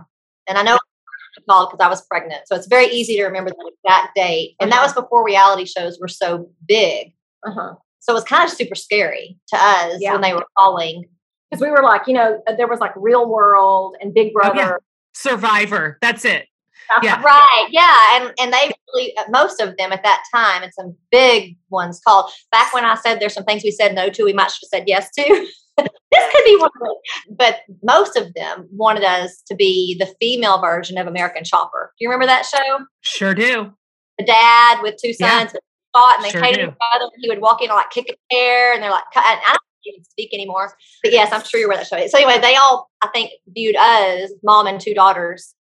And 0.48 0.56
I 0.58 0.62
know 0.62 0.74
I 0.76 1.40
called 1.50 1.70
because 1.70 1.84
I 1.84 1.88
was 1.88 2.02
pregnant. 2.06 2.42
So 2.46 2.54
it's 2.54 2.66
very 2.68 2.86
easy 2.86 3.16
to 3.16 3.24
remember 3.24 3.50
the 3.50 3.72
exact 3.84 4.14
date. 4.14 4.54
And 4.60 4.70
that 4.70 4.76
Uh-huh. 4.76 4.86
was 4.86 4.94
before 4.94 5.24
reality 5.24 5.64
shows 5.64 5.98
were 6.00 6.08
so 6.08 6.48
big. 6.66 7.12
Uh 7.46 7.50
huh. 7.50 7.74
So 7.98 8.12
it 8.12 8.14
was 8.14 8.24
kind 8.24 8.44
of 8.44 8.50
super 8.56 8.76
scary 8.76 9.38
to 9.48 9.56
us 9.56 9.96
Yeah. 10.00 10.12
when 10.12 10.20
they 10.20 10.32
were 10.34 10.46
calling. 10.56 11.04
Because 11.50 11.60
we 11.62 11.70
were 11.70 11.82
like, 11.82 12.02
you 12.06 12.14
know, 12.14 12.40
there 12.56 12.68
was 12.68 12.78
like 12.80 12.92
Real 12.96 13.28
World 13.28 13.96
and 14.00 14.14
Big 14.14 14.32
Oh, 14.36 14.40
yeah. 14.46 14.52
Brother. 14.52 14.80
Survivor. 15.14 15.98
That's 16.00 16.24
it. 16.24 16.46
Yeah. 17.02 17.22
Right. 17.24 17.68
Yeah. 17.70 17.96
And 18.16 18.32
and 18.40 18.52
they 18.52 18.72
really 18.94 19.16
uh, 19.16 19.24
most 19.30 19.60
of 19.60 19.76
them 19.76 19.92
at 19.92 20.02
that 20.02 20.22
time 20.34 20.62
and 20.62 20.72
some 20.74 20.96
big 21.10 21.56
ones 21.70 22.00
called 22.06 22.30
back 22.50 22.72
when 22.72 22.84
I 22.84 22.94
said 22.94 23.20
there's 23.20 23.34
some 23.34 23.44
things 23.44 23.64
we 23.64 23.70
said 23.70 23.94
no 23.94 24.08
to, 24.10 24.24
we 24.24 24.32
might 24.32 24.50
should 24.50 24.66
have 24.70 24.80
said 24.80 24.84
yes 24.86 25.10
to. 25.12 25.46
this 25.76 26.32
could 26.32 26.44
be 26.44 26.56
one 26.56 26.70
of 26.80 26.80
them. 26.80 27.36
But 27.36 27.56
most 27.82 28.16
of 28.16 28.32
them 28.34 28.68
wanted 28.72 29.04
us 29.04 29.42
to 29.48 29.54
be 29.54 29.96
the 29.98 30.06
female 30.20 30.60
version 30.60 30.98
of 30.98 31.06
American 31.06 31.44
Chopper. 31.44 31.92
Do 31.98 32.04
you 32.04 32.08
remember 32.08 32.26
that 32.26 32.46
show? 32.46 32.84
Sure 33.02 33.34
do. 33.34 33.72
The 34.18 34.24
dad 34.24 34.80
with 34.82 34.96
two 35.02 35.12
sons 35.12 35.52
fought 35.92 36.16
and 36.16 36.24
they 36.24 36.30
Sure 36.30 36.42
hated 36.42 36.56
do. 36.60 36.68
each 36.68 36.74
other. 36.94 37.04
And 37.04 37.22
he 37.22 37.28
would 37.28 37.40
walk 37.40 37.62
in 37.62 37.70
and 37.70 37.76
like 37.76 37.90
kick 37.90 38.06
a 38.10 38.34
chair 38.34 38.72
and 38.72 38.82
they're 38.82 38.90
like, 38.90 39.04
I 39.14 39.40
don't 39.44 39.58
even 39.94 40.04
speak 40.04 40.32
anymore. 40.32 40.74
But 41.02 41.12
yes, 41.12 41.32
I'm 41.32 41.42
sure 41.44 41.60
you're 41.60 41.68
aware 41.68 41.78
that 41.78 41.86
show. 41.86 42.06
So 42.06 42.18
anyway, 42.18 42.38
they 42.40 42.56
all 42.56 42.90
I 43.02 43.08
think 43.08 43.30
viewed 43.48 43.76
us, 43.76 44.30
mom 44.42 44.66
and 44.66 44.80
two 44.80 44.94
daughters, 44.94 45.54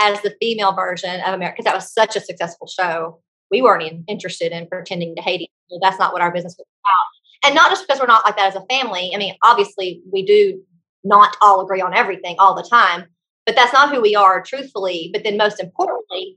as 0.00 0.20
the 0.22 0.34
female 0.40 0.72
version 0.72 1.20
of 1.20 1.34
America 1.34 1.56
because 1.58 1.64
that 1.70 1.74
was 1.74 1.92
such 1.92 2.16
a 2.16 2.20
successful 2.20 2.66
show. 2.66 3.20
We 3.50 3.62
weren't 3.62 3.82
even 3.82 4.04
interested 4.08 4.52
in 4.52 4.66
pretending 4.68 5.14
to 5.16 5.22
hate 5.22 5.42
each 5.42 5.50
other. 5.70 5.80
That's 5.82 5.98
not 5.98 6.12
what 6.12 6.22
our 6.22 6.32
business 6.32 6.56
was 6.58 6.66
about. 6.84 7.48
And 7.48 7.54
not 7.54 7.70
just 7.70 7.86
because 7.86 8.00
we're 8.00 8.06
not 8.06 8.24
like 8.24 8.36
that 8.36 8.48
as 8.48 8.56
a 8.56 8.64
family. 8.70 9.10
I 9.14 9.18
mean, 9.18 9.34
obviously 9.42 10.02
we 10.12 10.24
do 10.24 10.62
not 11.04 11.36
all 11.40 11.60
agree 11.62 11.80
on 11.80 11.94
everything 11.94 12.36
all 12.38 12.54
the 12.54 12.66
time, 12.68 13.06
but 13.46 13.56
that's 13.56 13.72
not 13.72 13.92
who 13.94 14.00
we 14.00 14.14
are, 14.14 14.42
truthfully. 14.42 15.10
But 15.12 15.24
then 15.24 15.36
most 15.36 15.58
importantly, 15.60 16.36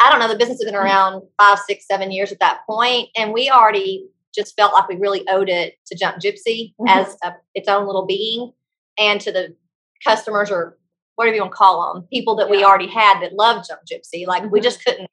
I 0.00 0.10
don't 0.10 0.18
know, 0.20 0.28
the 0.28 0.36
business 0.36 0.58
has 0.62 0.70
been 0.70 0.74
around 0.80 1.22
five, 1.40 1.58
six, 1.60 1.86
seven 1.86 2.10
years 2.12 2.30
at 2.32 2.40
that 2.40 2.60
point, 2.68 3.08
and 3.16 3.32
we 3.32 3.48
already 3.50 4.06
just 4.34 4.54
felt 4.56 4.72
like 4.72 4.88
we 4.88 4.96
really 4.96 5.26
owed 5.28 5.48
it 5.48 5.74
to 5.86 5.96
Junk 5.96 6.16
Gypsy 6.22 6.74
Mhm. 6.80 6.88
as 6.88 7.16
a, 7.22 7.34
its 7.54 7.68
own 7.68 7.86
little 7.86 8.04
being, 8.04 8.52
and 8.98 9.20
to 9.20 9.32
the 9.32 9.56
customers 10.04 10.50
or 10.50 10.76
whatever 11.16 11.34
you 11.36 11.42
want 11.42 11.52
to 11.52 11.56
call 11.56 11.94
them, 11.94 12.02
people 12.12 12.34
that 12.36 12.50
we 12.50 12.64
already 12.64 12.88
had 12.88 13.20
that 13.20 13.32
loved 13.34 13.68
Junk 13.68 13.80
Gypsy. 13.90 14.26
Like 14.26 14.50
we 14.50 14.60
Mhm. 14.60 14.64
just 14.64 14.84
couldn't 14.84 15.08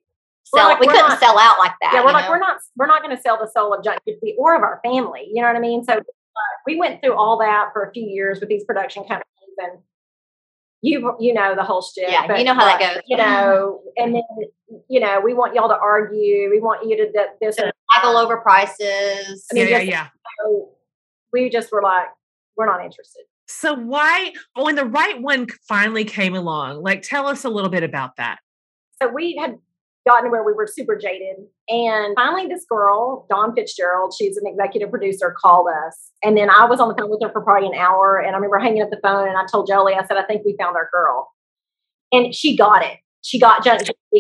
sell. 0.46 0.68
like, 0.68 0.80
we 0.80 0.88
couldn't 0.88 1.08
not- 1.10 1.20
sell 1.20 1.38
out 1.38 1.60
like 1.60 1.74
that. 1.82 1.92
Yeah, 1.94 2.04
we're 2.06 2.12
like, 2.12 2.26
know? 2.26 2.32
we're 2.32 2.40
not 2.40 2.58
we're 2.78 2.88
not 2.88 3.02
going 3.04 3.16
to 3.16 3.22
sell 3.22 3.38
the 3.38 3.48
soul 3.48 3.74
of 3.74 3.84
Junk 3.84 4.00
Gypsy 4.08 4.36
or 4.38 4.56
of 4.56 4.64
our 4.64 4.80
family. 4.84 5.30
You 5.32 5.42
know 5.42 5.48
what 5.48 5.56
I 5.56 5.60
mean? 5.60 5.84
So 5.84 5.94
uh, 5.94 6.02
we 6.66 6.78
went 6.78 7.02
through 7.02 7.14
all 7.16 7.38
that 7.40 7.70
for 7.74 7.84
a 7.84 7.92
few 7.92 8.04
years 8.04 8.40
with 8.40 8.50
these 8.50 8.64
production 8.64 9.04
companies, 9.04 9.26
and 9.58 9.80
you 10.82 11.16
you 11.20 11.34
know 11.34 11.56
the 11.56 11.64
whole 11.64 11.82
shit. 11.82 12.10
Yeah, 12.10 12.36
you 12.36 12.44
know 12.44 12.54
how 12.54 12.66
that 12.66 12.80
goes. 12.80 13.04
You 13.06 13.18
know, 13.18 13.82
and 13.98 14.16
then 14.16 14.24
you 14.90 15.00
know 15.00 15.20
we 15.22 15.34
want 15.34 15.54
y'all 15.54 15.70
to 15.70 15.78
argue. 15.78 16.50
We 16.50 16.60
want 16.60 16.88
you 16.88 16.98
to 16.98 17.12
do 17.12 17.26
this. 17.40 17.58
And 17.58 17.72
haggle 17.92 18.18
over 18.18 18.38
prices. 18.38 19.46
I 19.52 19.54
mean, 19.54 19.68
yeah, 19.68 19.80
yeah, 19.80 19.82
yeah. 19.82 20.08
so 20.40 20.70
we 21.34 21.50
just 21.50 21.72
were 21.72 21.82
like, 21.82 22.08
we're 22.56 22.66
not 22.66 22.84
interested. 22.84 23.24
So 23.52 23.74
why 23.74 24.34
when 24.56 24.76
the 24.76 24.86
right 24.86 25.22
one 25.22 25.48
finally 25.68 26.06
came 26.06 26.36
along, 26.36 26.82
like 26.82 27.02
tell 27.02 27.28
us 27.28 27.44
a 27.44 27.50
little 27.50 27.70
bit 27.70 27.84
about 27.84 28.16
that. 28.18 28.40
So 29.02 29.10
we 29.10 29.36
had 29.36 29.56
gotten 30.08 30.32
where 30.32 30.44
we 30.44 30.54
were 30.54 30.68
super 30.68 30.96
jaded. 30.96 31.38
And 31.70 32.16
finally, 32.16 32.48
this 32.48 32.66
girl, 32.66 33.26
Dawn 33.30 33.54
Fitzgerald, 33.56 34.14
she's 34.18 34.38
an 34.38 34.48
executive 34.48 34.90
producer, 34.90 35.36
called 35.38 35.68
us. 35.88 36.12
And 36.24 36.36
then 36.36 36.50
I 36.50 36.66
was 36.66 36.80
on 36.80 36.90
the 36.90 36.96
phone 36.96 37.10
with 37.10 37.22
her 37.22 37.32
for 37.32 37.42
probably 37.42 37.68
an 37.68 37.76
hour. 37.76 38.20
And 38.20 38.32
I 38.32 38.38
remember 38.38 38.60
hanging 38.60 38.82
up 38.82 38.90
the 38.90 39.00
phone 39.04 39.28
and 39.28 39.38
I 39.38 39.46
told 39.46 39.68
Jolie, 39.68 39.94
I 39.94 40.06
said, 40.06 40.18
I 40.18 40.24
think 40.24 40.44
we 40.46 40.56
found 40.60 40.76
our 40.76 40.90
girl. 40.92 41.32
And 42.12 42.34
she 42.34 42.58
got 42.58 42.84
it. 42.84 42.98
She 43.22 43.40
got 43.40 43.66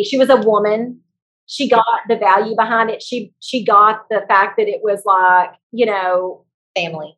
She 0.03 0.17
was 0.17 0.29
a 0.29 0.37
woman. 0.37 1.01
She 1.47 1.67
got 1.67 1.85
the 2.07 2.15
value 2.15 2.55
behind 2.55 2.89
it. 2.89 3.01
She 3.01 3.33
she 3.39 3.65
got 3.65 4.07
the 4.09 4.23
fact 4.27 4.57
that 4.57 4.69
it 4.69 4.81
was 4.83 5.01
like, 5.05 5.51
you 5.71 5.85
know, 5.85 6.45
family. 6.75 7.17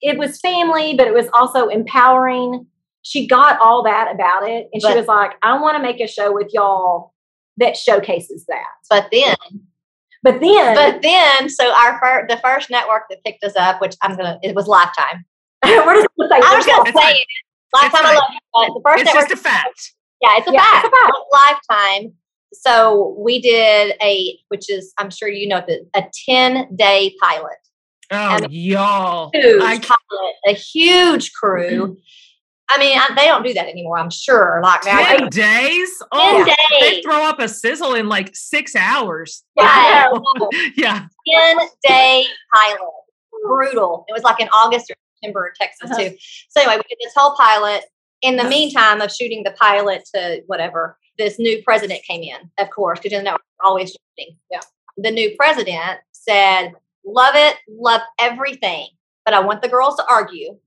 It 0.00 0.18
was 0.18 0.40
family, 0.40 0.94
but 0.96 1.06
it 1.06 1.14
was 1.14 1.28
also 1.32 1.68
empowering. 1.68 2.66
She 3.02 3.26
got 3.26 3.58
all 3.60 3.82
that 3.84 4.12
about 4.14 4.48
it. 4.48 4.68
And 4.72 4.82
she 4.82 4.94
was 4.94 5.06
like, 5.06 5.32
I 5.42 5.58
want 5.60 5.76
to 5.76 5.82
make 5.82 6.00
a 6.00 6.06
show 6.06 6.32
with 6.32 6.48
y'all 6.52 7.12
that 7.58 7.76
showcases 7.76 8.46
that. 8.46 8.64
But 8.88 9.08
then, 9.12 9.36
But 10.22 10.40
then, 10.40 10.74
but 10.76 11.02
then, 11.02 11.48
so 11.48 11.72
our 11.74 11.98
fir- 12.00 12.26
the 12.28 12.36
first 12.38 12.70
network 12.70 13.02
that 13.10 13.24
picked 13.24 13.42
us 13.44 13.54
up, 13.56 13.80
which 13.80 13.96
I'm 14.02 14.16
gonna, 14.16 14.38
it 14.42 14.54
was 14.54 14.66
Lifetime. 14.68 15.24
we're 15.64 15.94
just 15.94 16.08
gonna 16.18 16.28
say, 16.30 16.40
I 16.44 16.56
was 16.56 16.66
gonna 16.66 16.86
say 16.86 16.92
fine. 16.92 17.14
it. 17.14 17.26
Lifetime, 17.74 17.90
I 17.94 18.02
fine. 18.02 18.14
love 18.14 18.24
you. 18.32 18.38
But 18.54 18.66
the 18.74 18.80
first 18.84 19.00
It's 19.02 19.14
network, 19.14 19.28
just 19.30 19.40
a 19.40 19.42
fact. 19.42 19.92
yeah, 20.20 20.36
it's 20.38 20.48
a 20.48 20.52
Yeah, 20.52 20.60
fact. 20.60 20.86
it's 20.86 20.94
a 20.94 21.06
fact. 21.06 21.68
Lifetime. 21.70 22.12
So 22.52 23.16
we 23.18 23.40
did 23.40 23.96
a, 24.02 24.38
which 24.48 24.70
is, 24.70 24.92
I'm 24.98 25.10
sure 25.10 25.28
you 25.28 25.48
know, 25.48 25.64
a 25.94 26.04
10 26.26 26.76
day 26.76 27.14
pilot. 27.22 27.56
Oh, 28.12 28.46
y'all. 28.50 29.30
Huge 29.32 29.62
I 29.62 29.78
pilot, 29.78 30.34
a 30.46 30.52
huge 30.52 31.32
crew. 31.32 31.96
I 32.70 32.78
mean, 32.78 32.96
I, 32.98 33.08
they 33.16 33.26
don't 33.26 33.42
do 33.44 33.52
that 33.54 33.68
anymore. 33.68 33.98
I'm 33.98 34.10
sure. 34.10 34.60
Like 34.62 34.84
now, 34.84 35.04
10 35.18 35.28
days? 35.28 35.90
10 35.98 36.08
Oh, 36.12 36.54
they 36.80 37.02
throw 37.02 37.22
up 37.24 37.38
a 37.38 37.48
sizzle 37.48 37.94
in 37.94 38.08
like 38.08 38.30
six 38.34 38.74
hours. 38.74 39.44
Yeah. 39.56 40.10
yeah. 40.76 41.06
10 41.30 41.56
day 41.86 42.24
pilot. 42.54 42.78
Brutal. 43.46 44.04
It 44.08 44.12
was 44.12 44.22
like 44.22 44.40
in 44.40 44.48
August 44.48 44.90
or 44.90 44.94
September 45.16 45.46
in 45.48 45.52
Texas 45.60 45.90
Uh-huh. 45.90 46.00
too. 46.10 46.16
So 46.50 46.60
anyway, 46.62 46.76
we 46.76 46.82
did 46.88 46.98
this 47.02 47.12
whole 47.14 47.34
pilot. 47.36 47.84
In 48.22 48.36
the 48.36 48.44
meantime 48.44 49.00
of 49.00 49.10
shooting 49.10 49.42
the 49.42 49.50
pilot 49.60 50.04
to 50.14 50.42
whatever, 50.46 50.96
this 51.18 51.38
new 51.40 51.60
president 51.64 52.02
came 52.04 52.22
in, 52.22 52.50
of 52.58 52.70
course, 52.70 53.00
because 53.00 53.12
you 53.16 53.22
know 53.22 53.36
always 53.64 53.90
shooting. 54.16 54.36
Yeah. 54.50 54.60
The 54.96 55.10
new 55.10 55.34
president 55.36 55.98
said, 56.12 56.72
"Love 57.04 57.34
it, 57.34 57.56
love 57.68 58.00
everything, 58.18 58.88
but 59.24 59.34
I 59.34 59.40
want 59.40 59.62
the 59.62 59.68
girls 59.68 59.96
to 59.96 60.04
argue 60.08 60.58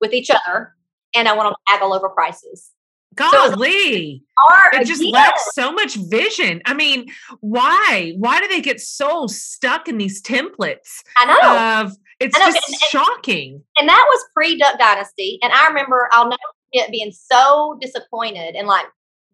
with 0.00 0.12
each 0.12 0.30
other, 0.30 0.74
and 1.14 1.28
I 1.28 1.34
want 1.34 1.46
them 1.48 1.54
to 1.54 1.72
haggle 1.72 1.92
over 1.94 2.08
prices." 2.08 2.70
Golly. 3.14 4.24
Our 4.46 4.80
it 4.80 4.86
just 4.86 5.04
lacks 5.04 5.54
so 5.54 5.70
much 5.72 5.94
vision. 5.94 6.62
I 6.66 6.74
mean, 6.74 7.06
why? 7.40 8.14
Why 8.18 8.40
do 8.40 8.48
they 8.48 8.60
get 8.60 8.80
so 8.80 9.26
stuck 9.28 9.88
in 9.88 9.98
these 9.98 10.20
templates 10.20 11.02
I 11.16 11.26
know. 11.26 11.82
of 11.86 11.96
it's 12.20 12.36
know, 12.38 12.46
just 12.46 12.68
and- 12.68 12.78
shocking. 12.90 13.62
and 13.78 13.88
that 13.88 14.04
was 14.08 14.24
pre 14.34 14.58
Duck 14.58 14.78
Dynasty. 14.78 15.38
And 15.42 15.52
I 15.52 15.68
remember 15.68 16.08
I'll 16.12 16.24
never 16.28 16.40
forget 16.72 16.90
being 16.90 17.12
so 17.12 17.78
disappointed 17.80 18.54
in 18.56 18.66
like 18.66 18.86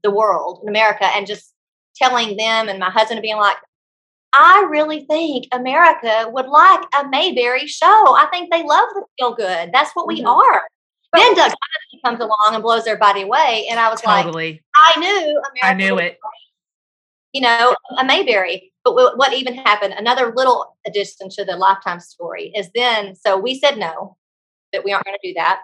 the 0.03 0.11
world 0.11 0.61
in 0.63 0.69
America 0.69 1.05
and 1.07 1.27
just 1.27 1.55
telling 1.97 2.37
them 2.37 2.69
and 2.69 2.79
my 2.79 2.91
husband 2.91 3.21
being 3.23 3.37
like, 3.37 3.57
I 4.33 4.67
really 4.71 5.05
think 5.07 5.47
America 5.53 6.27
would 6.31 6.47
like 6.47 6.81
a 6.99 7.09
Mayberry 7.09 7.67
show. 7.67 7.87
I 8.17 8.27
think 8.33 8.51
they 8.53 8.63
love 8.63 8.89
the 8.95 9.05
feel 9.19 9.35
good. 9.35 9.71
That's 9.73 9.91
what 9.95 10.07
we 10.07 10.23
Mhm. 10.23 10.27
are. 10.29 10.63
Then 11.13 11.35
Duck 11.35 11.47
Dynasty 11.53 12.01
comes 12.05 12.21
along 12.21 12.55
and 12.55 12.63
blows 12.63 12.87
everybody 12.87 13.23
away. 13.23 13.67
And 13.71 13.81
I 13.81 13.89
was 13.91 14.05
like, 14.05 14.25
Totally. 14.25 14.63
I 14.77 14.99
knew 14.99 15.09
America. 15.31 15.65
I 15.65 15.75
knew 15.75 15.99
it. 15.99 16.19
you 17.33 17.41
know, 17.41 17.75
a 17.99 18.05
Mayberry. 18.05 18.73
But 18.85 18.93
wh- 18.95 19.17
what 19.17 19.33
even 19.33 19.55
happened, 19.55 19.95
another 19.95 20.33
little 20.35 20.77
addition 20.87 21.29
to 21.31 21.45
the 21.45 21.57
lifetime 21.57 22.01
story 22.01 22.51
is 22.57 22.71
then, 22.75 23.15
so 23.15 23.37
we 23.39 23.59
said 23.59 23.79
no. 23.79 24.17
that 24.73 24.85
we 24.85 24.93
aren't 24.93 25.05
going 25.05 25.17
to 25.21 25.29
do 25.29 25.35
that. 25.35 25.63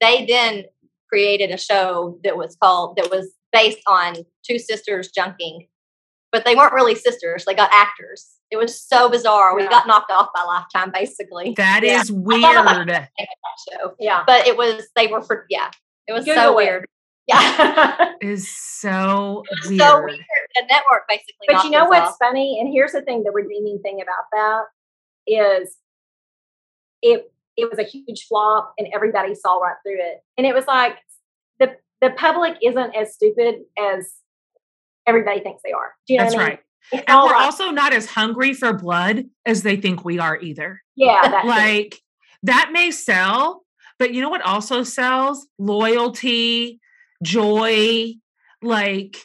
They 0.00 0.24
then 0.26 0.64
created 1.10 1.50
a 1.50 1.58
show 1.58 2.18
that 2.24 2.36
was 2.36 2.56
called 2.56 2.96
that 2.96 3.10
was 3.10 3.34
based 3.52 3.80
on 3.86 4.16
two 4.46 4.58
sisters 4.58 5.10
junking, 5.12 5.68
but 6.32 6.44
they 6.44 6.54
weren't 6.54 6.72
really 6.72 6.94
sisters. 6.94 7.44
They 7.44 7.54
got 7.54 7.70
actors. 7.72 8.30
It 8.50 8.56
was 8.56 8.80
so 8.80 9.08
bizarre. 9.08 9.54
We 9.56 9.66
got 9.68 9.86
knocked 9.86 10.10
off 10.10 10.28
by 10.34 10.42
Lifetime, 10.44 10.90
basically. 10.92 11.54
That 11.56 11.82
Yeah. 11.84 12.00
is 12.00 12.10
weird. 12.12 12.42
That 12.88 13.08
show, 13.70 13.94
Yeah. 13.98 14.22
but 14.26 14.46
it 14.46 14.56
was 14.56 14.88
they 14.96 15.06
were 15.06 15.22
for 15.22 15.46
yeah. 15.50 15.70
It 16.08 16.12
was 16.12 16.24
so 16.24 16.34
Google 16.34 16.50
it. 16.50 16.56
weird. 16.56 16.86
Yeah, 17.26 18.12
Is 18.20 18.48
so 18.48 19.44
it 19.48 19.58
was 19.62 19.68
weird. 19.70 19.80
so 19.80 20.02
weird. 20.02 20.18
The 20.56 20.62
network 20.68 21.04
basically. 21.08 21.46
but 21.48 21.62
you 21.64 21.70
know 21.70 21.84
us 21.84 21.88
what's 21.90 22.10
off. 22.12 22.16
funny? 22.18 22.58
And 22.60 22.72
here's 22.72 22.92
the 22.92 23.02
thing: 23.02 23.22
the 23.22 23.30
redeeming 23.30 23.78
thing 23.82 24.00
about 24.00 24.24
that 24.32 24.62
is 25.28 25.76
it 27.02 27.32
it 27.56 27.68
was 27.70 27.78
a 27.78 27.82
huge 27.84 28.26
flop, 28.26 28.72
and 28.78 28.88
everybody 28.94 29.34
saw 29.34 29.58
right 29.58 29.76
through 29.84 29.98
it. 30.00 30.22
And 30.38 30.46
it 30.46 30.54
was 30.54 30.66
like 30.66 30.96
the 31.60 31.76
the 32.00 32.10
public 32.10 32.56
isn't 32.62 32.96
as 32.96 33.14
stupid 33.14 33.60
as 33.78 34.12
everybody 35.10 35.40
thinks 35.40 35.60
they 35.62 35.72
are. 35.72 35.92
Do 36.06 36.14
you 36.14 36.18
know 36.18 36.24
That's 36.24 36.34
I 36.34 36.38
mean? 36.38 36.46
right. 36.46 36.58
It's 36.92 37.04
And 37.06 37.18
we're 37.18 37.26
like- 37.26 37.36
also 37.42 37.70
not 37.70 37.92
as 37.92 38.06
hungry 38.06 38.54
for 38.54 38.72
blood 38.72 39.24
as 39.44 39.62
they 39.62 39.76
think 39.76 40.04
we 40.04 40.18
are 40.18 40.38
either. 40.40 40.80
yeah, 40.96 41.42
like 41.44 42.00
that 42.42 42.70
may 42.72 42.90
sell, 42.90 43.64
but 43.98 44.14
you 44.14 44.22
know 44.22 44.30
what 44.30 44.40
also 44.42 44.82
sells? 44.82 45.46
Loyalty, 45.58 46.80
joy, 47.22 48.14
like 48.62 49.16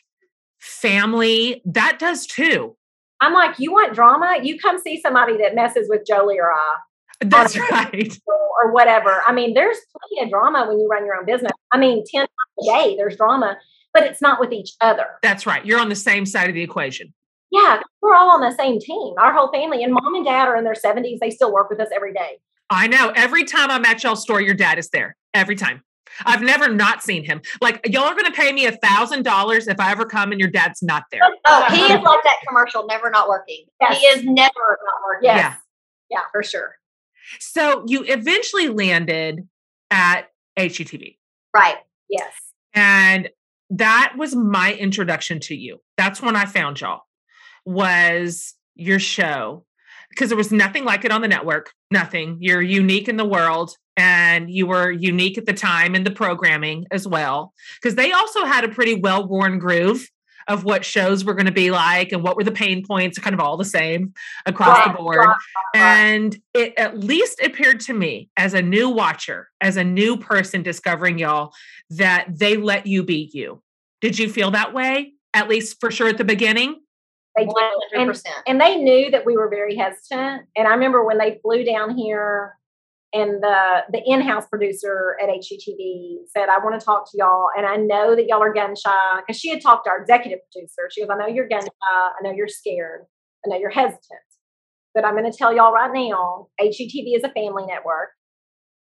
family. 0.60 1.62
That 1.66 1.98
does 2.00 2.26
too. 2.28 2.76
I'm 3.22 3.34
like, 3.34 3.58
you 3.60 3.72
want 3.72 3.94
drama? 3.94 4.38
You 4.44 4.60
come 4.60 4.78
see 4.78 5.00
somebody 5.02 5.38
that 5.38 5.56
messes 5.56 5.88
with 5.90 6.06
Jolie 6.06 6.38
or 6.40 6.52
I 6.52 6.76
That's 7.22 7.56
Honestly. 7.56 7.62
right. 7.72 8.20
or 8.64 8.72
whatever. 8.74 9.24
I 9.28 9.34
mean, 9.34 9.54
there's 9.54 9.78
plenty 10.10 10.26
of 10.26 10.30
drama 10.32 10.66
when 10.68 10.80
you 10.80 10.88
run 10.88 11.06
your 11.06 11.16
own 11.16 11.26
business. 11.26 11.52
I 11.72 11.78
mean, 11.78 12.04
10 12.14 12.22
times 12.22 12.30
a 12.62 12.66
day 12.66 12.96
there's 12.98 13.16
drama, 13.18 13.58
but 13.96 14.04
it's 14.04 14.22
not 14.22 14.42
with 14.42 14.52
each 14.52 14.74
other. 14.82 15.06
That's 15.24 15.48
right. 15.48 15.66
You're 15.66 15.80
on 15.80 15.88
the 15.90 15.96
same 15.96 16.26
side 16.26 16.50
of 16.50 16.54
the 16.54 16.62
equation. 16.62 17.14
Yeah, 17.50 17.82
we're 18.02 18.14
all 18.14 18.32
on 18.32 18.42
the 18.42 18.52
same 18.52 18.80
team. 18.80 19.14
Our 19.18 19.32
whole 19.34 19.50
family 19.52 19.84
and 19.84 19.94
mom 19.94 20.14
and 20.14 20.26
dad 20.26 20.50
are 20.50 20.58
in 20.58 20.66
their 20.66 20.74
70s. 20.74 21.20
They 21.22 21.32
still 21.32 21.54
work 21.54 21.70
with 21.70 21.80
us 21.80 21.88
every 21.96 22.12
day. 22.14 22.40
I 22.70 22.88
know. 22.88 23.14
Every 23.16 23.46
time 23.46 23.72
I'm 23.72 23.86
at 23.86 24.04
y'all's 24.04 24.22
store, 24.22 24.42
your 24.42 24.54
dad 24.54 24.78
is 24.78 24.90
there. 24.90 25.16
Every 25.34 25.56
time. 25.56 25.82
I've 26.26 26.42
never 26.42 26.68
not 26.68 27.04
seen 27.04 27.24
him. 27.24 27.42
Like 27.62 27.82
y'all 27.88 28.04
are 28.04 28.14
going 28.14 28.26
to 28.26 28.32
pay 28.32 28.52
me 28.52 28.66
a 28.66 28.74
thousand 28.74 29.24
dollars 29.24 29.68
if 29.68 29.80
I 29.80 29.92
ever 29.92 30.06
come 30.06 30.32
and 30.32 30.40
your 30.40 30.50
dad's 30.50 30.84
not 30.84 31.04
there. 31.12 31.22
Oh, 31.46 31.66
he 31.70 31.82
is 31.82 32.02
like 32.02 32.24
that 32.24 32.38
commercial, 32.48 32.86
never 32.86 33.10
not 33.10 33.28
working. 33.30 33.66
Yes. 33.82 33.98
He 33.98 34.06
is 34.08 34.24
never 34.24 34.54
not 34.58 35.04
working. 35.06 35.24
Yes. 35.24 35.58
Yeah. 36.10 36.20
for 36.32 36.44
sure. 36.44 36.76
So 37.40 37.84
you 37.88 38.04
eventually 38.08 38.70
landed 38.70 39.48
at 39.92 40.30
HGTV. 40.58 41.18
Right. 41.54 41.78
Yes. 42.10 42.34
And 42.74 43.30
that 43.78 44.14
was 44.18 44.36
my 44.36 44.74
introduction 44.74 45.40
to 45.42 45.56
you. 45.56 45.80
That's 45.98 46.22
when 46.22 46.36
I 46.36 46.46
found 46.46 46.82
y'all. 46.82 47.02
Was 47.66 48.54
your 48.76 49.00
show 49.00 49.66
because 50.10 50.30
there 50.30 50.38
was 50.38 50.52
nothing 50.52 50.86
like 50.86 51.04
it 51.04 51.12
on 51.12 51.22
the 51.22 51.28
network. 51.28 51.72
Nothing. 51.92 52.38
You're 52.40 52.62
unique 52.62 53.08
in 53.10 53.18
the 53.18 53.26
world 53.26 53.76
and 53.98 54.50
you 54.50 54.68
were 54.68 54.92
unique 54.92 55.38
at 55.38 55.46
the 55.46 55.54
time 55.54 55.96
in 55.96 56.04
the 56.04 56.12
programming 56.12 56.86
as 56.92 57.08
well 57.08 57.54
because 57.82 57.96
they 57.96 58.12
also 58.12 58.46
had 58.46 58.64
a 58.64 58.70
pretty 58.70 58.96
well-worn 58.96 59.58
groove 59.58 60.10
of 60.48 60.64
what 60.64 60.86
shows 60.86 61.26
were 61.26 61.34
going 61.34 61.48
to 61.48 61.52
be 61.52 61.72
like 61.72 62.12
and 62.12 62.22
what 62.22 62.36
were 62.38 62.44
the 62.44 62.52
pain 62.52 62.86
points 62.86 63.18
kind 63.18 63.34
of 63.34 63.40
all 63.40 63.58
the 63.58 63.66
same 63.66 64.14
across 64.46 64.78
Right, 64.86 64.92
the 64.96 64.98
board 65.02 65.18
right, 65.18 65.28
right. 65.28 65.38
and 65.74 66.38
it 66.54 66.74
at 66.78 67.00
least 67.00 67.42
appeared 67.42 67.80
to 67.82 67.94
me 67.94 68.30
as 68.38 68.54
a 68.54 68.62
new 68.62 68.90
watcher, 68.90 69.50
as 69.60 69.76
a 69.76 69.84
new 69.84 70.18
person 70.18 70.62
discovering 70.62 71.18
y'all, 71.18 71.52
that 71.90 72.28
they 72.30 72.58
let 72.58 72.86
you 72.86 73.04
be 73.04 73.30
you. 73.34 73.62
Did 74.06 74.20
you 74.20 74.30
feel 74.30 74.52
that 74.52 74.72
way? 74.72 75.14
At 75.34 75.50
least 75.50 75.80
for 75.80 75.90
sure 75.90 76.08
at 76.08 76.20
the 76.20 76.24
beginning? 76.24 76.80
They 77.36 77.46
did. 77.46 77.48
One 77.48 77.64
hundred 77.64 78.02
And, 78.02 78.08
percent. 78.12 78.36
and 78.46 78.62
they 78.62 78.76
knew 78.76 79.10
that 79.10 79.26
we 79.26 79.36
were 79.36 79.50
very 79.50 79.76
hesitant. 79.76 80.44
And 80.56 80.68
I 80.68 80.72
remember 80.76 81.04
when 81.04 81.18
they 81.18 81.40
flew 81.42 81.64
down 81.64 81.98
here 81.98 82.54
and 83.14 83.42
the 83.42 83.84
the 83.92 84.04
in-house 84.06 84.46
producer 84.48 85.18
at 85.20 85.28
HGTV 85.30 86.18
said, 86.28 86.50
I 86.50 86.60
want 86.64 86.80
to 86.80 86.86
talk 86.86 87.10
to 87.12 87.18
y'all. 87.18 87.48
And 87.58 87.66
I 87.66 87.78
know 87.78 88.16
that 88.16 88.28
y'all 88.28 88.44
are 88.44 88.54
gun 88.54 88.76
shy. 88.76 89.22
Because 89.26 89.40
she 89.40 89.50
had 89.50 89.60
talked 89.60 89.86
to 89.86 89.90
our 89.90 90.00
executive 90.00 90.38
producer. 90.54 90.88
She 90.92 91.02
goes, 91.02 91.10
I 91.12 91.18
know 91.18 91.26
you're 91.34 91.48
gun 91.48 91.64
shy. 91.64 91.70
I 91.90 92.22
know 92.22 92.32
you're 92.32 92.48
scared. 92.48 93.06
I 93.44 93.50
know 93.50 93.58
you're 93.58 93.72
hesitant. 93.72 94.22
But 94.94 95.04
I'm 95.04 95.16
going 95.18 95.30
to 95.30 95.36
tell 95.36 95.52
y'all 95.52 95.74
right 95.74 95.92
now, 95.92 96.50
HGTV 96.62 97.16
is 97.18 97.24
a 97.24 97.30
family 97.30 97.66
network. 97.66 98.10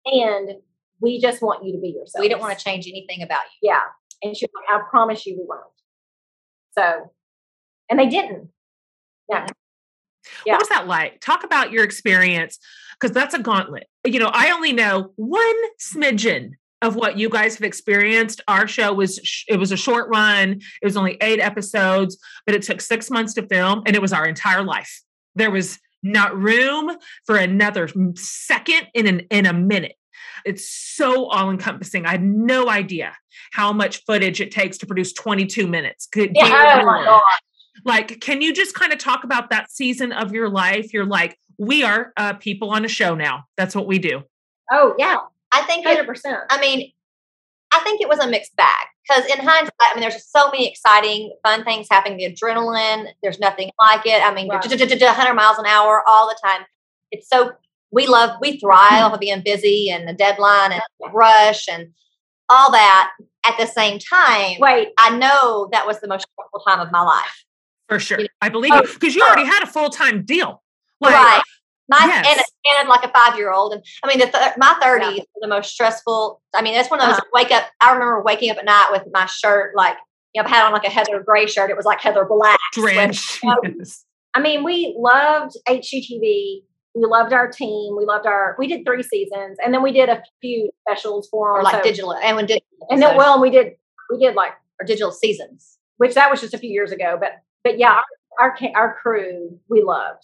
And 0.04 0.54
we 1.00 1.22
just 1.22 1.44
want 1.44 1.64
you 1.64 1.74
to 1.74 1.80
be 1.80 1.90
yourself. 1.90 2.22
We 2.22 2.28
don't 2.28 2.40
want 2.42 2.58
to 2.58 2.64
change 2.64 2.88
anything 2.88 3.22
about 3.22 3.44
you. 3.62 3.70
Yeah. 3.70 3.82
And 4.24 4.36
she 4.36 4.46
was 4.46 4.52
like, 4.56 4.82
I 4.82 4.90
promise 4.90 5.26
you 5.26 5.38
we 5.38 5.46
won't. 5.48 5.62
So, 6.78 7.12
and 7.90 8.00
they 8.00 8.08
didn't. 8.08 8.50
Yeah. 9.30 9.46
Mm. 9.46 9.52
Yeah. 10.46 10.54
What 10.54 10.62
was 10.62 10.70
that 10.70 10.88
like? 10.88 11.20
Talk 11.20 11.44
about 11.44 11.72
your 11.72 11.84
experience 11.84 12.60
because 13.00 13.14
that's 13.14 13.34
a 13.34 13.40
gauntlet. 13.40 13.88
You 14.06 14.20
know, 14.20 14.30
I 14.32 14.52
only 14.52 14.72
know 14.72 15.14
one 15.16 15.56
smidgen 15.80 16.52
of 16.84 16.96
what 16.96 17.18
you 17.18 17.30
guys 17.30 17.56
have 17.56 17.64
experienced. 17.64 18.42
Our 18.48 18.68
show 18.68 18.94
was 18.94 19.20
it 19.48 19.58
was 19.58 19.72
a 19.72 19.78
short 19.78 20.10
run. 20.10 20.62
It 20.82 20.86
was 20.86 20.98
only 20.98 21.18
8 21.22 21.40
episodes, 21.40 22.18
but 22.46 22.56
it 22.56 22.62
took 22.62 22.82
6 22.82 23.10
months 23.10 23.34
to 23.36 23.48
film 23.48 23.84
and 23.86 23.96
it 23.96 24.02
was 24.02 24.14
our 24.14 24.26
entire 24.26 24.64
life. 24.64 25.02
There 25.36 25.52
was 25.52 25.80
not 26.04 26.36
room 26.36 26.92
for 27.26 27.36
another 27.38 27.90
second 28.16 28.88
in 28.94 29.08
an 29.08 29.20
in 29.32 29.46
a 29.46 29.54
minute. 29.54 29.96
It's 30.46 30.68
so 30.68 31.28
all 31.28 31.52
encompassing. 31.52 32.06
I 32.06 32.12
had 32.12 32.24
no 32.24 32.70
idea 32.70 33.16
how 33.54 33.72
much 33.74 34.04
footage 34.06 34.42
it 34.42 34.52
takes 34.52 34.78
to 34.80 34.86
produce 34.86 35.14
22 35.14 35.68
minutes. 35.68 36.08
Good 36.08 36.32
Yeah. 36.34 36.48
dear 36.48 36.82
Oh 36.82 36.86
my 36.86 37.04
God. 37.06 37.22
Like, 37.86 38.20
can 38.22 38.42
you 38.42 38.54
just 38.54 38.76
kind 38.76 38.92
of 38.94 39.00
talk 39.00 39.24
about 39.24 39.50
that 39.50 39.72
season 39.72 40.12
of 40.12 40.34
your 40.34 40.50
life? 40.50 40.94
You're 40.94 41.06
like, 41.06 41.38
we 41.58 41.84
are 41.84 42.12
uh, 42.18 42.34
people 42.34 42.70
on 42.72 42.86
a 42.86 42.88
show 42.88 43.16
now. 43.16 43.46
That's 43.58 43.76
what 43.76 43.88
we 43.88 43.98
do. 44.00 44.24
Oh, 44.72 44.94
yeah. 44.98 45.18
I 45.52 45.62
think 45.64 45.86
100%. 45.86 46.42
I 46.50 46.60
mean, 46.60 46.92
I 47.74 47.80
think 47.80 48.02
it 48.02 48.10
was 48.10 48.20
a 48.20 48.28
mixed 48.28 48.56
bag 48.56 48.88
because 49.08 49.26
in 49.26 49.38
hindsight, 49.46 49.72
I 49.82 49.94
mean, 49.94 50.02
there's 50.02 50.16
just 50.16 50.32
so 50.32 50.50
many 50.52 50.68
exciting, 50.70 51.34
fun 51.44 51.64
things 51.64 51.88
happening. 51.90 52.18
The 52.18 52.34
adrenaline, 52.34 53.08
there's 53.24 53.40
nothing 53.40 53.72
like 53.80 54.06
it. 54.06 54.22
I 54.22 54.34
mean, 54.34 54.50
Right. 54.50 54.62
100 54.64 55.34
miles 55.34 55.58
an 55.58 55.66
hour 55.66 56.04
all 56.08 56.28
the 56.28 56.38
time. 56.44 56.66
It's 57.12 57.30
so 57.30 57.52
we 57.92 58.08
love, 58.08 58.38
we 58.42 58.60
thrive 58.60 59.04
off 59.04 59.14
of 59.14 59.20
being 59.20 59.42
busy 59.42 59.90
and 59.90 60.08
the 60.08 60.14
deadline 60.14 60.72
and 60.72 60.82
rush 61.14 61.68
and 61.68 61.94
all 62.52 62.72
that. 62.72 63.12
At 63.44 63.58
the 63.58 63.66
same 63.66 63.98
time, 63.98 64.58
Wait, 64.60 64.90
I 65.00 65.18
know 65.18 65.68
that 65.72 65.88
was 65.88 66.00
the 66.00 66.08
most 66.08 66.28
stressful 66.32 66.60
time 66.68 66.80
of 66.80 66.92
my 66.92 67.02
life. 67.02 67.44
For 67.90 67.98
sure. 67.98 68.20
Yeah. 68.20 68.28
I 68.40 68.50
believe 68.50 68.72
Oh, 68.72 68.84
you 68.84 68.94
because 68.94 69.16
you 69.16 69.24
already 69.24 69.46
had 69.48 69.64
a 69.64 69.66
full 69.68 69.90
time 69.90 70.24
deal. 70.26 70.62
Like, 71.00 71.16
right. 71.16 71.42
My, 71.90 71.98
yes. 72.06 72.28
and, 72.30 72.78
and 72.80 72.88
like 72.88 73.04
a 73.04 73.10
five 73.12 73.36
year 73.38 73.52
old. 73.52 73.74
And 73.74 73.84
I 74.04 74.08
mean, 74.08 74.20
the 74.20 74.28
th- 74.28 74.54
my 74.58 74.76
30s 74.82 75.18
were 75.18 75.26
the 75.42 75.48
most 75.48 75.72
stressful. 75.74 76.40
I 76.54 76.62
mean, 76.62 76.76
that's 76.76 76.92
one 76.92 77.00
of 77.02 77.08
those 77.08 77.18
Uh-huh. 77.18 77.30
wake 77.34 77.50
up. 77.52 77.64
I 77.82 77.92
remember 77.94 78.22
waking 78.22 78.52
up 78.52 78.58
at 78.58 78.66
night 78.66 78.90
with 78.92 79.04
my 79.12 79.26
shirt, 79.26 79.76
like, 79.76 79.96
you 80.36 80.42
know, 80.44 80.48
I 80.48 80.52
had 80.52 80.64
on 80.68 80.72
like 80.72 80.86
a 80.86 80.90
Heather 80.92 81.20
Gray 81.26 81.48
shirt. 81.48 81.72
It 81.72 81.76
was 81.76 81.86
like 81.88 82.00
Heather 82.00 82.26
Black. 82.30 82.60
Drench. 82.74 83.44
Um, 83.44 83.58
Yes. 83.80 84.06
I 84.36 84.40
mean, 84.40 84.64
we 84.64 84.96
loved 84.98 85.58
HGTV. 85.68 86.62
We 86.94 87.06
loved 87.06 87.32
our 87.34 87.50
team. 87.50 87.96
We 87.98 88.06
loved 88.06 88.26
our, 88.26 88.56
we 88.60 88.68
did 88.68 88.86
three 88.86 89.04
seasons 89.04 89.58
and 89.64 89.74
then 89.74 89.82
we 89.82 89.92
did 89.92 90.10
a 90.10 90.22
few 90.42 90.70
specials 90.88 91.28
for 91.30 91.52
Or 91.52 91.58
them. 91.60 91.64
like 91.66 91.76
so- 91.76 91.90
digital. 91.90 92.14
And 92.16 92.36
when 92.36 92.46
digital. 92.46 92.68
And 92.90 93.02
then, 93.02 93.12
so- 93.12 93.18
well, 93.18 93.34
and 93.34 93.42
we 93.42 93.50
did, 93.50 93.74
we 94.10 94.18
did 94.18 94.36
like, 94.36 94.52
or 94.80 94.86
digital 94.86 95.12
seasons. 95.12 95.78
which 95.98 96.16
that 96.16 96.30
was 96.32 96.42
just 96.42 96.54
a 96.54 96.58
few 96.58 96.70
years 96.72 96.92
ago, 96.92 97.16
but, 97.20 97.34
but 97.64 97.78
yeah, 97.78 98.00
our, 98.40 98.50
our, 98.52 98.58
our 98.76 98.98
crew, 99.02 99.58
we 99.70 99.84
loved. 99.84 100.24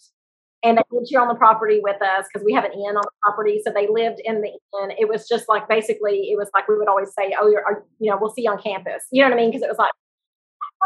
And 0.64 0.78
they 0.78 0.82
lived 0.92 1.08
here 1.10 1.22
on 1.22 1.28
the 1.28 1.36
property 1.36 1.80
with 1.82 2.02
us 2.02 2.26
because 2.28 2.44
we 2.44 2.52
have 2.54 2.66
an 2.66 2.72
inn 2.74 2.98
on 2.98 3.04
the 3.04 3.12
property. 3.24 3.62
So 3.64 3.72
they 3.72 3.88
lived 3.88 4.20
in 4.26 4.42
the 4.42 4.48
inn. 4.82 4.92
It 5.00 5.08
was 5.08 5.28
just 5.28 5.48
like 5.48 5.70
basically, 5.70 6.32
it 6.32 6.38
was 6.38 6.50
like 6.56 6.68
we 6.68 6.76
would 6.76 6.88
always 6.88 7.10
say, 7.18 7.36
"Oh, 7.40 7.48
you're, 7.48 7.64
are, 7.64 7.86
you 8.00 8.10
know, 8.10 8.18
we'll 8.20 8.32
see 8.32 8.42
you 8.42 8.52
on 8.52 8.60
campus." 8.60 9.04
You 9.12 9.22
know 9.24 9.30
what 9.30 9.38
I 9.38 9.42
mean? 9.42 9.52
Because 9.52 9.62
it 9.62 9.70
was 9.70 9.78
like 9.78 9.92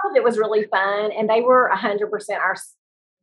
of 0.10 0.16
it 0.16 0.24
was 0.26 0.38
really 0.38 0.66
fun, 0.66 1.12
and 1.18 1.30
they 1.30 1.40
were 1.40 1.68
a 1.68 1.78
hundred 1.78 2.12
percent 2.12 2.40
our. 2.42 2.56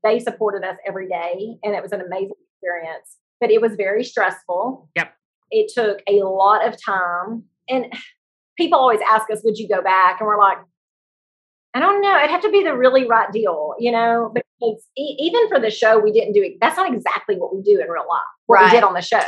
They 0.03 0.19
supported 0.21 0.65
us 0.65 0.77
every 0.87 1.07
day, 1.07 1.59
and 1.63 1.75
it 1.75 1.83
was 1.83 1.93
an 1.93 2.01
amazing 2.01 2.33
experience. 2.61 3.17
But 3.41 3.51
it 3.51 3.61
was 3.61 3.75
very 3.77 4.05
stressful. 4.05 4.89
Yep. 4.97 5.13
It 5.51 5.73
took 5.75 6.03
a 6.09 6.25
lot 6.25 6.67
of 6.67 6.77
time, 6.83 7.45
and 7.69 7.93
people 8.57 8.79
always 8.79 9.01
ask 9.09 9.31
us, 9.31 9.41
"Would 9.45 9.59
you 9.59 9.69
go 9.69 9.83
back?" 9.83 10.21
And 10.21 10.27
we're 10.27 10.39
like, 10.39 10.59
I 11.75 11.81
don't 11.81 12.01
know. 12.01 12.19
It'd 12.19 12.31
have 12.31 12.43
to 12.43 12.51
be 12.51 12.65
the 12.65 12.77
really 12.77 13.07
right 13.07 13.31
deal, 13.31 13.75
you 13.79 13.93
know, 13.93 14.33
because 14.35 14.83
e- 14.97 15.17
even 15.19 15.49
for 15.49 15.61
the 15.61 15.71
show, 15.71 15.99
we 15.99 16.13
didn't 16.13 16.33
do 16.33 16.43
it. 16.43 16.55
That's 16.61 16.77
not 16.77 16.93
exactly 16.93 17.37
what 17.37 17.55
we 17.55 17.63
do 17.63 17.81
in 17.81 17.89
real 17.89 18.07
life. 18.09 18.21
What 18.47 18.65
we 18.65 18.71
did 18.71 18.83
on 18.83 18.95
the 18.95 19.03
show. 19.03 19.21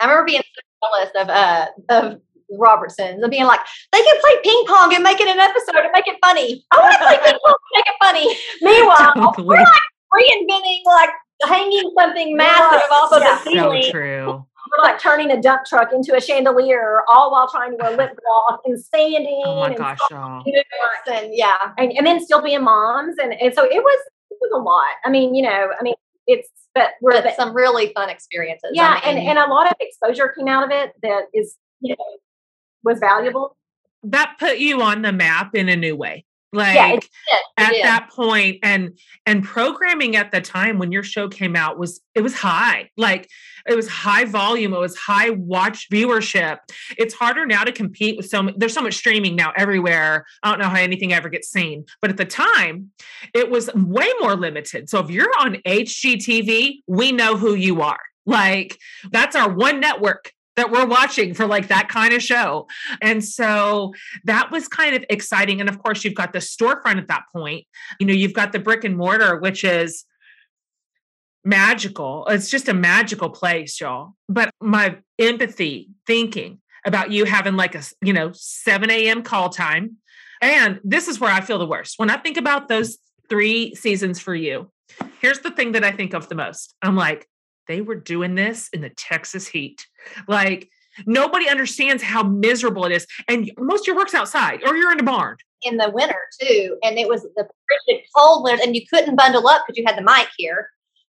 I 0.00 0.06
remember 0.06 0.24
being 0.24 0.40
so 0.40 0.88
jealous 0.88 1.10
of, 1.20 1.28
uh, 1.28 1.66
of 1.88 2.20
Robertsons 2.50 3.20
and 3.20 3.30
being 3.30 3.44
like, 3.44 3.60
they 3.92 4.00
can 4.00 4.16
play 4.20 4.32
ping 4.42 4.64
pong 4.68 4.94
and 4.94 5.02
make 5.02 5.20
it 5.20 5.28
an 5.28 5.38
episode 5.38 5.82
and 5.84 5.90
make 5.92 6.06
it 6.06 6.16
funny. 6.24 6.64
I 6.70 6.76
want 6.78 6.92
to 6.92 6.98
play 7.04 7.18
ping 7.24 7.38
pong 7.44 7.54
and 7.54 7.74
make 7.74 7.86
it 7.86 7.98
funny. 8.02 8.36
Meanwhile, 8.62 9.12
Totally. 9.14 9.48
We're 9.48 9.56
like 9.56 9.88
reinventing 10.14 10.80
like 10.86 11.10
hanging 11.44 11.90
something 11.98 12.36
massive 12.36 12.80
Yes, 12.80 12.90
off 12.90 13.12
of 13.12 13.22
yes. 13.22 13.44
the 13.44 13.50
So 13.50 13.52
ceiling. 13.52 13.90
true. 13.90 14.26
we're 14.76 14.82
like 14.82 14.98
turning 14.98 15.30
a 15.30 15.40
dump 15.40 15.64
truck 15.64 15.92
into 15.92 16.14
a 16.16 16.20
chandelier, 16.20 17.02
all 17.08 17.30
while 17.32 17.48
trying 17.48 17.70
to 17.72 17.76
wear 17.82 17.96
lip 17.96 18.18
gloss 18.22 18.60
and 18.66 18.78
standing. 18.78 19.42
Oh 19.44 19.60
my 19.60 19.68
and 19.68 19.76
gosh, 19.76 19.98
y'all. 20.10 20.42
And 21.10 21.30
yeah, 21.34 21.72
and, 21.78 21.92
and 21.92 22.06
then 22.06 22.20
still 22.20 22.42
being 22.42 22.62
moms, 22.62 23.16
and, 23.22 23.32
and 23.34 23.54
so 23.54 23.64
it 23.64 23.82
was 23.82 24.00
it 24.30 24.38
was 24.40 24.50
a 24.54 24.58
lot. 24.62 24.86
I 25.04 25.10
mean, 25.10 25.34
you 25.34 25.42
know, 25.42 25.68
I 25.78 25.82
mean, 25.82 25.94
it's 26.26 26.48
but 26.74 26.90
we're 27.00 27.12
but 27.12 27.24
the, 27.24 27.34
some 27.34 27.54
really 27.54 27.92
fun 27.94 28.10
experiences. 28.10 28.70
I 28.72 28.74
yeah, 28.74 29.00
and 29.04 29.18
and 29.18 29.38
a 29.38 29.46
lot 29.46 29.66
of 29.68 29.74
exposure 29.80 30.34
came 30.36 30.48
out 30.48 30.64
of 30.64 30.70
it 30.70 30.92
that 31.02 31.24
is 31.32 31.56
you 31.80 31.94
know 31.96 32.04
was 32.84 32.98
valuable. 32.98 33.56
That 34.04 34.36
put 34.38 34.58
you 34.58 34.80
on 34.82 35.02
the 35.02 35.12
map 35.12 35.54
in 35.54 35.68
a 35.68 35.76
new 35.76 35.96
way. 35.96 36.24
Like 36.52 36.74
Yeah, 36.74 36.94
it 36.94 37.04
it 37.04 37.44
at 37.58 37.72
that 37.82 38.10
point 38.10 38.58
and 38.62 38.98
and 39.26 39.44
programming 39.44 40.16
at 40.16 40.32
the 40.32 40.40
time 40.40 40.78
when 40.78 40.92
your 40.92 41.02
show 41.02 41.28
came 41.28 41.54
out 41.54 41.78
was 41.78 42.00
it 42.14 42.22
was 42.22 42.34
high 42.34 42.90
like 42.96 43.28
it 43.66 43.76
was 43.76 43.86
high 43.88 44.24
volume 44.24 44.72
it 44.72 44.78
was 44.78 44.96
high 44.96 45.30
watch 45.30 45.90
viewership. 45.90 46.58
It's 46.96 47.12
harder 47.12 47.44
now 47.44 47.64
to 47.64 47.72
compete 47.72 48.16
with 48.16 48.28
so 48.28 48.50
there's 48.56 48.72
so 48.72 48.80
much 48.80 48.94
streaming 48.94 49.36
now 49.36 49.52
everywhere 49.56 50.24
i 50.42 50.50
don't 50.50 50.58
know 50.58 50.68
how 50.68 50.78
anything 50.78 51.12
ever 51.12 51.28
gets 51.28 51.50
seen 51.50 51.84
but 52.00 52.10
at 52.10 52.16
the 52.16 52.24
time 52.24 52.92
it 53.34 53.50
was 53.50 53.68
way 53.74 54.08
more 54.20 54.36
limited. 54.36 54.88
So 54.88 55.00
if 55.00 55.10
you're 55.10 55.30
on 55.40 55.56
hgtv 55.56 56.82
we 56.86 57.12
know 57.12 57.36
who 57.36 57.54
you 57.54 57.82
are 57.82 58.00
like 58.24 58.78
that's 59.10 59.36
our 59.36 59.52
one 59.52 59.80
network 59.80 60.32
that 60.58 60.70
we're 60.70 60.86
watching 60.86 61.32
for 61.32 61.46
like 61.46 61.68
that 61.68 61.88
kind 61.88 62.12
of 62.12 62.22
show 62.22 62.66
and 63.00 63.24
so 63.24 63.94
that 64.24 64.50
was 64.50 64.68
kind 64.68 64.94
of 64.94 65.04
exciting. 65.10 65.60
And 65.60 65.68
of 65.68 65.82
course, 65.82 66.04
you've 66.04 66.14
got 66.14 66.32
the 66.32 66.38
storefront 66.38 66.98
at 66.98 67.08
that 67.08 67.24
point. 67.32 67.66
You 67.98 68.06
know, 68.06 68.12
you've 68.12 68.32
got 68.32 68.52
the 68.52 68.58
brick 68.58 68.84
and 68.84 68.96
mortar, 68.96 69.38
which 69.38 69.64
is 69.64 70.04
magical. 71.44 72.26
It's 72.28 72.50
just 72.50 72.68
a 72.68 72.74
magical 72.74 73.30
place, 73.30 73.80
y'all. 73.80 74.14
But 74.28 74.50
my 74.60 74.98
empathy 75.18 75.90
thinking 76.06 76.60
about 76.84 77.10
you 77.10 77.24
having 77.24 77.56
like 77.56 77.74
a, 77.74 77.82
you 78.02 78.12
know, 78.12 78.30
7 78.34 78.90
a.m. 78.90 79.22
call 79.22 79.48
time. 79.48 79.96
And 80.40 80.80
this 80.84 81.08
is 81.08 81.18
where 81.18 81.32
I 81.32 81.40
feel 81.40 81.58
the 81.58 81.66
worst. 81.66 81.98
When 81.98 82.10
I 82.10 82.16
think 82.16 82.36
about 82.36 82.68
those 82.68 82.98
three 83.28 83.74
seasons 83.74 84.20
for 84.20 84.34
you, 84.34 84.70
here's 85.20 85.40
the 85.40 85.50
thing 85.50 85.72
that 85.72 85.84
I 85.84 85.90
think 85.90 86.14
of 86.14 86.28
the 86.28 86.34
most. 86.34 86.74
I'm 86.82 86.96
like, 86.96 87.28
they 87.68 87.80
were 87.80 87.94
doing 87.94 88.34
this 88.34 88.68
in 88.72 88.80
the 88.80 88.90
Texas 88.90 89.46
heat. 89.46 89.86
Like, 90.26 90.68
nobody 91.06 91.48
understands 91.48 92.02
how 92.02 92.22
miserable 92.24 92.84
it 92.86 92.92
is. 92.92 93.06
And 93.28 93.50
most 93.58 93.82
of 93.82 93.86
your 93.88 93.96
work's 93.96 94.14
outside 94.14 94.60
or 94.66 94.74
you're 94.76 94.90
in 94.92 95.00
a 95.00 95.04
barn. 95.04 95.36
in 95.62 95.76
the 95.76 95.90
winter 95.90 96.18
too, 96.40 96.76
and 96.82 96.98
it 96.98 97.08
was 97.08 97.22
the 97.22 97.48
frigid 97.86 98.04
cold 98.16 98.44
winter, 98.44 98.62
and 98.64 98.74
you 98.76 98.82
couldn't 98.92 99.16
bundle 99.16 99.46
up 99.48 99.64
because 99.66 99.76
you 99.78 99.84
had 99.86 99.96
the 99.98 100.02
mic 100.02 100.28
here. 100.36 100.70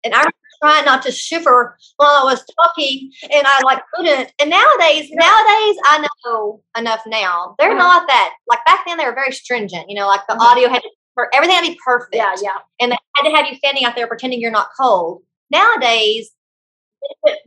And 0.04 0.14
I 0.14 0.20
remember 0.20 0.36
trying 0.64 0.86
not 0.86 1.02
to 1.04 1.12
shiver 1.12 1.78
while 1.98 2.10
I 2.10 2.24
was 2.24 2.44
talking, 2.64 3.12
and 3.34 3.46
I 3.46 3.62
like 3.64 3.82
couldn't. 3.94 4.32
And 4.40 4.50
nowadays, 4.50 5.10
nowadays 5.12 5.76
I 5.86 6.08
know 6.26 6.62
enough 6.78 7.02
now. 7.06 7.56
They're 7.60 7.76
not 7.78 8.08
that 8.08 8.34
like 8.48 8.64
back 8.66 8.86
then. 8.88 8.98
They 8.98 9.06
were 9.06 9.14
very 9.14 9.32
stringent. 9.34 9.90
You 9.90 9.96
know, 9.96 10.08
like 10.08 10.22
the 10.28 10.36
Mhm. 10.36 10.40
audio 10.40 10.70
had 10.70 10.82
to, 10.84 10.90
everything 11.34 11.56
had 11.58 11.66
to 11.66 11.72
be 11.72 11.80
perfect. 11.86 12.16
Yeah, 12.16 12.34
yeah. 12.42 12.58
and 12.80 12.92
they 12.94 12.98
had 13.18 13.30
to 13.30 13.36
have 13.36 13.46
you 13.48 13.56
standing 13.58 13.84
out 13.84 13.96
there 13.98 14.08
pretending 14.08 14.40
you're 14.40 14.52
not 14.52 14.70
cold. 14.80 15.22
Nowadays, 15.52 16.32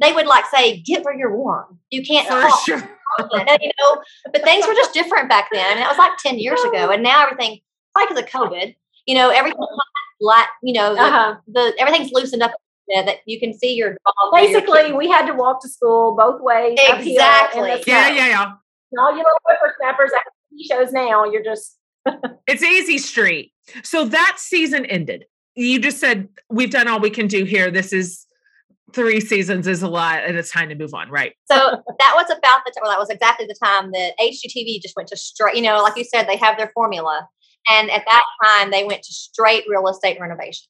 they 0.00 0.12
would, 0.12 0.26
like 0.26 0.44
say, 0.54 0.80
"Get 0.80 1.04
where 1.04 1.16
you're 1.16 1.36
warm. 1.36 1.78
You 1.90 2.02
can't 2.04 2.26
For 2.28 2.40
talk." 2.40 2.64
sure. 2.66 2.90
You 3.18 3.70
know, 3.78 4.02
but 4.32 4.42
things 4.42 4.66
were 4.66 4.72
just 4.72 4.94
different 4.94 5.28
back 5.28 5.48
then. 5.52 5.72
And 5.72 5.80
it 5.80 5.86
was 5.86 5.98
like 5.98 6.12
10 6.16 6.38
years 6.38 6.62
ago. 6.64 6.88
And 6.88 7.02
now 7.02 7.22
everything, 7.24 7.60
probably 7.94 8.14
because 8.14 8.24
of 8.24 8.30
COVID, 8.50 8.74
you 9.04 9.14
know, 9.14 9.28
everything 9.28 9.60
like, 10.18 10.46
you 10.62 10.72
know, 10.72 10.94
the, 10.94 11.00
Uh-huh. 11.02 11.34
the 11.46 11.74
everything's 11.78 12.10
loosened 12.12 12.42
up 12.42 12.52
a 12.52 12.56
bit 12.88 13.04
that 13.06 13.16
you 13.26 13.38
can 13.38 13.52
see 13.52 13.74
your 13.74 13.90
dog. 13.90 13.98
or 14.32 14.40
your 14.40 14.60
Basically, 14.62 14.92
we 14.94 15.10
had 15.10 15.26
to 15.26 15.34
walk 15.34 15.60
to 15.60 15.68
school 15.68 16.16
both 16.16 16.40
ways. 16.40 16.78
uphill 16.88 17.06
Exactly. 17.12 17.68
Yeah, 17.86 18.06
snow. 18.08 18.16
yeah, 18.16 18.26
yeah. 18.28 18.42
And 18.92 18.98
all 18.98 19.10
you 19.10 19.18
little 19.18 19.40
whippersnappers 19.46 20.12
at 20.14 20.22
TV 20.50 20.66
shows 20.70 20.92
now, 20.94 21.24
you're 21.30 21.44
just 21.44 21.76
It's 22.46 22.62
easy 22.62 22.96
street. 22.96 23.52
So 23.82 24.06
that 24.06 24.36
season 24.38 24.86
ended. 24.86 25.26
You 25.54 25.78
just 25.80 25.98
said, 25.98 26.28
we've 26.48 26.70
done 26.70 26.88
all 26.88 26.98
we 26.98 27.10
can 27.10 27.26
do 27.26 27.44
here. 27.44 27.70
This 27.70 27.92
is 27.92 28.26
three 28.92 29.20
seasons 29.20 29.66
is 29.66 29.82
a 29.82 29.88
lot 29.88 30.24
and 30.24 30.36
it's 30.36 30.50
time 30.50 30.68
to 30.68 30.74
move 30.74 30.94
on, 30.94 31.10
right? 31.10 31.32
So 31.50 31.56
that 31.56 32.12
was 32.14 32.26
about 32.26 32.60
the 32.64 32.72
time, 32.72 32.82
well, 32.82 32.90
that 32.90 32.98
was 32.98 33.10
exactly 33.10 33.46
the 33.46 33.56
time 33.62 33.90
that 33.92 34.12
HGTV 34.20 34.80
just 34.82 34.94
went 34.96 35.08
to 35.08 35.16
straight, 35.16 35.56
you 35.56 35.62
know, 35.62 35.82
like 35.82 35.96
you 35.96 36.04
said, 36.04 36.24
they 36.28 36.36
have 36.36 36.56
their 36.56 36.70
formula. 36.74 37.28
And 37.70 37.90
at 37.90 38.02
that 38.06 38.22
time, 38.44 38.70
they 38.70 38.84
went 38.84 39.02
to 39.02 39.12
straight 39.12 39.64
real 39.68 39.86
estate 39.88 40.18
renovation. 40.20 40.66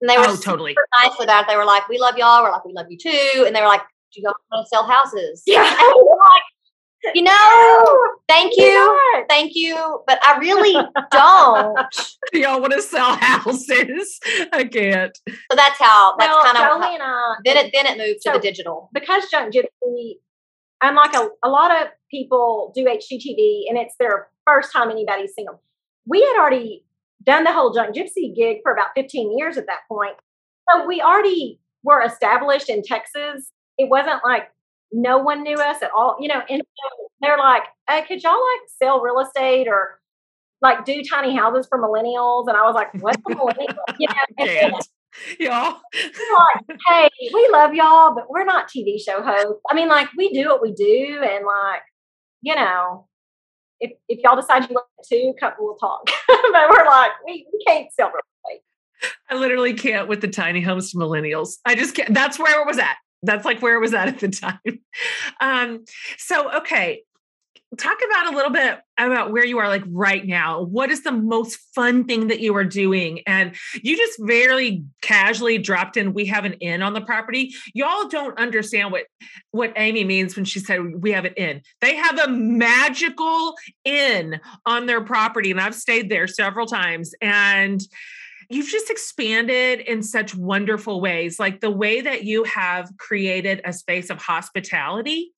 And 0.00 0.08
they 0.08 0.16
were 0.16 0.24
Oh, 0.26 0.36
totally. 0.36 0.72
super 0.72 0.86
nice 1.04 1.18
with 1.18 1.28
that. 1.28 1.46
They 1.48 1.56
were 1.56 1.66
like, 1.66 1.88
we 1.88 1.98
love 1.98 2.16
y'all. 2.16 2.42
We're 2.42 2.50
like, 2.50 2.64
we 2.64 2.72
love 2.72 2.86
you 2.88 2.96
too. 2.96 3.44
And 3.46 3.54
they 3.54 3.60
were 3.60 3.66
like, 3.68 3.82
do 4.14 4.22
y'all 4.22 4.32
want 4.50 4.64
to 4.64 4.68
sell 4.68 4.84
houses? 4.84 5.42
Yeah. 5.46 5.62
And 5.78 5.92
we 5.96 6.02
were 6.02 6.16
like, 6.18 6.42
you 7.14 7.22
know, 7.22 7.96
thank 8.28 8.56
You 8.56 8.64
you. 8.64 9.24
Thank 9.28 9.52
you. 9.54 10.02
But 10.06 10.18
I 10.24 10.38
really 10.38 10.72
don't. 11.10 12.16
Y'all 12.32 12.60
want 12.60 12.72
to 12.72 12.82
sell 12.82 13.16
houses? 13.16 14.20
I 14.52 14.64
can't. 14.64 15.16
So 15.28 15.56
that's 15.56 15.78
how, 15.78 16.16
that's 16.18 16.28
well, 16.28 16.44
kind 16.44 16.56
of, 16.56 16.62
Jolie 16.62 16.86
how, 16.86 16.94
and 16.94 17.02
I, 17.02 17.06
uh, 17.06 17.34
then 17.44 17.56
it, 17.56 17.70
then 17.72 17.86
it 17.86 17.98
moved 17.98 18.20
to 18.22 18.32
the 18.32 18.38
digital. 18.38 18.90
because 18.92 19.24
Junk 19.30 19.54
Gypsy, 19.54 20.14
unlike 20.82 21.14
a, 21.14 21.28
a 21.44 21.48
lot 21.48 21.70
of 21.70 21.88
people 22.10 22.72
do 22.74 22.84
HGTV 22.84 23.64
and 23.68 23.78
it's 23.78 23.94
their 23.98 24.28
first 24.46 24.72
time 24.72 24.90
anybody's 24.90 25.32
seen 25.34 25.46
them. 25.46 25.58
We 26.06 26.22
had 26.22 26.40
already 26.40 26.84
done 27.24 27.44
the 27.44 27.52
whole 27.52 27.72
Junk 27.72 27.94
Gypsy 27.94 28.34
gig 28.34 28.58
for 28.62 28.72
about 28.72 28.88
15 28.94 29.36
years 29.38 29.56
at 29.56 29.66
that 29.66 29.80
point. 29.88 30.16
So 30.68 30.86
we 30.86 31.00
already 31.00 31.60
were 31.82 32.02
established 32.02 32.68
in 32.68 32.82
Texas. 32.82 33.50
It 33.78 33.88
wasn't 33.88 34.20
like 34.24 34.50
no 34.92 35.18
one 35.18 35.42
knew 35.42 35.56
us 35.56 35.82
at 35.82 35.90
all, 35.96 36.16
you 36.20 36.28
know. 36.28 36.40
And 36.48 36.62
so 36.62 37.08
they're 37.20 37.38
like, 37.38 37.62
hey, 37.88 38.02
could 38.06 38.22
y'all 38.22 38.32
like 38.32 38.68
sell 38.82 39.00
real 39.00 39.20
estate 39.20 39.68
or 39.68 40.00
like 40.62 40.84
do 40.84 41.02
tiny 41.02 41.36
houses 41.36 41.66
for 41.68 41.78
millennials? 41.78 42.48
And 42.48 42.56
I 42.56 42.62
was 42.62 42.74
like, 42.74 42.92
what's 43.02 43.18
a 43.26 43.34
millennial? 43.34 43.74
You 43.98 44.08
know, 44.08 44.14
and 44.38 44.48
then 44.48 44.70
Can't. 44.70 44.88
Y'all. 45.38 45.80
like, 45.92 46.78
hey, 46.88 47.08
we 47.34 47.48
love 47.52 47.74
y'all, 47.74 48.14
but 48.14 48.30
we're 48.30 48.44
not 48.44 48.68
TV 48.68 49.00
show 49.00 49.22
hosts. 49.22 49.60
I 49.68 49.74
mean, 49.74 49.88
like, 49.88 50.08
we 50.16 50.32
do 50.32 50.48
what 50.48 50.62
we 50.62 50.72
do, 50.72 51.20
and 51.22 51.44
like, 51.44 51.82
you 52.42 52.54
know, 52.54 53.08
if 53.80 53.92
if 54.08 54.20
y'all 54.22 54.36
decide 54.36 54.68
you 54.68 54.74
want 54.74 54.86
to, 55.04 55.32
come, 55.40 55.52
we'll 55.58 55.76
talk. 55.76 56.06
but 56.28 56.70
we're 56.70 56.86
like, 56.86 57.10
we, 57.26 57.46
we 57.52 57.64
can't 57.66 57.92
sell 57.92 58.08
real 58.08 58.20
estate. 58.46 58.62
I 59.28 59.34
literally 59.34 59.74
can't 59.74 60.08
with 60.08 60.20
the 60.20 60.28
tiny 60.28 60.60
homes 60.60 60.92
to 60.92 60.98
millennials. 60.98 61.56
I 61.64 61.74
just 61.74 61.94
can't. 61.94 62.14
That's 62.14 62.38
where 62.38 62.60
it 62.60 62.66
was 62.66 62.78
at. 62.78 62.96
That's 63.22 63.44
like 63.44 63.60
where 63.60 63.76
it 63.76 63.80
was 63.80 63.94
at 63.94 64.08
at 64.08 64.18
the 64.18 64.28
time. 64.28 64.80
Um, 65.40 65.84
so, 66.18 66.58
okay, 66.58 67.02
talk 67.78 67.98
about 68.04 68.32
a 68.32 68.36
little 68.36 68.50
bit 68.50 68.80
about 68.98 69.30
where 69.30 69.44
you 69.44 69.58
are 69.58 69.68
like 69.68 69.84
right 69.86 70.26
now. 70.26 70.62
What 70.62 70.90
is 70.90 71.02
the 71.02 71.12
most 71.12 71.56
fun 71.74 72.04
thing 72.04 72.26
that 72.26 72.40
you 72.40 72.54
are 72.56 72.64
doing? 72.64 73.20
And 73.26 73.54
you 73.82 73.96
just 73.96 74.18
very 74.20 74.82
casually 75.02 75.58
dropped 75.58 75.96
in. 75.96 76.12
We 76.12 76.26
have 76.26 76.44
an 76.44 76.54
inn 76.54 76.82
on 76.82 76.94
the 76.94 77.00
property. 77.00 77.54
Y'all 77.72 78.08
don't 78.08 78.36
understand 78.38 78.90
what 78.90 79.04
what 79.52 79.72
Amie 79.76 80.04
means 80.04 80.34
when 80.34 80.44
she 80.44 80.58
said 80.58 81.02
we 81.02 81.12
have 81.12 81.24
an 81.24 81.34
inn. 81.34 81.62
They 81.80 81.94
have 81.94 82.18
a 82.18 82.28
magical 82.28 83.54
inn 83.84 84.40
on 84.66 84.86
their 84.86 85.02
property, 85.02 85.50
and 85.50 85.60
I've 85.60 85.74
stayed 85.74 86.10
there 86.10 86.26
several 86.26 86.66
times. 86.66 87.14
And 87.20 87.80
you've 88.50 88.68
just 88.68 88.90
expanded 88.90 89.80
in 89.80 90.02
such 90.02 90.34
wonderful 90.34 91.00
ways 91.00 91.38
like 91.38 91.60
the 91.60 91.70
way 91.70 92.00
that 92.00 92.24
you 92.24 92.44
have 92.44 92.90
created 92.98 93.62
a 93.64 93.72
space 93.72 94.10
of 94.10 94.18
hospitality 94.18 95.32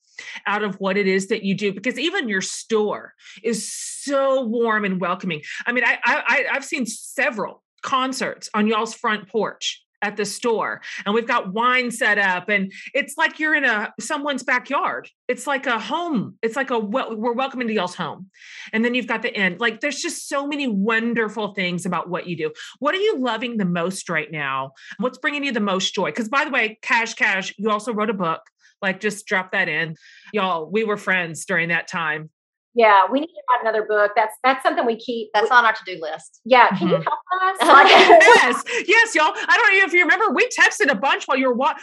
out 0.46 0.62
of 0.62 0.74
what 0.76 0.96
it 0.96 1.06
is 1.06 1.28
that 1.28 1.42
you 1.42 1.54
do 1.54 1.72
because 1.72 1.98
even 1.98 2.28
your 2.28 2.40
store 2.40 3.14
is 3.42 3.70
so 3.70 4.44
warm 4.44 4.84
and 4.84 5.00
welcoming. 5.00 5.42
I 5.66 5.72
mean 5.72 5.84
i, 5.84 5.98
I 6.04 6.44
i've 6.52 6.64
seen 6.64 6.86
several 6.86 7.62
concerts 7.82 8.48
on 8.54 8.66
y'all's 8.66 8.94
front 8.94 9.28
porch 9.28 9.82
at 10.02 10.16
the 10.16 10.24
store 10.24 10.82
and 11.06 11.14
we've 11.14 11.26
got 11.26 11.52
wine 11.52 11.90
set 11.90 12.18
up 12.18 12.48
and 12.48 12.72
it's 12.92 13.16
like 13.16 13.38
you're 13.38 13.54
in 13.54 13.64
a 13.64 13.92
someone's 14.00 14.42
backyard. 14.42 15.08
It's 15.28 15.46
like 15.46 15.66
a 15.66 15.78
home. 15.78 16.36
It's 16.42 16.56
like 16.56 16.70
a 16.70 16.78
we're 16.78 17.32
welcoming 17.32 17.68
to 17.68 17.74
y'all's 17.74 17.94
home. 17.94 18.28
And 18.72 18.84
then 18.84 18.94
you've 18.94 19.06
got 19.06 19.22
the 19.22 19.34
end. 19.34 19.60
Like 19.60 19.80
there's 19.80 20.00
just 20.00 20.28
so 20.28 20.46
many 20.46 20.66
wonderful 20.66 21.54
things 21.54 21.86
about 21.86 22.10
what 22.10 22.26
you 22.26 22.36
do. 22.36 22.52
What 22.80 22.94
are 22.94 22.98
you 22.98 23.18
loving 23.18 23.56
the 23.56 23.64
most 23.64 24.08
right 24.10 24.30
now? 24.30 24.72
What's 24.98 25.18
bringing 25.18 25.44
you 25.44 25.52
the 25.52 25.60
most 25.60 25.94
joy? 25.94 26.06
Because 26.06 26.28
by 26.28 26.44
the 26.44 26.50
way 26.50 26.78
cash 26.82 27.14
cash 27.14 27.54
you 27.56 27.70
also 27.70 27.92
wrote 27.92 28.10
a 28.10 28.14
book. 28.14 28.42
Like 28.82 29.00
just 29.00 29.26
drop 29.26 29.52
that 29.52 29.68
in. 29.68 29.96
Y'all 30.32 30.68
we 30.70 30.84
were 30.84 30.96
friends 30.96 31.44
during 31.44 31.68
that 31.68 31.88
time 31.88 32.30
Yeah, 32.74 33.04
we 33.10 33.20
need 33.20 33.26
to 33.26 33.42
write 33.50 33.60
another 33.62 33.84
book. 33.86 34.12
That's 34.16 34.34
that's 34.42 34.62
something 34.62 34.86
we 34.86 34.96
keep. 34.96 35.28
That's 35.34 35.50
on 35.50 35.64
our 35.66 35.72
to 35.74 35.84
do 35.84 36.00
list. 36.00 36.40
yeah, 36.44 36.68
can 36.76 36.88
you 36.88 36.94
Mhm. 36.96 37.04
help 37.04 37.18
us? 37.42 37.58
yes, 37.60 38.64
yes, 38.88 39.14
y'all. 39.14 39.32
I 39.36 39.56
don't 39.58 39.78
know 39.78 39.84
if 39.84 39.92
you 39.92 40.00
remember, 40.00 40.30
we 40.34 40.48
texted 40.48 40.90
a 40.90 40.94
bunch 40.94 41.24
while 41.26 41.36
you 41.36 41.48
were 41.48 41.54
watching. 41.54 41.82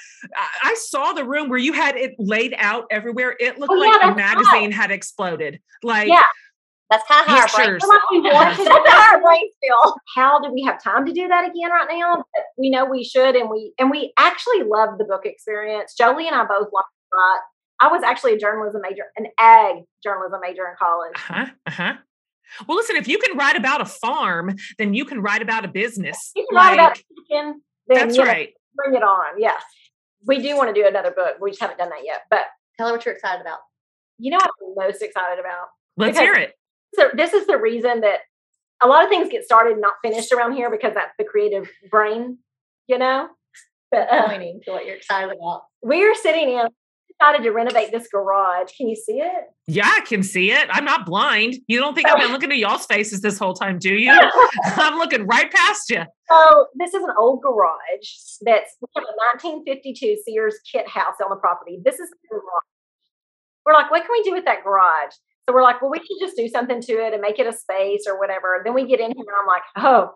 I 0.64 0.74
saw 0.76 1.14
the 1.14 1.24
room 1.26 1.48
where 1.50 1.60
you 1.60 1.74
had 1.74 1.96
it 1.96 2.14
laid 2.18 2.56
out 2.58 2.86
everywhere. 2.90 3.36
It 3.40 3.60
looked 3.60 3.72
Oh, 3.72 3.78
like 3.78 3.90
yeah, 4.02 4.12
a 4.12 4.16
that's 4.16 4.18
magazine 4.18 4.72
had 4.72 4.90
exploded. 4.92 5.60
Like, 5.84 6.08
Yeah. 6.08 6.24
That's 6.92 7.08
kind 7.08 7.22
of 7.22 7.28
how 7.28 7.42
our 7.42 7.48
brain. 7.56 7.68
Pictures. 7.76 7.88
Like 7.88 8.10
we 8.10 8.22
want 8.22 8.50
to 8.50 8.56
do 8.58 8.64
That's 8.64 8.90
how 8.90 9.14
our 9.14 9.22
brains 9.22 9.54
feel. 9.62 9.96
How 10.16 10.40
do 10.40 10.52
we 10.52 10.64
have 10.64 10.82
time 10.82 11.06
to 11.06 11.14
do 11.14 11.28
that 11.28 11.48
again 11.48 11.70
right 11.70 11.88
now? 11.88 12.16
But 12.16 12.44
we 12.58 12.72
know 12.72 12.84
we 12.86 13.04
should, 13.04 13.36
and 13.36 13.48
we 13.48 13.74
and 13.78 13.92
we 13.92 14.12
actually 14.18 14.64
love 14.64 14.98
the 14.98 15.04
book 15.04 15.22
experience. 15.24 15.94
Jolie 15.96 16.26
and 16.26 16.36
I 16.36 16.46
both 16.46 16.70
like 16.74 16.86
right. 17.14 17.40
I 17.82 17.88
was 17.88 18.04
actually 18.04 18.34
a 18.34 18.38
journalism 18.38 18.82
major, 18.82 19.04
an 19.18 19.28
ag 19.40 19.84
journalism 20.04 20.40
major 20.42 20.68
in 20.68 20.74
college. 20.78 21.14
Uh-huh. 21.16 21.46
Uh-huh. 21.68 21.94
Well, 22.68 22.78
listen, 22.78 22.96
if 22.96 23.08
you 23.08 23.18
can 23.20 23.38
write 23.38 23.56
about 23.56 23.80
a 23.82 23.86
farm, 23.86 24.56
then 24.78 24.94
you 24.94 25.06
can 25.06 25.22
write 25.22 25.42
about 25.42 25.66
a 25.66 25.68
business. 25.68 26.32
You 26.36 26.46
can 26.50 26.56
write 26.56 26.74
about 26.74 26.96
chicken. 26.96 27.62
Then, 27.88 27.98
That's 28.08 28.18
you 28.18 28.24
know, 28.24 28.30
right. 28.30 28.50
bring 28.76 28.96
it 28.96 29.04
on. 29.04 29.40
Yes. 29.40 29.62
We 30.26 30.40
do 30.42 30.58
want 30.58 30.74
to 30.74 30.82
do 30.82 30.86
another 30.88 31.12
book. 31.12 31.36
We 31.40 31.52
just 31.52 31.62
haven't 31.62 31.78
done 31.78 31.90
that 31.90 32.02
yet. 32.04 32.22
But 32.30 32.42
Tell 32.78 32.88
her 32.88 32.94
what 32.94 33.06
you're 33.06 33.14
excited 33.16 33.42
about. 33.42 33.60
you 34.20 34.32
know 34.32 34.38
what 34.38 34.52
I'm 34.86 34.90
most 34.92 35.02
excited 35.02 35.40
about? 35.40 35.68
Let's 35.98 36.18
because- 36.18 36.24
hear 36.24 36.34
it. 36.44 36.54
So 36.96 37.10
this 37.14 37.34
is 37.34 37.46
the 37.46 37.58
reason 37.58 38.02
that 38.02 38.20
a 38.82 38.88
lot 38.88 39.04
of 39.04 39.10
things 39.10 39.30
get 39.30 39.44
started 39.44 39.74
and 39.74 39.82
not 39.82 39.94
finished 40.02 40.32
around 40.32 40.54
here 40.54 40.72
because 40.72 40.94
that's 40.96 41.14
the 41.20 41.24
creative 41.26 41.70
brain, 41.92 42.40
you 42.88 42.98
know? 42.98 43.28
But 43.92 44.12
uh, 44.12 44.28
Pointing 44.28 44.62
to 44.66 44.72
what 44.72 44.86
you're 44.86 44.96
excited 44.96 45.30
about. 45.38 45.64
we're 45.84 46.16
sitting 46.16 46.50
in 46.50 46.68
decided 47.20 47.44
to 47.44 47.52
renovate 47.52 47.92
this 47.92 48.08
garage. 48.08 48.72
Can 48.76 48.88
you 48.88 48.96
see 48.96 49.20
it? 49.20 49.46
Yeah, 49.68 49.92
I 49.92 50.02
can 50.02 50.24
see 50.24 50.52
it. 50.52 50.68
I'm 50.72 50.86
not 50.86 51.06
blind. 51.06 51.56
You 51.68 51.80
don't 51.80 51.94
think 51.94 52.08
I've 52.08 52.20
been 52.20 52.32
looking 52.32 52.52
at 52.52 52.58
y'all's 52.58 52.86
faces 52.86 53.22
this 53.22 53.38
whole 53.38 53.54
time, 53.54 53.78
do 53.80 53.94
you? 53.94 54.12
I'm 54.66 54.98
looking 54.98 55.26
right 55.28 55.52
past 55.52 55.90
you. 55.90 56.04
So 56.30 56.68
this 56.76 56.94
is 56.94 57.04
an 57.04 57.12
old 57.18 57.42
garage 57.42 58.10
that's 58.42 58.76
we 58.82 58.88
have 58.96 59.04
a 59.04 59.16
1952 59.40 60.18
Sears 60.26 60.60
kit 60.72 60.88
house 60.88 61.16
on 61.24 61.30
the 61.30 61.36
property. 61.36 61.80
This 61.84 62.00
is 62.00 62.10
the 62.10 62.18
garage. 62.30 62.44
We're 63.66 63.74
like, 63.74 63.92
what 63.92 64.02
can 64.02 64.12
we 64.12 64.24
do 64.24 64.32
with 64.32 64.46
that 64.46 64.64
garage? 64.64 65.14
So 65.48 65.54
we're 65.54 65.64
like, 65.64 65.82
well, 65.82 65.92
we 65.92 66.00
should 66.00 66.18
just 66.22 66.38
do 66.38 66.48
something 66.48 66.82
to 66.82 66.94
it 66.94 67.14
and 67.14 67.22
make 67.22 67.40
it 67.40 67.48
a 67.48 67.54
space 67.54 68.06
or 68.08 68.20
whatever. 68.20 68.62
Then 68.64 68.74
we 68.74 68.86
get 68.86 69.00
in 69.00 69.12
here 69.12 69.26
and 69.28 69.36
I'm 69.40 69.48
like, 69.48 69.64
oh, 69.78 70.14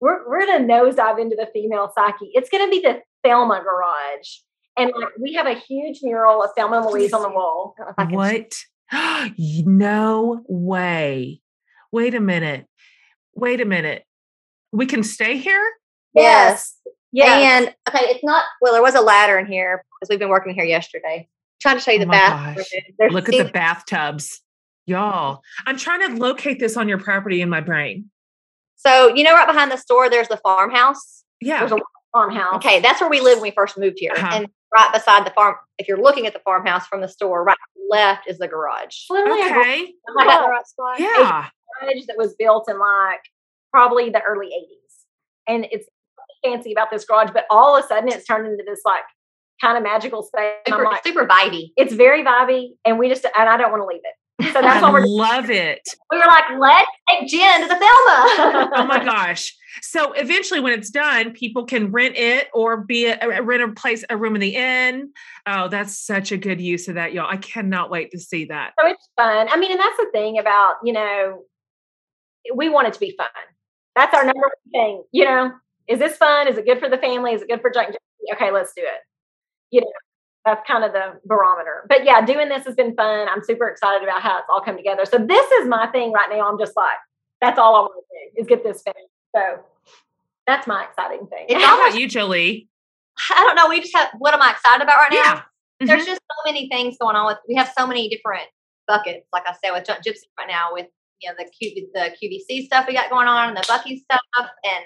we're 0.00 0.28
we're 0.28 0.46
gonna 0.46 0.64
nosedive 0.64 1.20
into 1.20 1.36
the 1.36 1.48
female 1.52 1.90
psyche. 1.94 2.30
It's 2.34 2.50
gonna 2.50 2.68
be 2.68 2.80
the 2.80 3.00
Thelma 3.22 3.62
garage. 3.62 4.40
And 4.76 4.92
like 4.96 5.08
we 5.20 5.34
have 5.34 5.46
a 5.46 5.54
huge 5.54 6.00
mural 6.02 6.42
of 6.42 6.50
Thelma 6.56 6.78
and 6.78 6.86
Louise 6.86 7.12
on 7.12 7.22
the 7.22 7.28
wall. 7.28 7.74
I 7.78 7.84
don't 7.84 7.86
know 7.86 7.92
if 7.92 7.98
I 7.98 8.06
can- 8.06 9.32
What? 9.32 9.34
no 9.66 10.42
way. 10.48 11.40
Wait 11.92 12.14
a 12.14 12.20
minute. 12.20 12.66
Wait 13.34 13.60
a 13.60 13.64
minute. 13.64 14.04
We 14.72 14.86
can 14.86 15.02
stay 15.02 15.36
here? 15.38 15.72
Yes. 16.14 16.76
Yeah. 17.12 17.58
And 17.58 17.74
okay, 17.88 18.06
it's 18.06 18.24
not 18.24 18.44
well, 18.60 18.72
there 18.72 18.82
was 18.82 18.94
a 18.94 19.00
ladder 19.00 19.38
in 19.38 19.46
here 19.46 19.84
because 20.00 20.10
we've 20.10 20.18
been 20.18 20.28
working 20.28 20.54
here 20.54 20.64
yesterday. 20.64 21.28
trying 21.60 21.76
to 21.76 21.80
show 21.82 21.92
you 21.92 21.98
Oh 21.98 22.00
the 22.00 22.06
my 22.06 22.12
bath. 22.14 22.56
gosh. 22.56 23.10
Look 23.12 23.28
at 23.28 23.46
the 23.46 23.50
bathtubs. 23.52 24.40
Y'all, 24.86 25.40
I'm 25.66 25.78
trying 25.78 26.00
to 26.08 26.20
locate 26.20 26.58
this 26.60 26.76
on 26.76 26.88
your 26.88 26.98
property 26.98 27.40
in 27.40 27.48
my 27.48 27.60
brain. 27.60 28.10
So 28.76 29.14
you 29.14 29.22
know, 29.22 29.32
right 29.32 29.46
behind 29.46 29.70
the 29.70 29.76
store, 29.76 30.10
there's 30.10 30.28
the 30.28 30.36
farmhouse. 30.38 31.24
Yeah. 31.40 31.60
There's 31.60 31.72
a 31.72 31.78
farmhouse. 32.12 32.56
Okay, 32.56 32.80
that's 32.80 33.00
where 33.00 33.08
we 33.08 33.20
lived 33.20 33.40
when 33.40 33.50
we 33.50 33.54
first 33.54 33.78
moved 33.78 33.96
here. 33.98 34.12
Uh-huh. 34.16 34.28
And 34.32 34.48
right 34.74 34.92
beside 34.92 35.26
the 35.26 35.30
farm, 35.30 35.56
if 35.78 35.88
you're 35.88 36.00
looking 36.00 36.26
at 36.26 36.32
the 36.32 36.40
farmhouse 36.40 36.86
from 36.86 37.00
the 37.00 37.08
store, 37.08 37.44
right 37.44 37.56
left 37.90 38.28
is 38.28 38.38
the 38.38 38.48
garage. 38.48 38.96
Literally 39.10 39.42
a 39.42 39.46
Okay. 39.46 39.80
Am 40.08 40.18
I 40.18 40.24
got 40.24 40.42
the 40.42 40.50
right 40.50 40.66
spot? 40.66 41.00
Yeah. 41.00 41.48
garage 41.80 42.06
that 42.06 42.16
was 42.16 42.34
built 42.38 42.68
in 42.68 42.78
like 42.78 43.20
probably 43.70 44.10
the 44.10 44.22
early 44.22 44.46
80s. 44.46 45.04
And 45.46 45.66
it's 45.70 45.86
fancy 46.44 46.72
about 46.72 46.90
this 46.90 47.04
garage, 47.04 47.30
but 47.32 47.44
all 47.50 47.76
of 47.76 47.84
a 47.84 47.86
sudden 47.86 48.08
it's 48.08 48.26
turned 48.26 48.46
into 48.46 48.64
this 48.66 48.80
like 48.84 49.02
kind 49.60 49.76
of 49.76 49.82
magical 49.82 50.22
space. 50.22 50.54
Super, 50.66 50.84
like, 50.84 51.04
super 51.04 51.26
vibey. 51.26 51.70
it's 51.76 51.94
very 51.94 52.24
vibey, 52.24 52.70
and 52.84 52.98
we 52.98 53.08
just 53.08 53.24
and 53.24 53.48
I 53.48 53.56
don't 53.56 53.70
want 53.70 53.82
to 53.82 53.86
leave 53.86 54.02
it. 54.02 54.14
So 54.42 54.60
that's 54.60 54.82
I 54.82 54.82
why 54.82 54.92
we're 54.92 55.06
love 55.06 55.48
it. 55.48 55.80
We 56.10 56.18
were 56.18 56.24
like, 56.26 56.44
let's 56.58 56.90
take 57.08 57.28
Jen 57.28 57.62
to 57.62 57.68
the 57.68 57.74
Thelma. 57.74 58.70
Oh 58.74 58.86
my 58.86 59.04
gosh. 59.04 59.54
So 59.80 60.12
eventually 60.12 60.60
when 60.60 60.72
it's 60.72 60.90
done, 60.90 61.32
people 61.32 61.64
can 61.64 61.92
rent 61.92 62.16
it 62.16 62.48
or 62.52 62.78
be 62.78 63.06
a, 63.06 63.42
rent 63.42 63.62
a 63.62 63.72
place, 63.72 64.04
a 64.10 64.16
room 64.16 64.34
in 64.34 64.40
the 64.40 64.56
inn. 64.56 65.12
Oh, 65.46 65.68
that's 65.68 65.98
such 65.98 66.32
a 66.32 66.36
good 66.36 66.60
use 66.60 66.88
of 66.88 66.94
that, 66.94 67.12
y'all. 67.12 67.28
I 67.30 67.36
cannot 67.36 67.90
wait 67.90 68.10
to 68.12 68.18
see 68.18 68.44
that. 68.46 68.74
so 68.80 68.88
it's 68.88 69.08
fun. 69.16 69.48
I 69.50 69.56
mean, 69.56 69.70
and 69.70 69.80
that's 69.80 69.96
the 69.96 70.08
thing 70.12 70.38
about, 70.38 70.76
you 70.82 70.92
know, 70.92 71.44
we 72.54 72.68
want 72.68 72.88
it 72.88 72.94
to 72.94 73.00
be 73.00 73.14
fun. 73.16 73.28
That's 73.94 74.14
our 74.14 74.24
number 74.24 74.40
one 74.40 74.72
thing. 74.72 75.04
You 75.12 75.24
know, 75.24 75.52
is 75.88 75.98
this 75.98 76.16
fun? 76.16 76.48
Is 76.48 76.58
it 76.58 76.66
good 76.66 76.80
for 76.80 76.88
the 76.88 76.98
family? 76.98 77.32
Is 77.32 77.42
it 77.42 77.48
good 77.48 77.60
for 77.60 77.70
Jesse? 77.70 77.96
Okay, 78.32 78.50
let's 78.50 78.72
do 78.74 78.82
it. 78.82 79.00
You 79.70 79.80
know, 79.82 79.86
that's 80.44 80.66
kind 80.66 80.84
of 80.84 80.92
the 80.92 81.20
barometer. 81.24 81.86
But 81.88 82.04
yeah, 82.04 82.20
doing 82.24 82.48
this 82.48 82.64
has 82.66 82.74
been 82.74 82.94
fun. 82.94 83.28
I'm 83.28 83.42
super 83.42 83.68
excited 83.68 84.02
about 84.06 84.20
how 84.22 84.38
it's 84.38 84.46
all 84.50 84.60
come 84.60 84.76
together. 84.76 85.04
So 85.06 85.18
this 85.18 85.50
is 85.52 85.66
my 85.68 85.86
thing 85.88 86.12
right 86.12 86.28
now. 86.30 86.48
I'm 86.50 86.58
just 86.58 86.76
like, 86.76 86.96
that's 87.40 87.58
all 87.58 87.76
I 87.76 87.80
want 87.80 87.92
to 87.94 88.36
do 88.36 88.42
is 88.42 88.46
get 88.46 88.62
this 88.62 88.82
finished. 88.82 89.08
So 89.34 89.60
that's 90.46 90.66
my 90.66 90.84
exciting 90.84 91.26
thing. 91.28 91.46
It's 91.48 91.64
How 91.64 91.72
almost- 91.76 91.90
about 91.90 92.00
you, 92.00 92.08
Jolie? 92.08 92.68
I 93.30 93.44
don't 93.46 93.54
know. 93.56 93.68
We 93.68 93.80
just 93.80 93.94
have 93.96 94.08
what 94.18 94.34
am 94.34 94.42
I 94.42 94.50
excited 94.50 94.82
about 94.82 94.96
right 94.96 95.12
now? 95.12 95.16
Yeah. 95.18 95.40
Mhm. 95.82 95.86
There's 95.86 96.04
just 96.06 96.20
so 96.20 96.50
many 96.52 96.68
things 96.68 96.96
going 97.00 97.16
on 97.16 97.26
with 97.26 97.38
we 97.48 97.54
have 97.54 97.72
so 97.76 97.86
many 97.86 98.08
different 98.08 98.44
buckets, 98.88 99.26
like 99.32 99.44
I 99.46 99.52
said, 99.64 99.72
with 99.72 99.86
Junk 99.86 100.00
Gypsy 100.04 100.24
right 100.38 100.48
now 100.48 100.68
with 100.72 100.86
you 101.20 101.30
know 101.30 101.34
the 101.38 101.44
Q 101.48 101.88
the 101.94 102.10
QVC 102.20 102.66
stuff 102.66 102.86
we 102.88 102.92
got 102.94 103.10
going 103.10 103.28
on 103.28 103.48
and 103.48 103.56
the 103.56 103.64
Bucky 103.68 103.98
stuff 103.98 104.20
and 104.36 104.84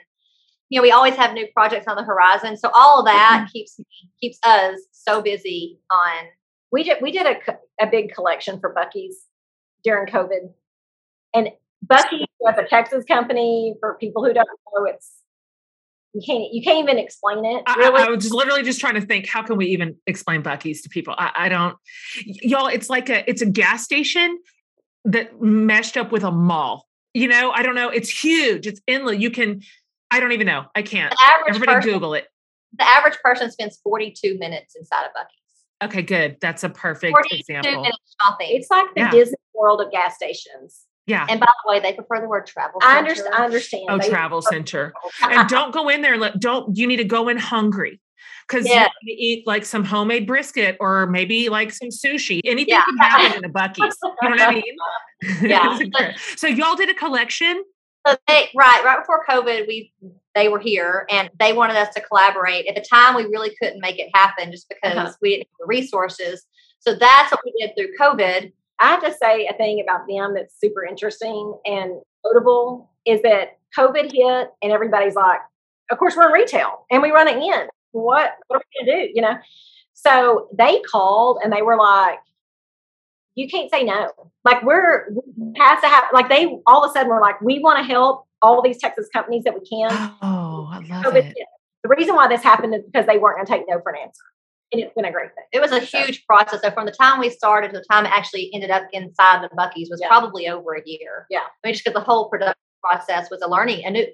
you 0.71 0.79
know, 0.79 0.83
we 0.83 0.91
always 0.91 1.15
have 1.15 1.33
new 1.33 1.47
projects 1.55 1.87
on 1.87 1.97
the 1.97 2.03
horizon. 2.03 2.57
So 2.57 2.71
all 2.75 3.01
of 3.01 3.07
that 3.07 3.41
mm-hmm. 3.41 3.53
keeps 3.53 3.79
me 3.79 3.87
keeps 4.21 4.39
us 4.45 4.79
so 4.93 5.23
busy 5.23 5.79
on 5.91 6.27
we 6.71 6.85
did 6.85 6.99
we 7.01 7.13
did 7.13 7.27
a, 7.27 7.37
a 7.81 7.87
big 7.87 8.13
collection 8.13 8.61
for 8.61 8.75
Buc-ee's 8.75 9.17
during 9.85 10.07
COVID, 10.07 10.51
and 11.35 11.49
Buc-ee's 11.87 12.27
was 12.41 12.55
a 12.59 12.65
Texas 12.65 13.05
company. 13.05 13.75
For 13.81 13.95
people 13.95 14.25
who 14.25 14.33
don't 14.33 14.47
know, 14.47 14.85
it's 14.85 15.13
you 16.13 16.23
can't 16.25 16.53
you 16.53 16.63
can't 16.63 16.79
even 16.79 16.99
explain 16.99 17.45
it. 17.45 17.63
I, 17.67 17.75
Really, 17.77 18.03
I, 18.03 18.07
I 18.07 18.11
was 18.11 18.23
just 18.23 18.35
literally 18.35 18.63
just 18.63 18.81
trying 18.81 18.95
to 18.95 19.01
think, 19.01 19.27
how 19.27 19.43
can 19.43 19.57
we 19.57 19.67
even 19.67 19.97
explain 20.07 20.43
Buc-ee's 20.43 20.83
to 20.83 20.89
people? 20.89 21.15
I, 21.17 21.31
I 21.35 21.49
don't, 21.49 21.77
y'all. 22.25 22.67
It's 22.67 22.91
like 22.91 23.09
a, 23.09 23.29
it's 23.29 23.43
a 23.43 23.47
gas 23.47 23.85
station 23.85 24.39
that 25.05 25.41
meshed 25.41 25.97
up 25.97 26.13
with 26.13 26.25
a 26.25 26.31
mall. 26.31 26.87
You 27.15 27.29
know, 27.29 27.51
I 27.51 27.63
don't 27.63 27.75
know. 27.75 27.89
It's 27.89 28.11
huge. 28.11 28.67
It's 28.67 28.81
endless. 28.87 29.19
You 29.19 29.31
can, 29.31 29.63
I 30.11 30.21
don't 30.21 30.33
even 30.33 30.47
know. 30.47 30.65
I 30.75 30.83
can't. 30.83 31.11
the 31.11 31.19
average 31.25 31.57
Everybody 31.57 31.77
person. 31.77 31.93
Google 31.93 32.15
it. 32.15 32.27
The 32.79 32.87
average 32.87 33.19
person 33.23 33.51
spends 33.51 33.79
42 33.83 34.39
minutes 34.39 34.75
inside 34.77 35.05
of 35.05 35.11
Buc-ee's. 35.13 35.85
Okay, 35.91 36.03
good. 36.03 36.37
That's 36.41 36.65
a 36.65 36.69
perfect 36.69 37.13
42 37.13 37.37
example. 37.37 37.83
minutes 37.83 37.99
shopping. 38.23 38.49
it's 38.51 38.71
like 38.71 38.87
the 38.95 39.01
Yeah. 39.01 39.11
Disney 39.11 39.37
World 39.55 39.81
of 39.81 39.91
gas 39.91 40.15
stations. 40.17 40.85
Yeah. 41.07 41.27
and 41.31 41.41
by 41.41 41.47
the 41.47 41.71
way, 41.71 41.81
they 41.81 41.95
prefer 41.95 42.21
the 42.21 42.29
word 42.29 42.47
travel. 42.47 42.81
I 42.83 42.97
center. 42.97 42.99
understand. 43.09 43.35
I 43.35 43.45
understand. 43.45 43.85
Oh, 43.89 43.99
They- 43.99 44.09
travel 44.11 44.43
center. 44.43 44.93
and 45.23 45.49
don't 45.49 45.73
go 45.73 45.89
in 45.89 46.03
there. 46.03 46.17
let- 46.19 46.39
Don't 46.41 46.77
you 46.77 46.87
need 46.87 46.97
to 46.99 47.05
go 47.05 47.29
in 47.29 47.39
hungry 47.39 47.99
because 48.47 48.69
Yeah. 48.69 48.89
you 49.03 49.15
eat 49.19 49.47
like 49.47 49.65
some 49.65 49.85
homemade 49.85 50.27
brisket 50.27 50.77
or 50.81 51.07
maybe 51.07 51.49
like 51.49 51.73
some 51.73 51.89
sushi. 51.89 52.41
Anything 52.45 52.75
Yeah. 52.75 52.85
can 52.85 52.97
happen 52.99 53.39
in 53.39 53.45
a 53.47 53.53
Buc-ee's. 53.53 53.97
You 54.03 54.29
know 54.29 54.31
what 54.31 54.41
I 54.41 54.53
mean? 54.55 54.65
Yeah. 55.43 55.79
so 56.37 56.47
y'all 56.47 56.77
did 56.77 56.91
a 56.91 56.95
collection. 56.95 57.65
So 58.09 58.17
they 58.27 58.49
right 58.57 58.83
right 58.85 58.99
before 58.99 59.25
COVID, 59.29 59.67
we 59.67 59.93
they 60.35 60.49
were 60.49 60.59
here 60.59 61.07
and 61.11 61.29
they 61.39 61.53
wanted 61.53 61.77
us 61.77 61.93
to 61.95 62.01
collaborate. 62.01 62.67
At 62.67 62.75
the 62.75 62.81
time, 62.89 63.15
we 63.15 63.25
really 63.25 63.55
couldn't 63.61 63.81
make 63.81 63.99
it 63.99 64.09
happen 64.15 64.51
just 64.51 64.69
because 64.69 64.97
Uh-huh. 64.97 65.13
we 65.21 65.31
didn't 65.31 65.49
have 65.49 65.59
the 65.61 65.67
resources. 65.67 66.47
So 66.79 66.95
that's 66.95 67.33
what 67.33 67.41
we 67.45 67.53
did 67.61 67.75
through 67.77 67.97
COVID. 68.01 68.53
I 68.79 68.87
have 68.87 69.03
to 69.03 69.13
say 69.13 69.47
a 69.49 69.55
thing 69.55 69.81
about 69.83 70.07
them 70.09 70.35
that's 70.35 70.59
super 70.59 70.85
interesting 70.85 71.55
and 71.67 72.01
notable 72.25 72.91
is 73.05 73.21
that 73.23 73.59
COVID 73.77 74.13
hit 74.13 74.51
and 74.63 74.73
everybody's 74.73 75.17
like, 75.17 75.41
of 75.91 75.99
course, 75.99 76.17
we're 76.17 76.27
in 76.27 76.33
retail 76.33 76.87
and 76.91 77.03
we 77.03 77.11
run 77.11 77.27
it 77.27 77.37
in. 77.37 77.69
What, 77.91 78.35
what 78.47 78.57
are 78.57 78.63
we 78.81 78.87
going 78.87 78.99
to 79.01 79.07
do? 79.07 79.13
You 79.15 79.23
know? 79.23 79.37
So 79.95 80.49
they 80.57 80.81
called 80.83 81.41
and 81.43 81.53
they 81.53 81.63
were 81.63 81.77
like, 81.77 82.21
you 83.39 83.49
can't 83.49 83.71
say 83.71 83.85
no. 83.85 84.11
Like, 84.45 84.63
we're, 84.63 85.09
we 85.37 85.53
have 85.59 85.81
to 85.81 85.89
have, 85.89 86.05
like, 86.13 86.29
they 86.29 86.47
all 86.67 86.85
of 86.85 86.91
a 86.91 86.93
sudden 86.93 87.09
were 87.09 87.21
like, 87.21 87.41
we 87.41 87.59
want 87.61 87.79
to 87.79 87.85
help 87.85 88.25
all 88.43 88.63
these 88.63 88.79
Texas 88.79 89.09
companies 89.13 89.45
that 89.45 89.55
we 89.55 89.61
can. 89.69 89.91
Oh, 90.23 90.69
I 90.73 90.79
love 90.89 91.05
COVID 91.05 91.31
it. 91.31 91.37
The 91.85 91.89
reason 91.97 92.15
why 92.17 92.27
this 92.29 92.43
happened 92.43 92.75
is 92.75 92.83
because 92.85 93.07
they 93.07 93.19
weren't 93.19 93.37
going 93.37 93.47
to 93.47 93.53
take 93.53 93.65
no 93.69 93.81
for 93.81 93.93
an 93.93 93.99
answer. 94.03 94.23
And 94.73 94.83
it's 94.83 94.93
been 94.95 95.05
a 95.07 95.13
great 95.13 95.31
thing. 95.35 95.45
It 95.53 95.61
was 95.61 95.73
a 95.73 95.81
So- 95.85 95.99
huge 95.99 96.27
process. 96.27 96.61
So 96.63 96.71
from 96.73 96.87
the 96.87 96.93
time 96.93 97.21
we 97.21 97.31
started 97.31 97.73
to 97.73 97.79
the 97.79 97.85
time 97.91 98.05
it 98.05 98.13
actually 98.13 98.51
ended 98.53 98.71
up 98.71 98.83
inside 98.93 99.43
the 99.43 99.49
Buc-ee's 99.57 99.89
was 99.91 100.01
Yeah. 100.03 100.09
probably 100.09 100.49
over 100.49 100.75
a 100.75 100.83
year. 100.85 101.27
Yeah. 101.31 101.41
I 101.41 101.67
mean, 101.67 101.73
just 101.75 101.85
because 101.85 101.95
the 101.99 102.05
whole 102.05 102.29
production 102.29 102.55
process 102.83 103.31
was 103.31 103.41
a 103.43 103.49
learning, 103.49 103.85
a 103.87 103.91
new, 103.91 104.07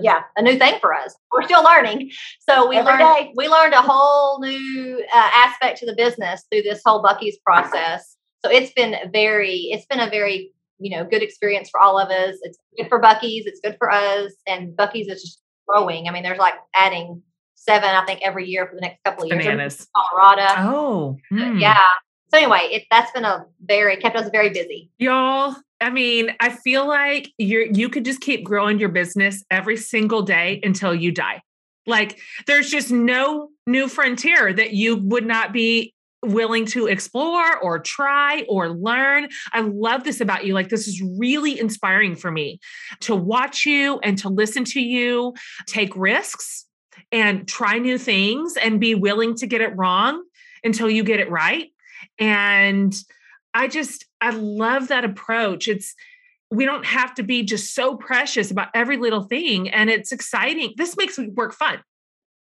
Yeah. 0.00 0.22
a 0.36 0.42
new 0.42 0.58
thing 0.58 0.78
for 0.80 0.92
us. 0.92 1.16
We're 1.32 1.44
still 1.44 1.64
learning. 1.64 2.10
So 2.48 2.68
we 2.68 2.76
Every 2.76 2.92
learned 2.92 3.00
day. 3.16 3.32
we 3.34 3.48
learned 3.48 3.72
a 3.74 3.80
whole 3.82 4.40
new 4.40 5.02
uh, 5.12 5.30
aspect 5.32 5.78
to 5.78 5.86
the 5.86 5.94
business 5.94 6.44
through 6.50 6.62
this 6.62 6.82
whole 6.84 7.02
Buc-ee's 7.02 7.38
process. 7.46 8.16
So 8.44 8.50
it's 8.50 8.72
been 8.72 8.94
very 9.10 9.68
it's 9.72 9.86
been 9.86 10.00
a 10.00 10.10
very 10.10 10.52
you 10.78 10.94
know 10.94 11.04
good 11.04 11.22
experience 11.22 11.70
for 11.70 11.80
all 11.80 11.98
of 11.98 12.10
us. 12.10 12.36
It's 12.42 12.58
good 12.76 12.88
for 12.88 13.00
Buc-ee's, 13.00 13.46
it's 13.46 13.60
good 13.60 13.76
for 13.78 13.90
us, 13.90 14.32
and 14.46 14.76
Buc-ee's 14.76 15.08
is 15.08 15.22
just 15.22 15.40
growing. 15.66 16.08
I 16.08 16.10
mean, 16.10 16.22
there's 16.22 16.38
like 16.38 16.54
adding 16.74 17.22
seven, 17.54 17.88
I 17.88 18.04
think, 18.04 18.20
every 18.22 18.46
year 18.46 18.66
for 18.66 18.74
the 18.74 18.82
next 18.82 19.02
couple 19.04 19.24
of 19.24 19.30
years. 19.30 19.44
Bananas. 19.44 19.88
Colorado. 19.96 20.54
Oh, 20.58 21.16
hmm. 21.30 21.58
Yeah. 21.58 21.80
So 22.30 22.38
anyway, 22.38 22.68
it 22.70 22.84
that's 22.90 23.12
been 23.12 23.24
a 23.24 23.46
very 23.64 23.96
kept 23.96 24.16
us 24.16 24.28
very 24.30 24.50
busy. 24.50 24.90
y'all. 24.98 25.56
I 25.80 25.90
mean, 25.90 26.34
I 26.40 26.50
feel 26.50 26.86
like 26.86 27.30
you're 27.38 27.66
you 27.66 27.88
could 27.88 28.04
just 28.04 28.20
keep 28.20 28.44
growing 28.44 28.78
your 28.78 28.88
business 28.90 29.42
every 29.50 29.76
single 29.76 30.22
day 30.22 30.60
until 30.62 30.94
you 30.94 31.12
die. 31.12 31.40
Like 31.86 32.18
there's 32.46 32.70
just 32.70 32.90
no 32.90 33.48
new 33.66 33.88
frontier 33.88 34.52
that 34.52 34.72
you 34.72 34.96
would 34.96 35.26
not 35.26 35.52
be 35.52 35.93
willing 36.24 36.66
to 36.66 36.86
explore 36.86 37.58
or 37.58 37.78
try 37.78 38.44
or 38.48 38.70
learn. 38.70 39.28
I 39.52 39.60
love 39.60 40.04
this 40.04 40.20
about 40.20 40.44
you. 40.44 40.54
Like, 40.54 40.68
this 40.68 40.88
is 40.88 41.02
really 41.18 41.58
inspiring 41.58 42.16
for 42.16 42.30
me 42.30 42.60
to 43.00 43.14
watch 43.14 43.66
you 43.66 43.98
and 44.00 44.18
to 44.18 44.28
listen 44.28 44.64
to 44.64 44.80
you 44.80 45.34
take 45.66 45.94
risks 45.96 46.66
and 47.12 47.46
try 47.46 47.78
new 47.78 47.98
things 47.98 48.56
and 48.56 48.80
be 48.80 48.94
willing 48.94 49.34
to 49.36 49.46
get 49.46 49.60
it 49.60 49.76
wrong 49.76 50.22
until 50.62 50.90
you 50.90 51.04
get 51.04 51.20
it 51.20 51.30
right. 51.30 51.68
And 52.18 52.94
I 53.52 53.68
just, 53.68 54.04
I 54.20 54.30
love 54.30 54.88
that 54.88 55.04
approach. 55.04 55.68
It's, 55.68 55.94
we 56.50 56.64
don't 56.64 56.84
have 56.86 57.14
to 57.14 57.22
be 57.22 57.42
just 57.42 57.74
so 57.74 57.96
precious 57.96 58.50
about 58.50 58.68
every 58.74 58.96
little 58.96 59.22
thing. 59.22 59.68
And 59.70 59.90
it's 59.90 60.12
exciting. 60.12 60.74
This 60.76 60.96
makes 60.96 61.18
work 61.18 61.52
fun. 61.54 61.82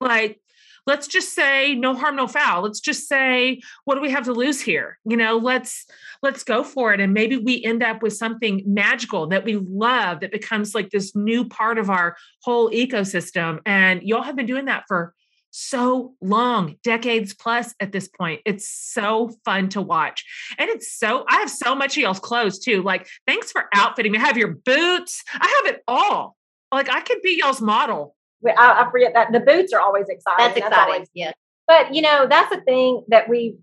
Like, 0.01 0.41
let's 0.87 1.07
just 1.07 1.35
say 1.35 1.74
no 1.74 1.95
harm 1.95 2.16
no 2.16 2.26
foul 2.26 2.62
let's 2.62 2.80
just 2.80 3.09
say 3.09 3.61
what 3.85 3.95
do 3.95 4.01
we 4.01 4.11
have 4.11 4.24
to 4.24 4.33
lose 4.33 4.61
here 4.61 4.99
you 5.05 5.16
know 5.16 5.37
let's 5.37 5.87
let's 6.22 6.45
go 6.45 6.62
for 6.64 6.93
it 6.93 7.01
and 7.01 7.12
maybe 7.12 7.37
we 7.37 7.62
end 7.64 7.83
up 7.83 8.03
with 8.03 8.12
something 8.12 8.62
magical 8.66 9.26
that 9.26 9.45
we 9.45 9.57
love 9.57 10.20
that 10.20 10.33
becomes 10.33 10.74
like 10.74 10.91
this 10.91 11.14
new 11.14 11.45
part 11.45 11.78
of 11.78 11.91
our 11.91 12.16
whole 12.43 12.70
ecosystem 12.70 13.59
and 13.66 14.03
y'all 14.03 14.22
have 14.22 14.37
been 14.37 14.47
doing 14.47 14.66
that 14.66 14.85
for 14.89 15.14
so 15.53 16.14
long, 16.20 16.76
decades 16.83 17.35
plus 17.35 17.74
at 17.78 17.93
this 17.93 18.09
point. 18.09 18.41
It's 18.45 18.68
so 18.68 19.33
fun 19.45 19.68
to 19.70 19.83
watch. 19.83 20.24
And 20.59 20.68
it's 20.68 20.91
so, 20.91 21.24
I 21.28 21.37
have 21.37 21.51
so 21.51 21.74
much 21.74 21.97
of 21.97 22.03
y'all's 22.03 22.18
clothes 22.18 22.59
too. 22.59 22.83
Like, 22.83 23.07
thanks 23.26 23.53
for 23.53 23.68
outfitting 23.74 24.12
me. 24.12 24.18
I 24.18 24.22
have 24.22 24.39
your 24.39 24.55
boots, 24.55 25.22
I 25.33 25.62
have 25.62 25.74
it 25.74 25.83
all. 25.87 26.37
Like, 26.72 26.91
I 26.91 27.03
could 27.03 27.20
be 27.22 27.39
y'all's 27.39 27.61
model. 27.61 28.16
I, 28.47 28.84
I 28.84 28.90
forget 28.90 29.12
that 29.14 29.32
the 29.32 29.40
boots 29.40 29.72
are 29.72 29.80
always 29.80 30.09
exciting. 30.09 30.45
That's 30.45 30.57
exciting. 30.57 30.76
That's 30.76 30.93
always, 30.93 31.09
yeah. 31.14 31.32
But, 31.68 31.95
you 31.95 32.03
know, 32.03 32.26
that's 32.28 32.55
the 32.55 32.61
thing 32.62 33.05
that 33.09 33.28
we, 33.28 33.57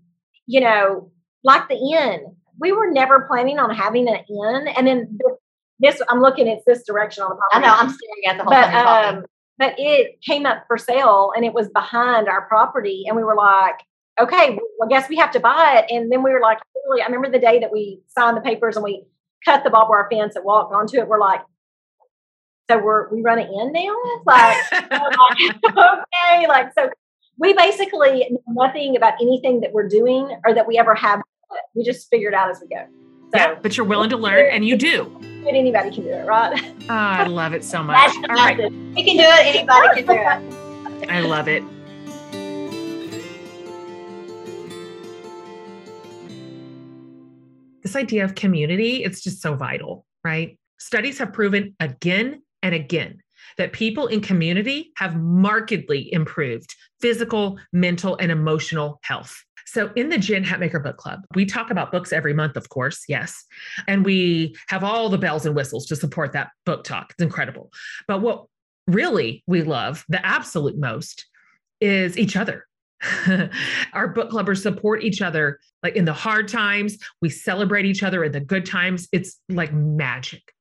you 0.46 0.60
know, 0.60 1.10
like 1.44 1.68
the 1.68 1.76
inn, 1.76 2.34
we 2.58 2.72
were 2.72 2.90
never 2.90 3.26
planning 3.28 3.58
on 3.58 3.74
having 3.74 4.08
an 4.08 4.16
inn. 4.28 4.68
And 4.76 4.86
then 4.86 5.18
this, 5.78 6.00
I'm 6.08 6.20
looking 6.20 6.48
at 6.48 6.58
this 6.66 6.82
direction 6.84 7.22
on 7.22 7.30
the 7.30 7.36
property. 7.36 7.56
I 7.56 7.68
know, 7.68 7.74
I'm 7.74 7.88
staring 7.88 8.26
at 8.26 8.36
the 8.36 8.44
whole 8.44 8.52
but, 8.52 8.66
thing. 8.66 9.18
Um, 9.18 9.24
but 9.58 9.74
it 9.78 10.20
came 10.22 10.46
up 10.46 10.64
for 10.66 10.78
sale 10.78 11.32
and 11.36 11.44
it 11.44 11.52
was 11.52 11.68
behind 11.68 12.28
our 12.28 12.46
property. 12.48 13.04
And 13.06 13.16
we 13.16 13.22
were 13.22 13.36
like, 13.36 13.80
okay, 14.18 14.50
well, 14.50 14.86
I 14.86 14.88
guess 14.88 15.08
we 15.08 15.16
have 15.16 15.30
to 15.32 15.40
buy 15.40 15.78
it. 15.78 15.94
And 15.94 16.10
then 16.10 16.22
we 16.22 16.32
were 16.32 16.40
like, 16.40 16.58
really, 16.86 17.02
I 17.02 17.06
remember 17.06 17.30
the 17.30 17.38
day 17.38 17.60
that 17.60 17.72
we 17.72 18.00
signed 18.08 18.36
the 18.36 18.42
papers 18.42 18.76
and 18.76 18.84
we 18.84 19.04
cut 19.44 19.64
the 19.64 19.70
barbed 19.70 19.90
wire 19.90 20.08
fence 20.10 20.36
and 20.36 20.44
walked 20.44 20.74
onto 20.74 20.98
it. 20.98 21.08
We're 21.08 21.20
like, 21.20 21.40
so 22.70 22.78
we're 22.78 23.08
we 23.08 23.20
run 23.20 23.38
it 23.40 23.50
in 23.50 23.72
now? 23.72 23.96
Like, 24.24 24.56
like 24.72 24.98
okay, 25.66 26.46
like 26.46 26.72
so 26.74 26.88
we 27.36 27.52
basically 27.52 28.28
know 28.30 28.66
nothing 28.66 28.96
about 28.96 29.14
anything 29.20 29.60
that 29.62 29.72
we're 29.72 29.88
doing 29.88 30.38
or 30.46 30.54
that 30.54 30.68
we 30.68 30.78
ever 30.78 30.94
have. 30.94 31.20
We 31.74 31.82
just 31.82 32.08
figure 32.10 32.28
it 32.28 32.34
out 32.34 32.48
as 32.48 32.60
we 32.60 32.68
go. 32.68 32.86
So, 33.32 33.38
yeah, 33.38 33.54
but 33.60 33.76
you're 33.76 33.86
willing 33.86 34.10
to 34.10 34.16
learn, 34.16 34.46
and 34.50 34.64
you 34.64 34.76
do. 34.76 35.20
Anybody 35.48 35.90
can 35.90 36.04
do 36.04 36.10
it, 36.10 36.26
right? 36.26 36.60
Oh, 36.82 36.86
I 36.88 37.24
love 37.24 37.54
it 37.54 37.64
so 37.64 37.82
much. 37.82 38.14
All 38.28 38.36
right. 38.36 38.56
We 38.58 39.02
can 39.02 39.16
do 39.16 39.24
it. 39.24 39.56
Anybody 39.56 40.02
can 40.02 40.06
do 40.06 40.12
it. 41.02 41.10
I 41.10 41.20
love 41.20 41.48
it. 41.48 41.64
This 47.82 47.96
idea 47.96 48.24
of 48.24 48.34
community, 48.34 49.02
it's 49.02 49.22
just 49.22 49.40
so 49.40 49.54
vital, 49.54 50.04
right? 50.22 50.58
Studies 50.78 51.18
have 51.18 51.32
proven 51.32 51.74
again 51.80 52.42
and 52.62 52.74
again 52.74 53.20
that 53.58 53.72
people 53.72 54.06
in 54.06 54.20
community 54.20 54.92
have 54.96 55.16
markedly 55.16 56.12
improved 56.12 56.74
physical, 57.00 57.58
mental, 57.72 58.16
and 58.20 58.30
emotional 58.30 59.00
health. 59.02 59.42
So, 59.66 59.92
in 59.94 60.08
the 60.08 60.18
Jen 60.18 60.44
Hatmaker 60.44 60.82
Book 60.82 60.96
Club, 60.96 61.20
we 61.34 61.46
talk 61.46 61.70
about 61.70 61.92
books 61.92 62.12
every 62.12 62.34
month, 62.34 62.56
of 62.56 62.68
course, 62.70 63.04
yes. 63.08 63.44
And 63.86 64.04
we 64.04 64.56
have 64.68 64.82
all 64.82 65.08
the 65.08 65.18
bells 65.18 65.46
and 65.46 65.54
whistles 65.54 65.86
to 65.86 65.96
support 65.96 66.32
that 66.32 66.50
book 66.66 66.82
talk. 66.84 67.10
It's 67.12 67.22
incredible. 67.22 67.70
But 68.08 68.20
what 68.20 68.46
really 68.88 69.44
we 69.46 69.62
love 69.62 70.04
the 70.08 70.24
absolute 70.26 70.76
most 70.76 71.26
is 71.80 72.18
each 72.18 72.36
other. 72.36 72.66
Our 73.92 74.08
book 74.08 74.30
clubbers 74.30 74.62
support 74.62 75.04
each 75.04 75.22
other 75.22 75.60
like 75.82 75.96
in 75.96 76.04
the 76.04 76.12
hard 76.12 76.48
times. 76.48 76.98
We 77.22 77.30
celebrate 77.30 77.86
each 77.86 78.02
other 78.02 78.24
in 78.24 78.32
the 78.32 78.40
good 78.40 78.66
times. 78.66 79.08
It's 79.12 79.38
like 79.48 79.72
magic. 79.72 80.52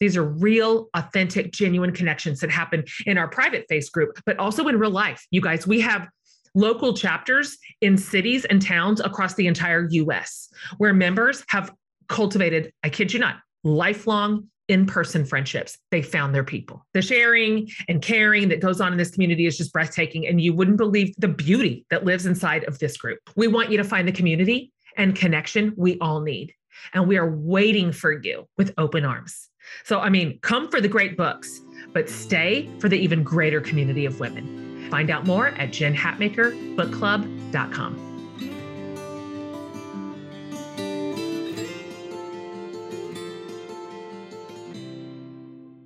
These 0.00 0.16
are 0.16 0.24
real, 0.24 0.88
authentic, 0.94 1.52
genuine 1.52 1.92
connections 1.92 2.40
that 2.40 2.50
happen 2.50 2.84
in 3.06 3.18
our 3.18 3.28
private 3.28 3.66
face 3.68 3.88
group, 3.90 4.18
but 4.26 4.38
also 4.38 4.68
in 4.68 4.78
real 4.78 4.90
life. 4.90 5.26
You 5.30 5.40
guys, 5.40 5.66
we 5.66 5.80
have 5.80 6.08
local 6.54 6.94
chapters 6.94 7.56
in 7.80 7.96
cities 7.96 8.44
and 8.44 8.60
towns 8.60 9.00
across 9.00 9.34
the 9.34 9.46
entire 9.46 9.88
US 9.90 10.48
where 10.78 10.92
members 10.92 11.44
have 11.48 11.72
cultivated, 12.08 12.72
I 12.82 12.90
kid 12.90 13.12
you 13.12 13.18
not, 13.18 13.36
lifelong 13.64 14.48
in 14.68 14.86
person 14.86 15.24
friendships. 15.24 15.78
They 15.90 16.02
found 16.02 16.34
their 16.34 16.44
people. 16.44 16.86
The 16.94 17.02
sharing 17.02 17.68
and 17.88 18.00
caring 18.00 18.48
that 18.48 18.60
goes 18.60 18.80
on 18.80 18.92
in 18.92 18.98
this 18.98 19.10
community 19.10 19.46
is 19.46 19.56
just 19.56 19.72
breathtaking. 19.72 20.26
And 20.26 20.40
you 20.40 20.52
wouldn't 20.52 20.76
believe 20.76 21.14
the 21.18 21.28
beauty 21.28 21.84
that 21.90 22.04
lives 22.04 22.26
inside 22.26 22.64
of 22.64 22.78
this 22.78 22.96
group. 22.96 23.18
We 23.36 23.48
want 23.48 23.70
you 23.70 23.76
to 23.78 23.84
find 23.84 24.06
the 24.06 24.12
community 24.12 24.72
and 24.96 25.14
connection 25.14 25.74
we 25.76 25.98
all 26.00 26.20
need. 26.20 26.54
And 26.94 27.08
we 27.08 27.18
are 27.18 27.30
waiting 27.30 27.92
for 27.92 28.12
you 28.12 28.48
with 28.56 28.72
open 28.78 29.04
arms. 29.04 29.48
So, 29.84 30.00
I 30.00 30.08
mean, 30.08 30.38
come 30.42 30.68
for 30.70 30.80
the 30.80 30.88
great 30.88 31.16
books, 31.16 31.60
but 31.92 32.08
stay 32.08 32.70
for 32.78 32.88
the 32.88 32.98
even 32.98 33.22
greater 33.22 33.60
community 33.60 34.06
of 34.06 34.18
women. 34.20 34.88
Find 34.90 35.10
out 35.10 35.26
more 35.26 35.48
at 35.48 35.70
jenhatmakerbookclub.com. 35.70 38.08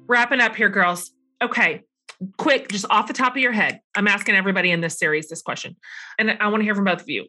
Wrapping 0.09 0.41
up 0.41 0.55
here, 0.55 0.68
girls. 0.68 1.11
Okay, 1.43 1.83
quick, 2.37 2.68
just 2.68 2.87
off 2.91 3.07
the 3.07 3.12
top 3.12 3.33
of 3.33 3.39
your 3.39 3.53
head, 3.53 3.81
I'm 3.95 4.09
asking 4.09 4.35
everybody 4.35 4.70
in 4.70 4.81
this 4.81 4.99
series 4.99 5.29
this 5.29 5.43
question. 5.43 5.77
And 6.18 6.37
I 6.41 6.49
want 6.49 6.61
to 6.61 6.64
hear 6.64 6.74
from 6.74 6.85
both 6.85 7.03
of 7.03 7.09
you. 7.09 7.27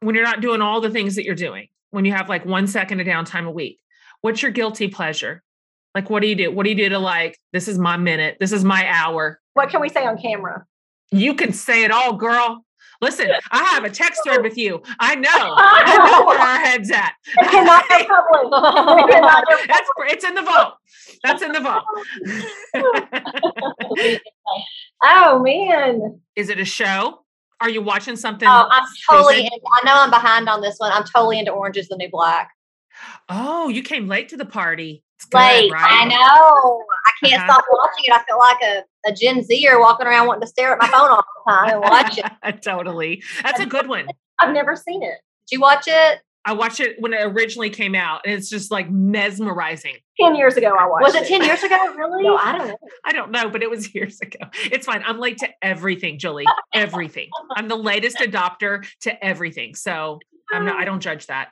When 0.00 0.14
you're 0.14 0.24
not 0.24 0.40
doing 0.40 0.62
all 0.62 0.80
the 0.80 0.90
things 0.90 1.16
that 1.16 1.24
you're 1.24 1.34
doing, 1.34 1.68
when 1.90 2.04
you 2.04 2.12
have 2.12 2.28
like 2.28 2.46
one 2.46 2.66
second 2.66 3.00
of 3.00 3.06
downtime 3.06 3.46
a 3.46 3.50
week, 3.50 3.80
what's 4.20 4.42
your 4.42 4.50
guilty 4.50 4.88
pleasure? 4.88 5.42
Like, 5.94 6.08
what 6.08 6.22
do 6.22 6.28
you 6.28 6.36
do? 6.36 6.50
What 6.52 6.64
do 6.64 6.70
you 6.70 6.76
do 6.76 6.88
to 6.88 6.98
like, 6.98 7.38
this 7.52 7.66
is 7.68 7.78
my 7.78 7.96
minute, 7.96 8.36
this 8.38 8.52
is 8.52 8.64
my 8.64 8.86
hour? 8.88 9.40
What 9.54 9.70
can 9.70 9.80
we 9.80 9.88
say 9.88 10.06
on 10.06 10.18
camera? 10.18 10.64
You 11.10 11.34
can 11.34 11.52
say 11.52 11.82
it 11.84 11.90
all, 11.90 12.12
girl. 12.12 12.64
Listen, 13.02 13.30
I 13.50 13.64
have 13.64 13.84
a 13.84 13.90
text 13.90 14.22
thread 14.24 14.42
with 14.44 14.56
you. 14.56 14.82
I 15.00 15.14
know. 15.16 15.28
I 15.32 15.96
know 15.96 16.26
where 16.26 16.38
our 16.38 16.58
head's 16.58 16.90
at. 16.90 17.12
It 17.40 17.50
cannot 17.50 17.88
go 17.88 18.50
public. 18.50 19.68
That's, 19.68 19.88
it's 20.08 20.24
in 20.24 20.34
the 20.34 20.42
vault. 20.42 20.74
That's 21.24 21.42
in 21.42 21.52
the 21.52 21.60
vault. 21.60 21.84
oh 25.02 25.40
man. 25.42 26.20
Is 26.36 26.50
it 26.50 26.60
a 26.60 26.64
show? 26.64 27.24
Are 27.60 27.68
you 27.68 27.82
watching 27.82 28.16
something? 28.16 28.48
Oh, 28.48 28.68
I'm 28.70 28.86
totally. 29.10 29.40
In, 29.40 29.50
I 29.52 29.84
know 29.84 29.94
I'm 29.94 30.10
behind 30.10 30.48
on 30.48 30.60
this 30.60 30.76
one. 30.78 30.92
I'm 30.92 31.04
totally 31.04 31.38
into 31.38 31.50
Orange 31.50 31.76
is 31.76 31.88
the 31.88 31.96
New 31.96 32.10
Black. 32.10 32.50
Oh, 33.28 33.68
you 33.68 33.82
came 33.82 34.08
late 34.08 34.30
to 34.30 34.36
the 34.36 34.46
party. 34.46 35.02
Good, 35.24 35.36
right? 35.72 36.02
I 36.02 36.04
know. 36.06 36.84
I 37.06 37.26
can't 37.26 37.40
uh-huh. 37.40 37.52
stop 37.52 37.64
watching 37.70 38.04
it. 38.04 38.12
I 38.12 38.22
feel 38.24 38.38
like 38.38 38.62
a, 38.62 39.10
a 39.10 39.14
Gen 39.14 39.42
Zer 39.44 39.80
walking 39.80 40.06
around 40.06 40.26
wanting 40.26 40.42
to 40.42 40.46
stare 40.46 40.72
at 40.72 40.78
my 40.80 40.88
phone 40.88 41.10
all 41.10 41.24
the 41.46 41.52
time 41.52 41.70
and 41.70 41.80
watch 41.80 42.18
it. 42.18 42.62
totally. 42.62 43.22
That's 43.42 43.60
a 43.60 43.66
good 43.66 43.88
one. 43.88 44.08
I've 44.40 44.54
never 44.54 44.76
seen 44.76 45.02
it. 45.02 45.18
Did 45.48 45.56
you 45.56 45.60
watch 45.60 45.84
it? 45.86 46.20
I 46.46 46.54
watched 46.54 46.80
it 46.80 46.96
when 46.98 47.12
it 47.12 47.20
originally 47.22 47.68
came 47.68 47.94
out, 47.94 48.22
and 48.24 48.34
it's 48.34 48.48
just 48.48 48.70
like 48.70 48.90
mesmerizing. 48.90 49.96
Ten 50.18 50.36
years 50.36 50.56
ago, 50.56 50.74
I 50.78 50.86
watched. 50.86 51.02
Was 51.02 51.14
it, 51.14 51.24
it. 51.24 51.28
ten 51.28 51.44
years 51.44 51.62
ago? 51.62 51.76
Really? 51.96 52.22
no, 52.22 52.36
I 52.36 52.56
don't 52.56 52.68
know. 52.68 52.76
I 53.04 53.12
don't 53.12 53.30
know, 53.30 53.50
but 53.50 53.62
it 53.62 53.68
was 53.68 53.94
years 53.94 54.18
ago. 54.22 54.38
It's 54.64 54.86
fine. 54.86 55.02
I'm 55.04 55.18
late 55.18 55.38
to 55.38 55.48
everything, 55.60 56.18
Julie. 56.18 56.46
everything. 56.74 57.28
I'm 57.56 57.68
the 57.68 57.76
latest 57.76 58.16
adopter 58.18 58.86
to 59.02 59.22
everything, 59.22 59.74
so 59.74 60.18
I'm 60.50 60.64
not. 60.64 60.76
I 60.76 60.86
don't 60.86 61.00
judge 61.00 61.26
that. 61.26 61.50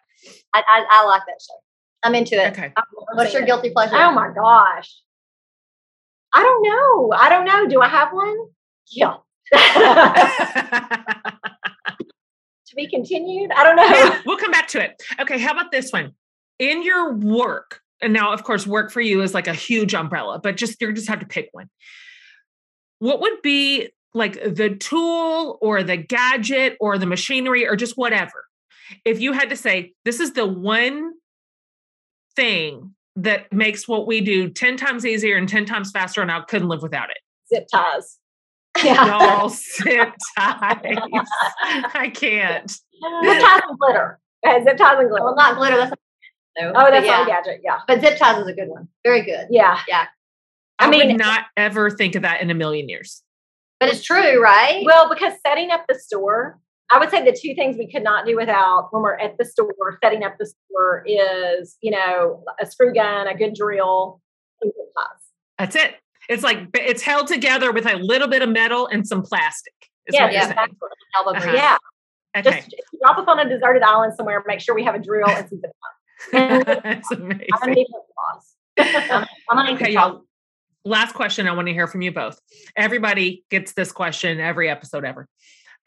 I, 0.55 0.63
I, 0.67 0.85
I 0.91 1.05
like 1.05 1.23
that 1.27 1.41
show. 1.47 1.55
I'm 2.03 2.15
into 2.15 2.35
it. 2.35 2.53
Okay. 2.53 2.73
Um, 2.77 2.85
what's 3.15 3.33
your 3.33 3.43
guilty 3.43 3.71
pleasure? 3.71 3.97
Oh 3.97 4.13
my 4.13 4.31
gosh. 4.35 4.95
I 6.33 6.43
don't 6.43 6.63
know. 6.63 7.13
I 7.17 7.29
don't 7.29 7.45
know. 7.45 7.67
Do 7.69 7.81
I 7.81 7.89
have 7.89 8.13
one? 8.13 8.37
Yeah. 8.91 9.17
to 12.67 12.77
be 12.77 12.89
continued? 12.89 13.51
I 13.51 13.65
don't 13.65 13.77
know. 13.77 14.21
we'll 14.27 14.37
come 14.37 14.51
back 14.51 14.69
to 14.69 14.85
it. 14.85 15.03
Okay. 15.21 15.39
How 15.39 15.53
about 15.53 15.73
this 15.73 15.91
one? 15.91 16.13
In 16.59 16.83
your 16.83 17.15
work, 17.15 17.81
and 18.01 18.13
now, 18.13 18.33
of 18.33 18.45
course, 18.45 18.67
work 18.67 18.91
for 18.91 19.01
you 19.01 19.23
is 19.23 19.35
like 19.35 19.49
a 19.49 19.55
huge 19.55 19.95
umbrella, 19.95 20.41
but 20.43 20.57
just 20.57 20.81
you 20.81 20.93
just 20.93 21.09
have 21.09 21.21
to 21.21 21.27
pick 21.27 21.49
one. 21.53 21.69
What 22.99 23.21
would 23.21 23.43
be 23.43 23.91
like 24.15 24.35
the 24.35 24.75
tool 24.77 25.59
or 25.61 25.83
the 25.83 25.97
gadget 25.97 26.77
or 26.81 26.99
the 26.99 27.07
machinery 27.07 27.67
or 27.67 27.77
just 27.77 27.97
whatever? 27.97 28.45
If 29.05 29.21
you 29.21 29.33
had 29.33 29.51
to 29.51 29.57
say, 29.57 29.93
this 30.05 30.21
is 30.21 30.33
the 30.33 30.47
one 30.47 31.13
thing 32.39 32.95
that 33.17 33.53
makes 33.53 33.89
what 33.89 34.07
we 34.07 34.21
do 34.21 34.49
10 34.49 34.77
times 34.77 35.05
easier 35.05 35.37
and 35.37 35.49
10 35.49 35.65
times 35.65 35.91
faster, 35.91 36.23
and 36.23 36.31
I 36.31 36.41
couldn't 36.43 36.69
live 36.69 36.83
without 36.83 37.11
it. 37.11 37.19
Zip 37.55 37.67
ties. 37.73 38.19
Yeah. 38.85 39.07
Y'all 39.07 39.49
zip 39.49 40.15
ties. 40.39 40.99
I 41.65 42.13
can't. 42.15 42.71
zip 42.71 42.81
ties 43.41 43.61
and 43.69 43.77
glitter. 43.77 44.21
Uh, 44.47 44.63
zip 44.63 44.77
ties 44.77 44.99
and 45.01 45.09
glitter. 45.09 45.25
Well, 45.25 45.35
not 45.35 45.57
glitter. 45.57 45.79
That's 45.79 45.93
no. 46.57 46.73
Oh, 46.77 46.89
that's 46.89 47.05
yeah. 47.05 47.13
not 47.13 47.23
a 47.23 47.27
gadget. 47.27 47.61
Yeah. 47.65 47.81
But 47.89 48.01
zip 48.01 48.19
ties 48.19 48.41
is 48.41 48.47
a 48.47 48.53
good 48.53 48.69
one. 48.69 48.87
Very 49.03 49.25
good. 49.25 49.49
Yeah. 49.51 49.81
Yeah. 49.89 50.05
I, 50.79 50.87
I 50.87 50.91
mean, 50.91 51.09
would 51.09 51.19
not 51.19 51.47
ever 51.57 51.91
think 51.91 52.15
of 52.15 52.23
that 52.23 52.41
in 52.41 52.51
a 52.51 52.55
million 52.55 52.89
years. 52.89 53.23
But 53.81 53.89
it's 53.89 54.05
true, 54.05 54.41
right? 54.41 54.83
Well, 54.85 55.09
because 55.09 55.33
setting 55.45 55.73
up 55.73 55.87
the 55.89 55.99
store, 55.99 56.61
I 56.91 56.99
would 56.99 57.11
say 57.11 57.25
the 57.25 57.39
two 57.39 57.55
things 57.55 57.77
we 57.77 57.91
could 57.91 58.03
not 58.03 58.27
do 58.27 58.37
without 58.37 58.89
when 58.91 59.03
we're 59.03 59.17
at 59.17 59.37
the 59.39 59.45
store, 59.45 59.99
setting 60.03 60.25
up 60.25 60.37
the 60.39 60.47
store 60.47 61.05
is, 61.07 61.77
you 61.83 61.91
know, 61.91 62.43
a 62.61 62.67
screw 62.67 62.95
gun, 62.95 63.27
a 63.27 63.37
good 63.37 63.55
drill, 63.55 64.21
and 64.63 64.73
ties. 64.97 65.05
That's 65.59 65.77
it. 65.77 65.97
It's 66.29 66.43
like 66.43 66.69
it's 66.75 67.03
held 67.03 67.27
together 67.27 67.73
with 67.73 67.87
a 67.87 67.97
little 67.97 68.29
bit 68.29 68.43
of 68.43 68.49
metal 68.49 68.87
and 68.87 69.07
some 69.07 69.23
plastic. 69.23 69.75
Yeah, 70.11 70.31
yeah, 70.31 70.67
uh-huh. 71.15 71.53
yeah. 71.53 71.77
Okay. 72.37 72.61
Just 72.61 72.87
drop 73.03 73.19
us 73.19 73.25
on 73.27 73.39
a 73.39 73.49
deserted 73.49 73.83
island 73.83 74.15
somewhere. 74.17 74.43
Make 74.47 74.61
sure 74.61 74.75
we 74.75 74.85
have 74.85 74.95
a 74.95 74.99
drill 74.99 75.29
and 75.29 75.49
some 75.49 75.61
zip. 75.61 75.71
That's 76.83 77.11
amazing. 77.11 77.47
I'm 77.53 77.75
gonna 78.77 79.29
I'm 79.51 79.75
okay, 79.75 79.93
y'all. 79.93 80.23
Last 80.85 81.13
question 81.15 81.47
I 81.47 81.53
want 81.53 81.69
to 81.69 81.75
hear 81.75 81.87
from 81.87 82.01
you 82.01 82.13
both. 82.13 82.39
Everybody 82.77 83.45
gets 83.51 83.73
this 83.73 83.93
question 83.93 84.41
every 84.41 84.71
episode 84.71 85.05
ever. 85.05 85.29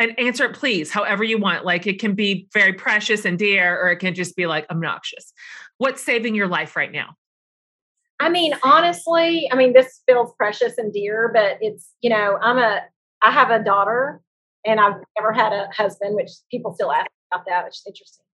And 0.02 0.20
answer 0.20 0.46
it, 0.46 0.56
please, 0.56 0.90
however 0.90 1.24
you 1.24 1.38
want. 1.38 1.64
Like 1.64 1.86
it 1.86 2.00
can 2.00 2.16
be 2.16 2.48
very 2.54 2.74
precious 2.74 3.24
and 3.24 3.38
dear, 3.38 3.80
or 3.80 3.92
it 3.92 3.98
can 3.98 4.16
just 4.16 4.36
be 4.36 4.48
like 4.48 4.66
obnoxious. 4.72 5.32
What's 5.78 6.02
saving 6.02 6.34
your 6.34 6.48
life 6.48 6.76
right 6.76 6.92
now? 6.92 7.10
I 8.20 8.30
mean, 8.30 8.56
honestly, 8.64 9.48
I 9.52 9.56
mean, 9.56 9.74
this 9.74 10.02
feels 10.08 10.34
precious 10.40 10.80
and 10.80 10.92
dear, 10.92 11.30
but 11.32 11.60
it's, 11.62 11.92
you 12.02 12.10
know, 12.10 12.40
I'm 12.42 12.58
a, 12.58 12.82
I 13.22 13.30
have 13.30 13.52
a 13.52 13.64
daughter 13.64 14.22
and 14.66 14.80
I've 14.80 14.96
never 15.20 15.34
had 15.34 15.54
a 15.54 15.70
husband, 15.72 16.16
which 16.16 16.32
people 16.50 16.74
still 16.74 16.92
ask 16.92 17.10
about 17.32 17.46
that, 17.46 17.66
which 17.66 17.76
is 17.76 17.84
interesting. 17.86 18.26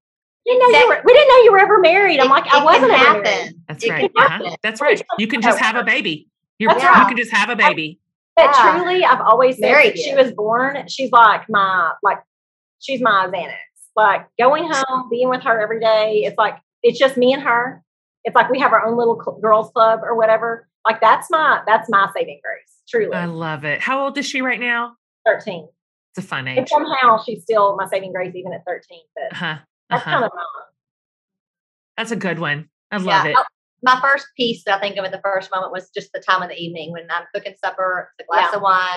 Didn't 0.46 0.60
know 0.60 0.72
that, 0.72 0.80
you 0.80 0.88
were, 0.88 1.02
we 1.04 1.12
didn't 1.12 1.28
know 1.28 1.42
you 1.42 1.52
were 1.52 1.58
ever 1.58 1.80
married. 1.80 2.18
I'm 2.20 2.28
it, 2.28 2.30
like, 2.30 2.46
I 2.46 2.64
wasn't 2.64 2.92
happen. 2.92 3.22
Married. 3.24 3.54
That's 3.68 3.84
it 3.84 3.90
right. 3.90 4.10
Uh-huh. 4.16 4.56
That's 4.62 4.80
right. 4.80 5.02
You 5.18 5.26
can 5.26 5.42
just 5.42 5.58
have 5.58 5.76
a 5.76 5.84
baby. 5.84 6.28
You're, 6.58 6.72
That's 6.72 6.82
right. 6.82 7.02
You 7.02 7.08
can 7.08 7.16
just 7.18 7.30
have 7.32 7.50
a 7.50 7.56
baby. 7.56 8.00
But 8.38 8.54
yeah. 8.54 8.78
truly, 8.78 9.04
I've 9.04 9.20
always 9.20 9.58
said 9.58 9.98
she 9.98 10.14
was 10.14 10.32
born, 10.32 10.86
she's 10.88 11.10
like 11.10 11.48
my, 11.48 11.92
like, 12.02 12.18
she's 12.78 13.00
my 13.00 13.28
Xanax. 13.32 13.56
Like 13.96 14.26
going 14.38 14.70
home, 14.70 15.08
being 15.10 15.28
with 15.28 15.42
her 15.42 15.60
every 15.60 15.80
day. 15.80 16.22
It's 16.24 16.38
like, 16.38 16.56
it's 16.82 16.98
just 16.98 17.16
me 17.16 17.32
and 17.32 17.42
her 17.42 17.82
it's 18.28 18.34
like 18.34 18.50
we 18.50 18.60
have 18.60 18.72
our 18.72 18.84
own 18.84 18.96
little 18.96 19.20
cl- 19.20 19.38
girls 19.40 19.70
club 19.70 20.00
or 20.02 20.14
whatever. 20.14 20.68
Like 20.86 21.00
that's 21.00 21.30
my 21.30 21.62
that's 21.66 21.88
my 21.88 22.10
saving 22.14 22.40
grace. 22.44 22.82
Truly, 22.88 23.14
I 23.14 23.24
love 23.26 23.64
it. 23.64 23.80
How 23.80 24.04
old 24.04 24.16
is 24.18 24.26
she 24.26 24.40
right 24.42 24.60
now? 24.60 24.96
Thirteen. 25.26 25.68
It's 26.12 26.24
a 26.24 26.28
fun 26.28 26.48
age. 26.48 26.58
And 26.58 26.68
somehow 26.68 27.22
she's 27.24 27.42
still 27.42 27.76
my 27.76 27.86
saving 27.88 28.12
grace 28.12 28.34
even 28.34 28.52
at 28.52 28.64
thirteen. 28.66 29.02
But 29.14 29.32
uh-huh. 29.32 29.46
Uh-huh. 29.46 29.60
that's 29.90 30.04
kind 30.04 30.24
of 30.24 30.30
my. 30.34 30.42
That's 31.96 32.10
a 32.10 32.16
good 32.16 32.38
one. 32.38 32.68
I 32.90 32.98
love 32.98 33.24
yeah. 33.24 33.32
it. 33.32 33.36
My 33.82 33.98
first 34.00 34.26
piece 34.36 34.64
that 34.64 34.78
I 34.78 34.80
think 34.80 34.96
of 34.96 35.04
at 35.04 35.12
the 35.12 35.20
first 35.22 35.50
moment 35.52 35.72
was 35.72 35.90
just 35.90 36.12
the 36.12 36.20
time 36.20 36.42
of 36.42 36.48
the 36.48 36.56
evening 36.56 36.92
when 36.92 37.06
I'm 37.10 37.24
cooking 37.34 37.54
supper, 37.62 38.10
the 38.18 38.24
glass 38.24 38.48
yeah. 38.50 38.56
of 38.56 38.62
wine, 38.62 38.96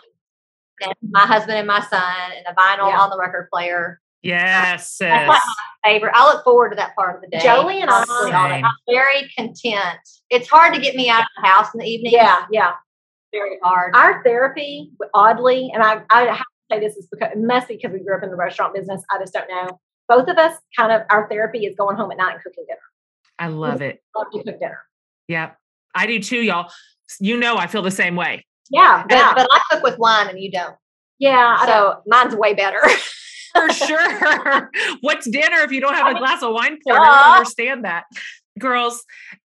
and 0.82 0.94
my 1.10 1.26
husband 1.26 1.58
and 1.58 1.68
my 1.68 1.82
son, 1.82 2.32
and 2.36 2.46
the 2.46 2.60
vinyl 2.60 2.90
yeah. 2.90 3.00
on 3.00 3.10
the 3.10 3.18
record 3.20 3.48
player. 3.52 4.00
Yes. 4.24 4.98
That's 5.00 5.28
my 5.28 5.40
favorite. 5.84 6.14
I 6.16 6.32
look 6.32 6.44
forward 6.44 6.70
to 6.70 6.76
that 6.76 6.96
part 6.96 7.16
of 7.16 7.22
the 7.22 7.28
day. 7.28 7.44
Jolie 7.44 7.82
and 7.82 7.90
I, 7.90 8.04
I'm 8.08 8.64
very 8.90 9.30
content. 9.36 10.00
It's 10.30 10.48
hard 10.48 10.74
to 10.76 10.80
get 10.80 10.96
me 10.96 11.10
out 11.10 11.22
of 11.22 11.28
the 11.42 11.48
house 11.48 11.74
in 11.74 11.80
the 11.80 11.88
evening. 11.88 12.14
Yeah, 12.14 12.46
yeah. 12.52 12.74
Very 13.32 13.58
hard. 13.64 13.96
Our 13.96 14.24
therapy, 14.24 14.92
oddly, 15.14 15.72
and 15.74 15.82
I, 15.82 16.02
I 16.12 16.26
have 16.26 16.38
to 16.38 16.46
say 16.72 16.80
this 16.80 16.98
is 16.98 17.08
because 17.12 17.32
it 17.32 17.40
must 17.40 17.68
be 17.68 17.78
because 17.78 17.94
we 17.94 18.04
grew 18.04 18.16
up 18.16 18.24
in 18.24 18.30
the 18.30 18.36
restaurant 18.36 18.76
business. 18.76 19.02
I 19.10 19.20
just 19.20 19.34
don't 19.34 19.50
know. 19.50 19.80
Both 20.08 20.28
of 20.28 20.38
us 20.38 20.58
kind 20.78 20.92
of 20.92 21.04
our 21.10 21.30
therapy 21.30 21.66
is 21.66 21.76
going 21.78 21.96
home 21.96 22.12
at 22.12 22.18
night 22.18 22.34
and 22.34 22.44
cooking 22.44 22.66
dinner. 22.68 22.80
I 23.42 23.48
love 23.48 23.82
it. 23.82 24.04
Love 24.16 24.28
to 24.34 24.44
cook 24.44 24.60
dinner. 24.60 24.84
Yeah, 25.28 25.52
I 25.96 26.06
do 26.06 26.20
too, 26.20 26.38
y'all. 26.38 26.72
You 27.20 27.38
know, 27.38 27.58
I 27.58 27.66
feel 27.66 27.82
the 27.82 27.90
same 27.90 28.16
way. 28.16 28.46
Yeah, 28.70 29.04
but, 29.10 29.16
yeah. 29.16 29.34
but 29.34 29.48
I 29.52 29.62
cook 29.72 29.84
with 29.84 29.98
wine 29.98 30.30
and 30.30 30.40
you 30.40 30.52
don't. 30.52 30.76
Yeah, 31.18 31.66
so 31.66 32.04
mine's 32.06 32.36
way 32.36 32.54
better. 32.54 32.80
for 33.52 33.70
sure. 33.74 34.70
What's 35.02 35.28
dinner 35.28 35.58
if 35.58 35.72
you 35.72 35.82
don't 35.82 35.96
have 35.96 36.16
a 36.16 36.20
glass 36.20 36.44
of 36.44 36.54
wine 36.54 36.78
poured? 36.86 37.00
I 37.00 37.06
don't 37.06 37.34
understand 37.38 37.86
that. 37.86 38.04
Girls, 38.60 39.04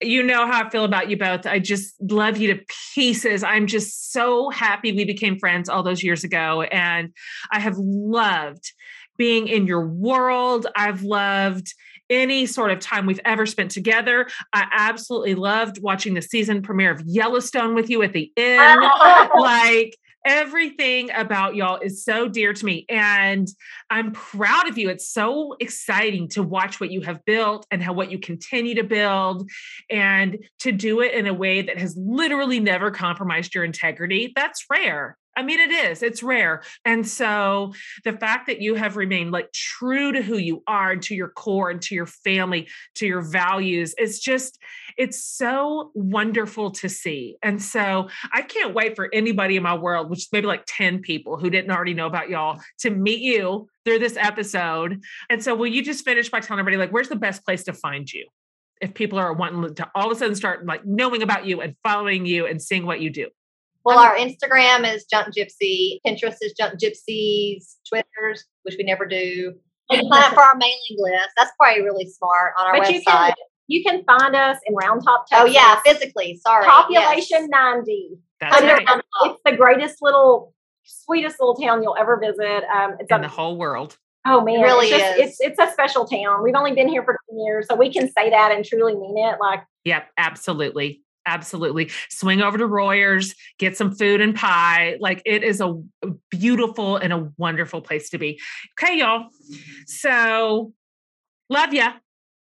you 0.02 0.22
know 0.22 0.46
how 0.46 0.66
I 0.66 0.70
feel 0.70 0.84
about 0.84 1.10
you 1.10 1.18
both. 1.18 1.48
I 1.48 1.58
just 1.58 1.96
love 2.00 2.38
you 2.38 2.54
to 2.54 2.64
pieces. 2.94 3.44
I'm 3.44 3.66
just 3.66 4.12
so 4.12 4.52
happy 4.52 4.92
we 4.92 5.04
became 5.04 5.40
friends 5.40 5.68
all 5.68 5.82
those 5.82 6.04
years 6.04 6.24
ago. 6.24 6.62
And 6.62 7.12
I 7.52 7.60
have 7.60 7.76
loved 7.78 8.72
being 9.18 9.48
in 9.48 9.66
your 9.66 9.88
world. 9.88 10.68
I've 10.76 11.02
loved 11.02 11.74
any 12.10 12.46
sort 12.46 12.72
of 12.72 12.80
time 12.80 13.06
we've 13.06 13.20
ever 13.26 13.46
spent 13.46 13.72
together. 13.72 14.28
I 14.54 14.68
absolutely 14.72 15.36
loved 15.36 15.82
watching 15.82 16.14
the 16.14 16.22
season 16.22 16.62
premiere 16.62 16.92
of 16.92 17.02
Yellowstone 17.06 17.76
with 17.76 17.90
you 17.90 18.02
at 18.04 18.14
the 18.14 18.32
end. 18.38 18.82
like, 19.40 19.96
everything 20.26 21.10
about 21.16 21.56
y'all 21.56 21.80
is 21.80 22.04
so 22.04 22.28
dear 22.28 22.54
to 22.54 22.66
me 22.66 22.86
and 22.90 23.48
i'm 23.90 24.12
proud 24.12 24.68
of 24.68 24.78
you 24.78 24.90
it's 24.90 25.10
so 25.10 25.56
exciting 25.60 26.28
to 26.28 26.44
watch 26.44 26.80
what 26.80 26.92
you 26.92 27.02
have 27.02 27.24
built 27.24 27.66
and 27.72 27.82
how 27.82 27.94
what 27.94 28.12
you 28.12 28.20
continue 28.20 28.76
to 28.76 28.84
build 28.84 29.50
and 29.90 30.38
to 30.60 30.72
do 30.72 31.00
it 31.00 31.14
in 31.14 31.26
a 31.26 31.34
way 31.34 31.62
that 31.62 31.78
has 31.78 31.96
literally 31.98 32.60
never 32.60 32.92
compromised 32.92 33.56
your 33.56 33.64
integrity 33.64 34.34
that's 34.36 34.66
rare 34.70 35.18
I 35.36 35.44
mean, 35.44 35.60
it 35.60 35.72
is, 35.72 36.04
it's 36.04 36.22
rare. 36.22 36.64
And 36.84 37.08
so 37.08 37.74
the 38.04 38.14
fact 38.14 38.48
that 38.48 38.62
you 38.62 38.76
have 38.76 38.98
remained 38.98 39.32
like 39.32 39.52
true 39.54 40.12
to 40.12 40.22
who 40.22 40.38
you 40.38 40.64
are 40.68 40.92
and 40.92 41.02
to 41.04 41.16
your 41.16 41.30
core 41.30 41.70
and 41.70 41.82
to 41.84 41.96
your 41.96 42.08
family, 42.08 42.68
to 42.96 43.08
your 43.08 43.22
values, 43.22 43.96
it's 43.98 44.20
just, 44.20 44.60
it's 44.98 45.24
so 45.24 45.92
wonderful 45.94 46.72
to 46.72 46.90
see. 46.90 47.38
And 47.42 47.62
so 47.62 48.10
I 48.34 48.42
can't 48.42 48.74
wait 48.74 48.96
for 48.96 49.08
anybody 49.14 49.56
in 49.56 49.64
my 49.64 49.76
world, 49.76 50.10
which 50.10 50.20
is 50.20 50.28
maybe 50.34 50.48
like 50.48 50.64
10 50.68 51.00
people 51.00 51.38
who 51.38 51.50
didn't 51.50 51.72
already 51.72 51.94
know 51.94 52.08
about 52.08 52.30
y'all, 52.30 52.60
to 52.80 52.90
meet 52.90 53.22
you 53.22 53.70
through 53.86 54.00
this 54.00 54.18
episode. 54.18 55.02
And 55.30 55.42
so 55.44 55.56
will 55.56 55.68
you 55.68 55.84
just 55.84 56.04
finish 56.04 56.30
by 56.30 56.42
telling 56.42 56.60
everybody, 56.60 56.78
like, 56.78 56.92
where's 56.92 57.10
the 57.10 57.16
best 57.16 57.46
place 57.46 57.64
to 57.64 57.74
find 57.74 58.12
you? 58.12 58.28
If 58.82 58.94
people 58.94 59.20
are 59.20 59.34
wanting 59.34 59.76
to 59.76 59.90
all 59.94 60.10
of 60.10 60.16
a 60.16 60.20
sudden 60.20 60.36
start 60.36 60.66
like 60.66 60.86
knowing 60.86 61.22
about 61.22 61.46
you 61.46 61.62
and 61.62 61.76
following 61.84 62.26
you 62.26 62.46
and 62.46 62.62
seeing 62.62 62.86
what 62.86 63.02
you 63.02 63.10
do. 63.10 63.28
Well, 63.90 64.00
our 64.00 64.16
Instagram 64.16 64.94
is 64.94 65.06
Junk 65.06 65.34
Gypsy, 65.36 65.98
Pinterest 66.06 66.38
is 66.42 66.54
Junk 66.54 66.80
Gypsies, 66.80 67.78
Twitter's, 67.88 68.46
which 68.62 68.76
we 68.78 68.84
never 68.84 69.06
do. 69.06 69.54
And 69.92 70.08
sign 70.08 70.22
up 70.22 70.36
for 70.36 70.44
our 70.44 70.56
mailing 70.56 70.78
list. 71.00 71.30
That's 71.36 71.50
probably 71.60 71.82
really 71.82 72.08
smart 72.08 72.54
on 72.60 72.68
our 72.68 72.78
but 72.78 72.90
website. 72.90 72.94
You 72.94 73.02
can, 73.04 73.34
you 73.70 73.84
can 73.84 74.04
find 74.04 74.36
us 74.36 74.60
in 74.68 74.76
Round 74.76 75.04
Top, 75.04 75.26
Texas. 75.28 75.50
Oh 75.50 75.52
yeah, 75.52 75.80
physically. 75.84 76.40
Sorry. 76.46 76.64
Population 76.64 77.40
yes. 77.40 77.50
90. 77.50 78.20
That's 78.40 78.62
right. 78.62 79.02
It's 79.24 79.42
the 79.44 79.58
greatest 79.58 79.96
little, 80.04 80.54
sweetest 80.84 81.38
little 81.40 81.56
town 81.56 81.82
you'll 81.82 81.98
ever 82.00 82.20
visit. 82.20 82.66
Um, 82.72 82.98
it's 83.00 83.10
in 83.10 83.18
a, 83.18 83.22
the 83.24 83.28
whole 83.30 83.58
world. 83.58 83.98
Oh 84.28 84.42
man, 84.42 84.60
it 84.60 84.62
really 84.62 84.90
it's 84.90 84.98
just, 85.00 85.20
is. 85.20 85.40
It's 85.42 85.42
it's 85.42 85.60
a 85.60 85.74
special 85.74 86.06
town. 86.06 86.44
We've 86.44 86.54
only 86.54 86.76
been 86.76 86.88
here 86.88 87.04
for 87.04 87.18
10 87.32 87.40
years, 87.40 87.66
so 87.68 87.76
we 87.76 87.92
can 87.92 88.12
say 88.12 88.30
that 88.30 88.52
and 88.52 88.64
truly 88.64 88.94
mean 88.94 89.18
it. 89.18 89.38
Like, 89.42 89.64
yep, 89.86 90.10
absolutely 90.20 91.02
absolutely 91.30 91.92
swing 92.10 92.42
over 92.42 92.58
to 92.58 92.66
Royers, 92.66 93.36
get 93.58 93.78
some 93.78 93.94
food 93.94 94.22
and 94.22 94.36
pie. 94.36 94.98
Like 95.00 95.22
it 95.26 95.44
is 95.44 95.62
a 95.62 95.76
beautiful 96.30 96.98
and 96.98 97.14
a 97.14 97.32
wonderful 97.38 97.82
place 97.82 98.10
to 98.10 98.18
be. 98.18 98.40
Okay, 98.80 99.00
y'all. 99.00 99.28
So 99.86 100.74
love 101.50 101.74
ya. 101.74 101.94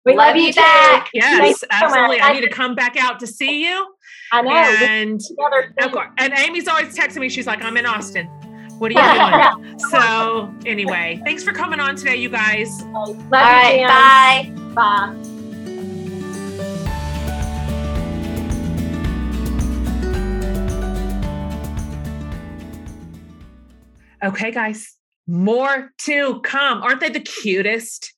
We 0.05 0.15
love, 0.15 0.35
love 0.35 0.37
you 0.37 0.53
back. 0.53 1.09
Yes, 1.13 1.63
absolutely. 1.71 2.19
So 2.19 2.25
I 2.25 2.33
need 2.33 2.41
to 2.41 2.49
come 2.49 2.75
back 2.75 2.97
out 2.97 3.19
to 3.21 3.27
see 3.27 3.65
you. 3.65 3.95
I 4.33 4.41
know. 4.41 4.51
And, 4.51 5.21
of 5.79 5.91
course, 5.91 6.09
and 6.17 6.33
Amie's 6.33 6.67
always 6.67 6.95
texting 6.95 7.19
me. 7.19 7.29
She's 7.29 7.47
like, 7.47 7.63
I'm 7.63 7.77
in 7.77 7.85
Austin. 7.85 8.27
What 8.79 8.91
are 8.93 9.55
you 9.55 9.63
doing? 9.63 9.79
so 9.91 10.53
anyway, 10.65 11.21
thanks 11.23 11.43
for 11.43 11.53
coming 11.53 11.79
on 11.79 11.95
today, 11.95 12.17
you 12.17 12.29
guys. 12.29 12.81
Love 12.81 13.07
All 13.07 13.29
right, 13.31 13.87
bye. 13.87 14.73
Bye. 14.75 15.32
Okay, 24.23 24.51
guys, 24.51 24.95
more 25.27 25.91
to 25.99 26.39
come. 26.41 26.81
Aren't 26.81 27.01
they 27.01 27.09
the 27.09 27.19
cutest? 27.19 28.13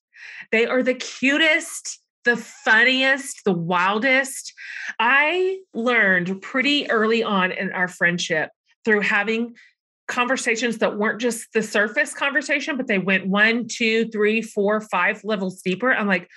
They 0.52 0.68
are 0.68 0.84
the 0.84 0.94
cutest, 0.94 2.00
the 2.26 2.38
funniest, 2.38 3.44
the 3.44 3.54
wildest. 3.54 4.54
I 5.00 5.60
learned 5.74 6.42
pretty 6.44 6.90
early 6.92 7.24
on 7.24 7.52
in 7.52 7.72
our 7.72 7.88
friendship 7.88 8.52
through 8.84 9.02
having 9.02 9.56
conversations 10.08 10.78
that 10.78 10.98
weren't 10.98 11.20
just 11.20 11.48
the 11.54 11.64
surface 11.64 12.14
conversation, 12.14 12.78
but 12.78 12.86
they 12.86 13.00
went 13.00 13.26
one, 13.26 13.68
two, 13.68 14.08
three, 14.10 14.44
four, 14.44 14.82
five 14.82 15.24
levels 15.24 15.64
deeper. 15.64 15.92
I'm 15.92 16.08
like, 16.08 16.30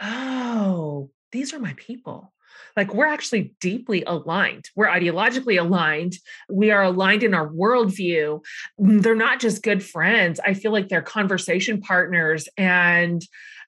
oh, 0.00 1.10
these 1.32 1.52
are 1.52 1.58
my 1.58 1.74
people 1.76 2.32
like 2.78 2.94
we're 2.94 3.06
actually 3.06 3.52
deeply 3.60 4.04
aligned. 4.06 4.70
We're 4.76 4.86
ideologically 4.86 5.60
aligned. 5.60 6.14
We 6.48 6.70
are 6.70 6.84
aligned 6.84 7.24
in 7.24 7.34
our 7.34 7.48
worldview. 7.48 8.40
Mm, 8.80 9.02
they're 9.02 9.16
not 9.16 9.40
just 9.40 9.64
good 9.64 9.82
friends. 9.84 10.38
I 10.38 10.54
feel 10.54 10.70
like 10.70 10.88
they're 10.88 11.02
conversation 11.02 11.80
partners 11.80 12.48
and 12.56 13.20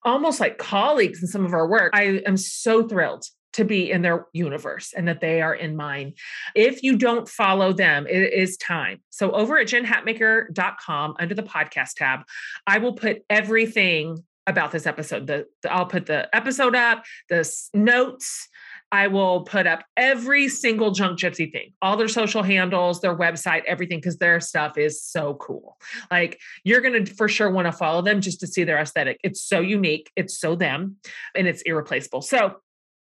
almost 0.05 0.39
like 0.39 0.59
colleagues 0.59 1.21
in 1.23 1.27
some 1.27 1.45
of 1.45 1.53
our 1.53 1.67
work. 1.67 1.91
I 1.93 2.23
am 2.25 2.37
so 2.37 2.87
thrilled 2.87 3.25
to 3.55 3.65
be 3.65 3.91
in 3.91 4.03
their 4.03 4.27
universe 4.33 4.93
and 4.97 5.09
that 5.09 5.21
they 5.21 5.43
are 5.43 5.57
in 5.57 5.75
mine. 5.75 6.15
If 6.55 6.85
you 6.85 6.97
don't 6.97 7.29
follow 7.29 7.73
them, 7.73 8.07
it 8.07 8.33
is 8.33 8.57
time. 8.59 9.01
So 9.11 9.33
over 9.33 9.59
at 9.59 9.67
jenhatmaker.com 9.67 11.17
under 11.19 11.35
the 11.35 11.43
podcast 11.43 11.95
tab, 11.97 12.21
I 12.65 12.79
will 12.79 12.93
put 12.93 13.25
everything 13.29 14.23
about 14.47 14.71
this 14.71 14.87
episode. 14.87 15.27
The, 15.27 15.47
the 15.63 15.73
I'll 15.73 15.87
put 15.87 16.07
the 16.07 16.35
episode 16.35 16.77
up, 16.77 17.05
the 17.29 17.51
notes, 17.75 18.49
I 18.93 19.07
will 19.07 19.43
put 19.43 19.66
up 19.66 19.84
every 19.97 20.49
single 20.49 20.91
Junk 20.91 21.18
Gypsy 21.18 21.51
thing, 21.51 21.72
all 21.80 21.97
their 21.97 22.09
social 22.09 22.43
handles, 22.43 23.01
their 23.01 23.16
website, 23.16 23.62
everything, 23.66 23.99
because 23.99 24.18
their 24.18 24.41
stuff 24.41 24.76
is 24.76 25.03
so 25.03 25.34
cool. 25.34 25.76
Like 26.11 26.41
you're 26.64 26.80
going 26.80 27.05
to 27.05 27.14
for 27.14 27.28
sure 27.28 27.51
want 27.51 27.66
to 27.66 27.72
follow 27.72 28.03
them 28.03 28.20
just 28.20 28.41
to 28.41 28.47
see 28.47 28.64
their 28.64 28.78
aesthetic. 28.78 29.20
It's 29.22 29.41
so 29.41 29.61
unique, 29.61 30.11
it's 30.16 30.38
so 30.38 30.57
them, 30.57 30.97
and 31.36 31.47
it's 31.47 31.62
irreplaceable. 31.62 32.22
So, 32.22 32.57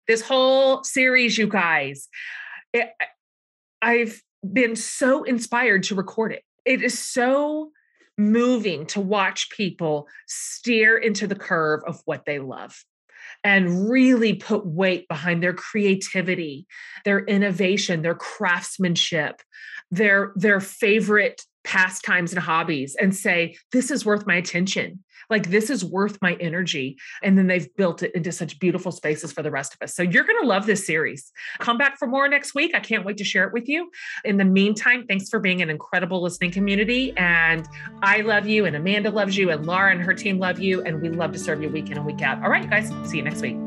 this 0.07 0.21
whole 0.21 0.83
series, 0.83 1.37
you 1.37 1.47
guys, 1.47 2.09
eh, 2.73 2.81
it, 2.81 2.89
I've 3.81 4.21
been 4.51 4.75
so 4.75 5.23
inspired 5.23 5.83
to 5.83 5.95
record 5.95 6.33
it. 6.33 6.43
It 6.65 6.81
is 6.81 6.97
so 6.97 7.71
moving 8.17 8.85
to 8.87 9.01
watch 9.01 9.49
people 9.49 10.07
steer 10.27 10.97
into 10.97 11.25
the 11.25 11.35
curve 11.35 11.81
of 11.87 12.01
what 12.05 12.25
they 12.25 12.39
love 12.39 12.83
and 13.43 13.89
really 13.89 14.33
put 14.33 14.65
weight 14.65 15.07
behind 15.07 15.43
their 15.43 15.53
creativity, 15.53 16.65
their 17.05 17.25
innovation, 17.25 18.01
their 18.01 18.15
craftsmanship, 18.15 19.41
their 19.91 20.31
their 20.35 20.59
favorite 20.59 21.41
pastimes 21.63 22.33
and 22.33 22.41
hobbies 22.41 22.95
and 22.99 23.15
say 23.15 23.55
this 23.71 23.91
is 23.91 24.05
worth 24.05 24.25
my 24.27 24.35
attention. 24.35 25.03
Like 25.29 25.49
this 25.49 25.69
is 25.69 25.85
worth 25.85 26.17
my 26.21 26.33
energy. 26.39 26.97
And 27.21 27.37
then 27.37 27.47
they've 27.47 27.73
built 27.75 28.03
it 28.03 28.13
into 28.13 28.31
such 28.31 28.59
beautiful 28.59 28.91
spaces 28.91 29.31
for 29.31 29.41
the 29.41 29.51
rest 29.51 29.73
of 29.73 29.81
us. 29.81 29.95
So 29.95 30.03
you're 30.03 30.25
going 30.25 30.41
to 30.41 30.47
love 30.47 30.65
this 30.65 30.85
series. 30.85 31.31
Come 31.59 31.77
back 31.77 31.97
for 31.97 32.07
more 32.07 32.27
next 32.27 32.53
week. 32.53 32.75
I 32.75 32.79
can't 32.79 33.05
wait 33.05 33.17
to 33.17 33.23
share 33.23 33.47
it 33.47 33.53
with 33.53 33.69
you. 33.69 33.89
In 34.25 34.37
the 34.37 34.45
meantime 34.45 35.05
thanks 35.07 35.29
for 35.29 35.39
being 35.39 35.61
an 35.61 35.69
incredible 35.69 36.21
listening 36.21 36.51
community 36.51 37.13
and 37.17 37.67
i 38.01 38.21
love 38.21 38.47
you 38.47 38.65
and 38.65 38.75
amanda 38.75 39.09
loves 39.09 39.37
you 39.37 39.51
and 39.51 39.65
laura 39.65 39.91
and 39.91 40.01
her 40.01 40.13
team 40.13 40.39
love 40.39 40.59
you 40.59 40.81
and 40.83 41.01
we 41.01 41.09
love 41.09 41.31
to 41.31 41.39
serve 41.39 41.61
you 41.61 41.69
week 41.69 41.89
in 41.89 41.97
and 41.97 42.05
week 42.05 42.21
out. 42.21 42.41
All 42.43 42.49
right 42.49 42.69
guys 42.69 42.91
see 43.09 43.17
you 43.17 43.23
next 43.23 43.41
week 43.41 43.57